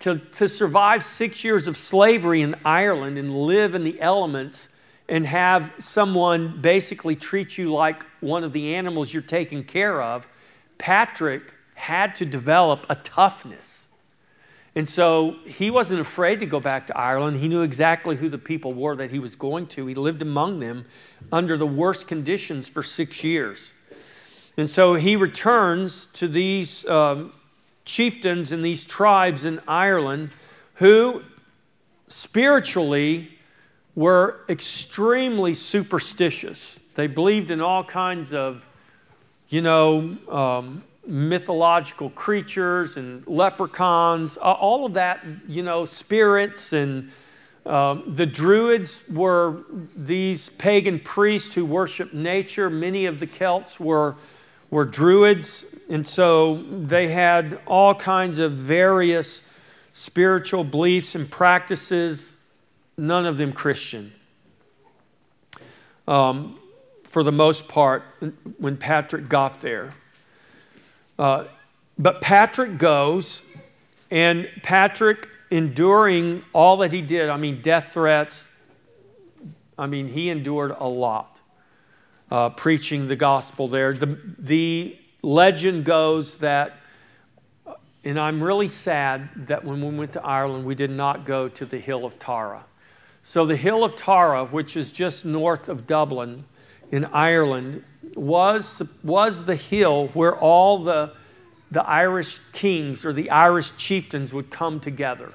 to, 0.00 0.18
to 0.18 0.48
survive 0.48 1.02
six 1.02 1.44
years 1.44 1.66
of 1.66 1.76
slavery 1.76 2.42
in 2.42 2.54
Ireland 2.64 3.18
and 3.18 3.34
live 3.34 3.74
in 3.74 3.84
the 3.84 4.00
elements 4.00 4.68
and 5.08 5.26
have 5.26 5.72
someone 5.78 6.60
basically 6.60 7.16
treat 7.16 7.58
you 7.58 7.72
like 7.72 8.04
one 8.20 8.44
of 8.44 8.52
the 8.52 8.74
animals 8.74 9.12
you're 9.12 9.22
taking 9.22 9.64
care 9.64 10.00
of. 10.02 10.28
Patrick 10.78 11.54
had 11.74 12.14
to 12.16 12.24
develop 12.24 12.86
a 12.88 12.94
toughness. 12.94 13.88
And 14.76 14.88
so 14.88 15.36
he 15.44 15.70
wasn't 15.70 16.00
afraid 16.00 16.40
to 16.40 16.46
go 16.46 16.58
back 16.58 16.86
to 16.88 16.98
Ireland. 16.98 17.38
He 17.38 17.48
knew 17.48 17.62
exactly 17.62 18.16
who 18.16 18.28
the 18.28 18.38
people 18.38 18.72
were 18.72 18.96
that 18.96 19.10
he 19.10 19.18
was 19.18 19.36
going 19.36 19.68
to. 19.68 19.86
He 19.86 19.94
lived 19.94 20.22
among 20.22 20.60
them 20.60 20.84
under 21.30 21.56
the 21.56 21.66
worst 21.66 22.08
conditions 22.08 22.68
for 22.68 22.82
six 22.82 23.22
years. 23.22 23.72
And 24.56 24.70
so 24.70 24.94
he 24.94 25.16
returns 25.16 26.06
to 26.06 26.28
these 26.28 26.86
um, 26.86 27.32
chieftains 27.84 28.52
and 28.52 28.64
these 28.64 28.84
tribes 28.84 29.44
in 29.44 29.60
Ireland 29.66 30.30
who 30.74 31.22
spiritually 32.08 33.38
were 33.94 34.40
extremely 34.48 35.54
superstitious. 35.54 36.80
They 36.94 37.06
believed 37.06 37.50
in 37.50 37.60
all 37.60 37.84
kinds 37.84 38.32
of, 38.32 38.66
you 39.48 39.60
know, 39.60 40.16
um, 40.28 40.84
mythological 41.06 42.10
creatures 42.10 42.96
and 42.96 43.26
leprechauns, 43.26 44.36
all 44.36 44.86
of 44.86 44.94
that, 44.94 45.24
you 45.48 45.62
know, 45.62 45.84
spirits 45.84 46.72
and 46.72 47.10
um, 47.66 48.04
the 48.06 48.26
Druids 48.26 49.02
were 49.08 49.64
these 49.96 50.50
pagan 50.50 50.98
priests 50.98 51.54
who 51.54 51.64
worshiped 51.64 52.12
nature. 52.12 52.68
Many 52.68 53.06
of 53.06 53.20
the 53.20 53.26
Celts 53.26 53.80
were, 53.80 54.16
were 54.74 54.84
Druids, 54.84 55.64
and 55.88 56.04
so 56.04 56.56
they 56.56 57.06
had 57.06 57.60
all 57.64 57.94
kinds 57.94 58.40
of 58.40 58.50
various 58.50 59.48
spiritual 59.92 60.64
beliefs 60.64 61.14
and 61.14 61.30
practices, 61.30 62.34
none 62.98 63.24
of 63.24 63.36
them 63.36 63.52
Christian. 63.52 64.10
Um, 66.08 66.58
for 67.04 67.22
the 67.22 67.30
most 67.30 67.68
part, 67.68 68.02
when 68.58 68.76
Patrick 68.76 69.28
got 69.28 69.60
there. 69.60 69.94
Uh, 71.20 71.44
but 71.96 72.20
Patrick 72.20 72.76
goes, 72.76 73.48
and 74.10 74.50
Patrick 74.64 75.28
enduring 75.52 76.44
all 76.52 76.78
that 76.78 76.92
he 76.92 77.00
did, 77.00 77.28
I 77.28 77.36
mean, 77.36 77.60
death 77.62 77.92
threats, 77.92 78.50
I 79.78 79.86
mean, 79.86 80.08
he 80.08 80.30
endured 80.30 80.74
a 80.76 80.88
lot 80.88 81.33
uh, 82.34 82.48
preaching 82.50 83.06
the 83.06 83.14
gospel 83.14 83.68
there. 83.68 83.92
The, 83.92 84.18
the 84.40 84.98
legend 85.22 85.84
goes 85.84 86.38
that, 86.38 86.78
and 88.02 88.18
I'm 88.18 88.42
really 88.42 88.66
sad 88.66 89.46
that 89.46 89.64
when 89.64 89.80
we 89.80 89.96
went 89.96 90.14
to 90.14 90.24
Ireland, 90.24 90.64
we 90.64 90.74
did 90.74 90.90
not 90.90 91.24
go 91.24 91.48
to 91.48 91.64
the 91.64 91.78
Hill 91.78 92.04
of 92.04 92.18
Tara. 92.18 92.64
So, 93.22 93.46
the 93.46 93.56
Hill 93.56 93.84
of 93.84 93.94
Tara, 93.94 94.46
which 94.46 94.76
is 94.76 94.90
just 94.90 95.24
north 95.24 95.68
of 95.68 95.86
Dublin 95.86 96.44
in 96.90 97.04
Ireland, 97.04 97.84
was, 98.16 98.82
was 99.04 99.44
the 99.44 99.54
hill 99.54 100.08
where 100.08 100.36
all 100.36 100.82
the, 100.82 101.12
the 101.70 101.86
Irish 101.86 102.40
kings 102.52 103.06
or 103.06 103.12
the 103.12 103.30
Irish 103.30 103.76
chieftains 103.76 104.32
would 104.34 104.50
come 104.50 104.80
together. 104.80 105.32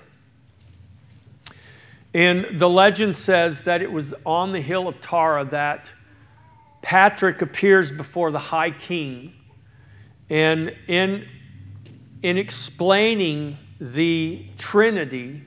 And 2.13 2.59
the 2.59 2.69
legend 2.69 3.15
says 3.15 3.61
that 3.61 3.81
it 3.81 3.93
was 3.93 4.13
on 4.25 4.51
the 4.51 4.61
hill 4.61 4.89
of 4.89 4.99
Tara 4.99 5.45
that 5.45 5.93
Patrick 6.81 7.41
appears 7.41 7.91
before 7.91 8.31
the 8.31 8.39
high 8.39 8.71
king. 8.71 9.33
And 10.29 10.75
in, 10.87 11.27
in 12.21 12.37
explaining 12.37 13.57
the 13.79 14.45
Trinity, 14.57 15.43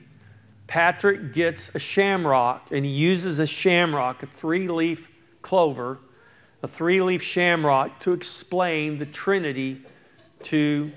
Patrick 0.67 1.33
gets 1.33 1.73
a 1.75 1.79
shamrock 1.79 2.71
and 2.71 2.85
he 2.85 2.91
uses 2.91 3.39
a 3.39 3.47
shamrock, 3.47 4.23
a 4.23 4.25
three 4.25 4.67
leaf 4.67 5.09
clover, 5.41 5.99
a 6.61 6.67
three 6.67 7.01
leaf 7.01 7.21
shamrock, 7.21 7.99
to 8.01 8.13
explain 8.13 8.97
the 8.97 9.05
Trinity 9.05 9.81
to 10.43 10.91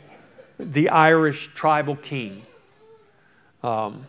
the 0.58 0.88
Irish 0.88 1.48
tribal 1.54 1.96
king. 1.96 2.42
Um, 3.62 4.06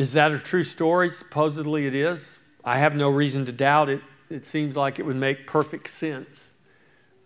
Is 0.00 0.14
that 0.14 0.32
a 0.32 0.38
true 0.38 0.62
story? 0.62 1.10
Supposedly 1.10 1.86
it 1.86 1.94
is. 1.94 2.39
I 2.64 2.78
have 2.78 2.94
no 2.94 3.08
reason 3.08 3.46
to 3.46 3.52
doubt 3.52 3.88
it. 3.88 4.02
It 4.28 4.46
seems 4.46 4.76
like 4.76 4.98
it 4.98 5.06
would 5.06 5.16
make 5.16 5.46
perfect 5.46 5.88
sense 5.88 6.54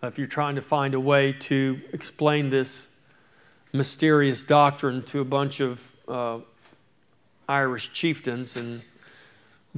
if 0.01 0.17
you're 0.17 0.27
trying 0.27 0.55
to 0.55 0.61
find 0.61 0.93
a 0.93 0.99
way 0.99 1.33
to 1.33 1.81
explain 1.91 2.49
this 2.49 2.89
mysterious 3.73 4.43
doctrine 4.43 5.01
to 5.03 5.19
a 5.19 5.25
bunch 5.25 5.59
of 5.59 5.95
uh, 6.07 6.39
Irish 7.49 7.91
chieftains 7.93 8.55
and 8.55 8.81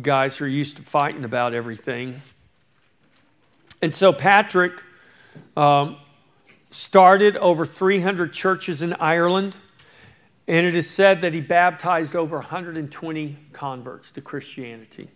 guys 0.02 0.38
who 0.38 0.46
are 0.46 0.50
used 0.50 0.78
to 0.78 0.84
fighting 0.84 1.24
about 1.24 1.54
everything. 1.54 2.22
And 3.82 3.94
so 3.94 4.14
Patrick 4.14 4.74
um, 5.56 5.98
started 6.70 7.36
over 7.38 7.66
300 7.66 8.32
churches 8.34 8.82
in 8.82 8.94
Ireland. 8.94 9.58
And 10.48 10.66
it 10.66 10.76
is 10.76 10.90
said 10.90 11.22
that 11.22 11.34
he 11.34 11.42
baptized 11.42 12.16
over 12.16 12.38
120 12.38 13.38
converts 13.52 14.12
to 14.12 14.22
Christianity. 14.22 15.10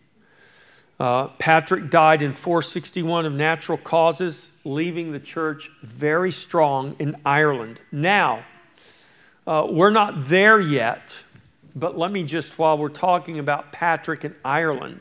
Uh, 1.01 1.29
Patrick 1.39 1.89
died 1.89 2.21
in 2.21 2.31
461 2.31 3.25
of 3.25 3.33
natural 3.33 3.79
causes, 3.79 4.51
leaving 4.63 5.11
the 5.11 5.19
church 5.19 5.71
very 5.81 6.29
strong 6.29 6.95
in 6.99 7.15
Ireland. 7.25 7.81
Now, 7.91 8.45
uh, 9.47 9.65
we're 9.67 9.89
not 9.89 10.25
there 10.25 10.59
yet, 10.59 11.23
but 11.75 11.97
let 11.97 12.11
me 12.11 12.23
just, 12.23 12.59
while 12.59 12.77
we're 12.77 12.89
talking 12.89 13.39
about 13.39 13.71
Patrick 13.71 14.23
in 14.23 14.35
Ireland. 14.45 14.99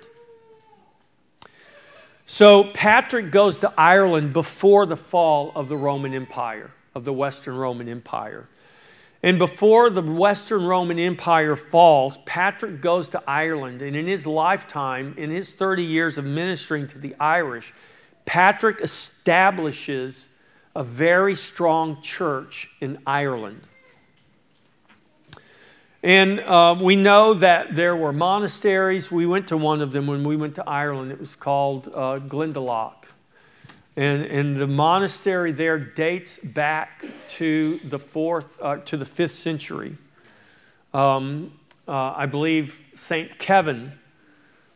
So, 2.24 2.64
Patrick 2.64 3.30
goes 3.30 3.59
to 3.59 3.70
Ireland 3.76 4.32
before 4.32 4.86
the 4.86 4.96
fall 4.96 5.53
of 5.55 5.68
the 5.68 5.76
Roman 5.76 6.14
Empire, 6.14 6.70
of 6.94 7.05
the 7.05 7.12
Western 7.12 7.57
Roman 7.57 7.90
Empire. 7.90 8.48
And 9.23 9.39
before 9.39 9.91
the 9.91 10.01
Western 10.01 10.64
Roman 10.64 10.99
Empire 10.99 11.55
falls, 11.55 12.16
Patrick 12.18 12.81
goes 12.81 13.11
to 13.11 13.23
Ireland. 13.27 13.83
And 13.83 13.95
in 13.95 14.07
his 14.07 14.27
lifetime, 14.27 15.14
in 15.18 15.31
his 15.31 15.53
30 15.53 15.83
years 15.83 16.16
of 16.16 16.25
ministering 16.25 16.87
to 16.89 16.99
the 16.99 17.14
Irish, 17.21 17.75
Patrick 18.25 18.81
establishes 18.81 20.29
a 20.75 20.83
very 20.83 21.35
strong 21.35 22.01
church 22.01 22.71
in 22.81 22.99
Ireland. 23.07 23.61
And 26.03 26.41
uh, 26.41 26.77
we 26.81 26.97
know 26.97 27.35
that 27.35 27.75
there 27.75 27.95
were 27.95 28.12
monasteries. 28.12 29.12
We 29.12 29.27
went 29.27 29.49
to 29.49 29.59
one 29.59 29.83
of 29.83 29.93
them 29.93 30.07
when 30.07 30.25
we 30.25 30.35
went 30.35 30.55
to 30.55 30.66
Ireland. 30.66 31.12
It 31.12 31.21
was 31.21 31.37
called 31.37 31.89
uh, 31.89 32.16
Glendalough. 32.16 32.99
And, 34.01 34.24
and 34.24 34.57
the 34.57 34.66
monastery 34.66 35.53
there 35.53 35.78
dates 35.78 36.38
back 36.38 37.05
to 37.36 37.78
the 37.84 37.98
fourth, 37.98 38.59
uh, 38.62 38.78
to 38.78 38.96
the 38.96 39.05
fifth 39.05 39.32
century. 39.32 39.94
Um, 40.94 41.53
uh, 41.86 42.14
I 42.16 42.24
believe 42.24 42.80
Saint 42.94 43.38
Kevin 43.38 43.92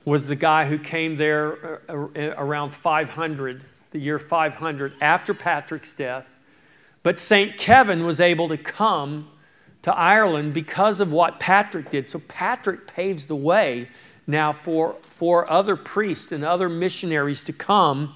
was 0.05 0.27
the 0.27 0.37
guy 0.37 0.67
who 0.67 0.79
came 0.79 1.17
there 1.17 1.81
uh, 1.89 1.95
uh, 1.95 2.35
around 2.37 2.75
500, 2.75 3.65
the 3.93 3.99
year 3.99 4.19
500, 4.19 4.93
after 5.01 5.33
Patrick's 5.33 5.95
death. 5.95 6.35
But 7.03 7.19
Saint 7.19 7.57
Kevin 7.57 8.05
was 8.05 8.21
able 8.21 8.49
to 8.49 8.59
come 8.59 9.31
to 9.85 9.95
Ireland 9.97 10.53
because 10.53 11.01
of 11.01 11.11
what 11.11 11.41
Patrick 11.41 11.91
did. 11.91 12.09
So 12.09 12.19
Patrick 12.29 12.87
paves 12.87 13.25
the 13.25 13.37
way 13.37 13.89
now 14.27 14.53
for, 14.53 14.97
for 15.01 15.51
other 15.51 15.77
priests 15.77 16.31
and 16.31 16.45
other 16.45 16.69
missionaries 16.69 17.43
to 17.45 17.55
come 17.55 18.13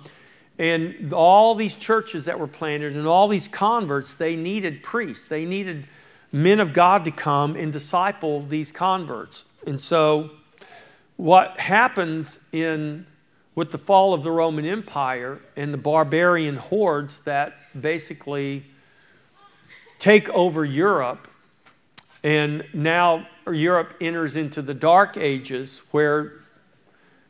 and 0.59 1.12
all 1.12 1.54
these 1.54 1.76
churches 1.76 2.24
that 2.24 2.40
were 2.40 2.48
planted 2.48 2.96
and 2.96 3.06
all 3.06 3.28
these 3.28 3.46
converts, 3.46 4.14
they 4.14 4.34
needed 4.34 4.82
priests. 4.82 5.24
They 5.24 5.44
needed 5.44 5.86
men 6.32 6.59
of 6.59 6.72
God 6.72 7.04
to 7.04 7.11
come 7.11 7.54
and 7.54 7.72
disciple 7.72 8.44
these 8.44 8.72
converts. 8.72 9.44
And 9.66 9.80
so, 9.80 10.30
what 11.16 11.59
happens 11.59 12.38
in 12.52 13.06
with 13.54 13.72
the 13.72 13.78
fall 13.78 14.14
of 14.14 14.22
the 14.22 14.30
Roman 14.30 14.64
Empire 14.64 15.40
and 15.56 15.74
the 15.74 15.78
barbarian 15.78 16.56
hordes 16.56 17.20
that 17.20 17.56
basically 17.80 18.64
take 19.98 20.28
over 20.30 20.64
Europe, 20.64 21.28
and 22.22 22.64
now 22.72 23.26
Europe 23.46 23.94
enters 24.00 24.36
into 24.36 24.62
the 24.62 24.74
Dark 24.74 25.16
Ages 25.16 25.82
where 25.90 26.38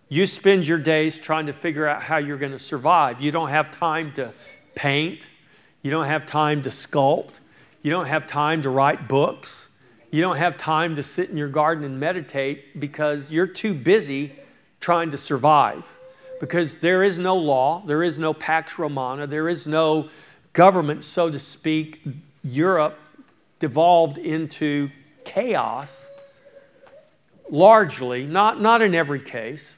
you 0.09 0.25
spend 0.27 0.67
your 0.67 0.79
days 0.79 1.19
trying 1.19 1.47
to 1.47 1.53
figure 1.53 1.87
out 1.87 2.03
how 2.03 2.17
you're 2.17 2.39
going 2.39 2.53
to 2.53 2.59
survive. 2.59 3.21
You 3.21 3.31
don't 3.31 3.51
have 3.51 3.71
time 3.71 4.13
to 4.13 4.33
paint. 4.75 5.29
You 5.83 5.91
don't 5.91 6.07
have 6.07 6.25
time 6.25 6.63
to 6.63 6.71
sculpt. 6.71 7.35
You 7.83 7.91
don't 7.91 8.07
have 8.07 8.27
time 8.27 8.63
to 8.63 8.71
write 8.71 9.09
books. 9.09 9.69
You 10.11 10.23
don't 10.23 10.37
have 10.37 10.57
time 10.57 10.97
to 10.97 11.03
sit 11.03 11.29
in 11.29 11.37
your 11.37 11.49
garden 11.49 11.85
and 11.85 12.01
meditate 12.01 12.81
because 12.81 13.31
you're 13.31 13.47
too 13.47 13.75
busy 13.75 14.33
trying 14.81 15.11
to 15.11 15.19
survive. 15.19 15.85
Because 16.41 16.79
there 16.79 17.03
is 17.03 17.19
no 17.19 17.37
law, 17.37 17.83
there 17.85 18.03
is 18.03 18.19
no 18.19 18.33
Pax 18.33 18.79
Romana, 18.79 19.27
there 19.27 19.49
is 19.49 19.67
no 19.67 20.09
government, 20.53 21.05
so 21.05 21.31
to 21.31 21.39
speak. 21.39 22.01
Europe 22.45 22.99
devolved 23.59 24.19
into 24.19 24.91
chaos 25.25 26.09
largely, 27.51 28.27
not, 28.27 28.61
not 28.61 28.83
in 28.83 28.95
every 28.95 29.21
case. 29.21 29.78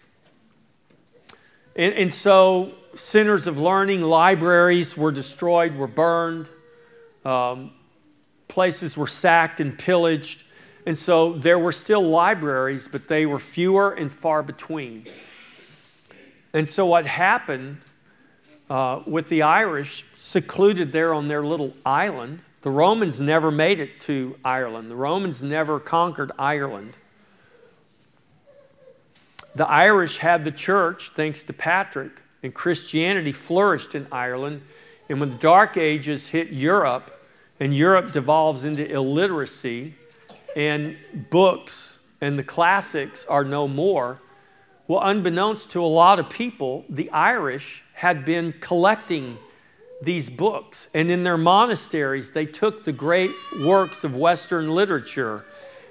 And, 1.76 1.94
and 1.94 2.12
so, 2.12 2.72
centers 2.94 3.46
of 3.46 3.58
learning, 3.58 4.02
libraries 4.02 4.96
were 4.96 5.12
destroyed, 5.12 5.74
were 5.74 5.86
burned, 5.86 6.48
um, 7.24 7.72
places 8.48 8.96
were 8.96 9.06
sacked 9.06 9.60
and 9.60 9.78
pillaged. 9.78 10.44
And 10.86 10.96
so, 10.96 11.32
there 11.32 11.58
were 11.58 11.72
still 11.72 12.02
libraries, 12.02 12.88
but 12.88 13.08
they 13.08 13.26
were 13.26 13.38
fewer 13.38 13.92
and 13.92 14.12
far 14.12 14.42
between. 14.42 15.04
And 16.52 16.68
so, 16.68 16.86
what 16.86 17.06
happened 17.06 17.78
uh, 18.70 19.02
with 19.06 19.28
the 19.28 19.42
Irish, 19.42 20.04
secluded 20.16 20.92
there 20.92 21.12
on 21.12 21.28
their 21.28 21.44
little 21.44 21.74
island, 21.84 22.40
the 22.62 22.70
Romans 22.70 23.20
never 23.20 23.50
made 23.50 23.80
it 23.80 24.00
to 24.00 24.36
Ireland. 24.44 24.90
The 24.90 24.96
Romans 24.96 25.42
never 25.42 25.80
conquered 25.80 26.30
Ireland. 26.38 26.98
The 29.54 29.68
Irish 29.68 30.18
had 30.18 30.44
the 30.44 30.52
church, 30.52 31.10
thanks 31.14 31.42
to 31.44 31.52
Patrick, 31.52 32.22
and 32.42 32.54
Christianity 32.54 33.32
flourished 33.32 33.94
in 33.94 34.06
Ireland. 34.12 34.62
And 35.08 35.20
when 35.20 35.30
the 35.30 35.36
Dark 35.36 35.76
Ages 35.76 36.28
hit 36.28 36.50
Europe, 36.50 37.10
and 37.58 37.74
Europe 37.74 38.12
devolves 38.12 38.64
into 38.64 38.90
illiteracy, 38.90 39.94
and 40.56 40.96
books 41.30 42.00
and 42.20 42.38
the 42.38 42.44
classics 42.44 43.26
are 43.26 43.44
no 43.44 43.66
more, 43.66 44.20
well, 44.86 45.00
unbeknownst 45.02 45.70
to 45.70 45.84
a 45.84 45.86
lot 45.86 46.18
of 46.18 46.28
people, 46.30 46.84
the 46.88 47.10
Irish 47.10 47.84
had 47.94 48.24
been 48.24 48.52
collecting 48.54 49.38
these 50.02 50.28
books. 50.30 50.88
And 50.94 51.10
in 51.10 51.22
their 51.22 51.36
monasteries, 51.36 52.32
they 52.32 52.46
took 52.46 52.84
the 52.84 52.92
great 52.92 53.30
works 53.64 54.02
of 54.04 54.16
Western 54.16 54.74
literature 54.74 55.44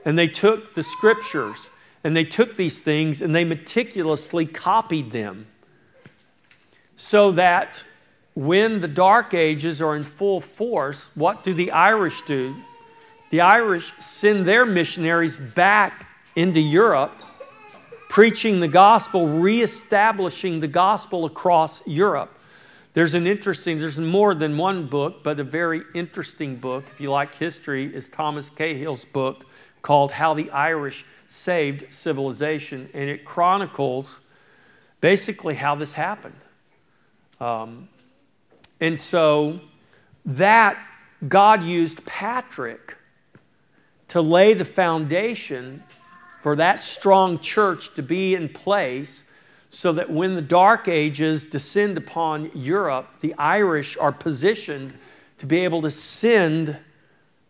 and 0.05 0.18
they 0.18 0.28
took 0.28 0.74
the 0.74 0.84
scriptures 0.84 1.70
and 2.04 2.16
they 2.16 2.24
took 2.24 2.56
these 2.56 2.82
things 2.82 3.22
and 3.22 3.34
they 3.36 3.43
meticulously 3.43 4.45
copied 4.45 5.12
them 5.12 5.47
so 6.95 7.32
that 7.32 7.84
when 8.36 8.82
the 8.82 8.88
Dark 8.88 9.34
Ages 9.34 9.82
are 9.82 9.95
in 9.95 10.04
full 10.04 10.41
force, 10.41 11.12
what 11.16 11.43
do 11.43 11.54
the 11.54 11.72
Irish 11.72 12.22
do? 12.22 12.56
The 13.32 13.41
Irish 13.41 13.91
send 14.00 14.45
their 14.45 14.66
missionaries 14.66 15.39
back 15.39 16.08
into 16.36 16.60
Europe, 16.60 17.22
preaching 18.08 18.60
the 18.60 18.68
gospel, 18.68 19.28
reestablishing 19.28 20.62
the 20.62 20.68
gospel 20.68 21.26
across 21.26 21.86
Europe. 21.88 22.34
There's 22.93 23.14
an 23.14 23.28
interesting, 23.28 23.80
there's 23.80 24.00
more 24.00 24.34
than 24.34 24.58
one 24.58 24.88
book, 24.88 25.24
but 25.24 25.39
a 25.39 25.43
very 25.43 25.84
interesting 25.93 26.56
book, 26.56 26.86
if 26.91 27.00
you 27.00 27.12
like 27.12 27.36
history, 27.36 27.93
is 27.93 28.10
Thomas 28.10 28.50
Cahill's 28.50 29.06
book 29.06 29.45
called 29.82 30.12
How 30.14 30.34
the 30.34 30.50
Irish 30.52 31.06
Saved 31.28 31.94
Civilization. 31.94 32.90
And 32.94 33.10
it 33.10 33.26
chronicles 33.26 34.22
basically 35.02 35.56
how 35.56 35.76
this 35.76 35.94
happened. 35.94 36.36
Um, 37.40 37.88
and 38.82 39.00
so 39.00 39.60
that 40.26 40.78
God 41.28 41.64
used 41.64 42.06
Patrick 42.06 42.98
to 44.10 44.22
lay 44.22 44.54
the 44.54 44.66
foundation 44.66 45.84
for 46.42 46.56
that 46.56 46.82
strong 46.82 47.40
church 47.40 47.94
to 47.96 48.02
be 48.02 48.36
in 48.36 48.50
place 48.50 49.24
so 49.70 49.94
that 49.94 50.10
when 50.10 50.36
the 50.36 50.42
Dark 50.42 50.88
Ages 50.88 51.46
descend 51.46 51.98
upon 51.98 52.50
Europe, 52.56 53.08
the 53.20 53.36
Irish 53.38 53.98
are 53.98 54.12
positioned 54.12 54.94
to 55.38 55.46
be 55.46 55.60
able 55.60 55.82
to 55.82 55.92
send 55.92 56.80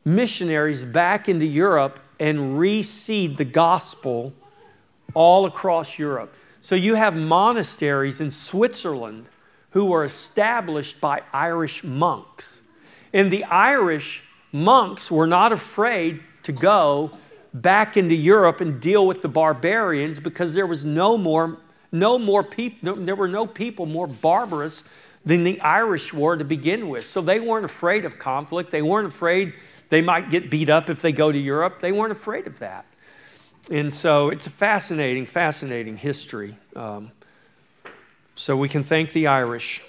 missionaries 0.04 0.84
back 0.84 1.30
into 1.30 1.46
Europe 1.46 2.00
and 2.20 2.58
reseed 2.58 3.38
the 3.38 3.46
gospel 3.46 4.34
all 5.14 5.46
across 5.46 5.98
Europe. 5.98 6.36
So 6.62 6.76
you 6.76 6.96
have 6.96 7.16
monasteries 7.16 8.22
in 8.22 8.32
Switzerland 8.32 9.30
who 9.72 9.86
were 9.86 10.04
established 10.04 11.00
by 11.00 11.22
Irish 11.32 11.84
monks. 11.84 12.62
And 13.14 13.32
the 13.32 13.44
Irish 13.46 14.24
monks 14.52 15.12
were 15.12 15.28
not 15.28 15.52
afraid 15.52 16.22
to 16.44 16.52
go 16.52 17.12
back 17.54 17.98
into 17.98 18.16
Europe 18.16 18.62
and 18.62 18.80
deal 18.80 19.08
with 19.08 19.22
the 19.22 19.28
barbarians 19.28 20.20
because 20.20 20.54
there 20.54 20.68
was 20.68 20.86
no 20.86 21.18
more 21.18 21.58
no 21.92 22.20
more 22.20 22.44
people 22.44 22.96
there 22.98 23.16
were 23.16 23.28
no 23.28 23.48
people 23.48 23.88
more 23.88 24.06
barbarous 24.06 24.84
than 25.26 25.44
the 25.44 25.60
Irish 25.62 26.14
were 26.14 26.38
to 26.38 26.46
begin 26.46 26.90
with. 26.90 27.06
So 27.06 27.22
they 27.22 27.40
weren't 27.40 27.66
afraid 27.66 28.06
of 28.06 28.18
conflict. 28.20 28.72
They 28.72 28.82
weren't 28.82 29.08
afraid 29.08 29.54
they 29.90 30.02
might 30.02 30.30
get 30.30 30.50
beat 30.50 30.70
up 30.70 30.90
if 30.90 31.02
they 31.02 31.12
go 31.12 31.32
to 31.32 31.38
Europe. 31.38 31.82
They 31.82 31.92
weren't 31.92 32.12
afraid 32.12 32.48
of 32.48 32.60
that. 32.60 32.86
And 33.72 33.94
so 33.94 34.30
it's 34.30 34.48
a 34.48 34.50
fascinating, 34.50 35.26
fascinating 35.26 35.98
history. 35.98 36.56
Um, 36.76 37.12
so 38.36 38.56
we 38.56 38.70
can 38.70 38.84
thank 38.84 39.12
the 39.12 39.28
Irish. 39.28 39.82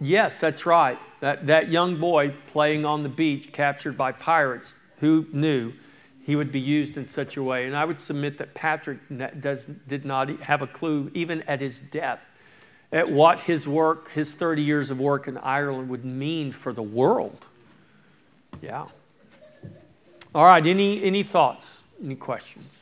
Yes, 0.00 0.40
that's 0.40 0.66
right. 0.66 0.98
That, 1.20 1.46
that 1.46 1.70
young 1.70 1.98
boy 1.98 2.34
playing 2.48 2.84
on 2.84 3.02
the 3.02 3.08
beach, 3.08 3.52
captured 3.52 3.96
by 3.96 4.12
pirates, 4.12 4.80
who 4.98 5.26
knew 5.32 5.72
he 6.24 6.34
would 6.34 6.50
be 6.50 6.60
used 6.60 6.96
in 6.96 7.06
such 7.06 7.36
a 7.36 7.42
way? 7.42 7.66
And 7.66 7.76
I 7.76 7.84
would 7.84 8.00
submit 8.00 8.38
that 8.38 8.54
Patrick 8.54 8.98
does, 9.40 9.66
did 9.66 10.04
not 10.04 10.28
have 10.40 10.62
a 10.62 10.66
clue, 10.66 11.10
even 11.14 11.42
at 11.42 11.60
his 11.60 11.78
death, 11.78 12.26
at 12.92 13.10
what 13.10 13.40
his 13.40 13.66
work, 13.66 14.10
his 14.10 14.34
30 14.34 14.62
years 14.62 14.90
of 14.90 15.00
work 15.00 15.26
in 15.26 15.38
Ireland, 15.38 15.88
would 15.88 16.04
mean 16.04 16.52
for 16.52 16.72
the 16.72 16.82
world. 16.82 17.46
Yeah. 18.60 18.86
All 20.34 20.44
right, 20.44 20.64
any, 20.66 21.02
any 21.02 21.22
thoughts? 21.22 21.82
Any 22.02 22.14
questions? 22.14 22.81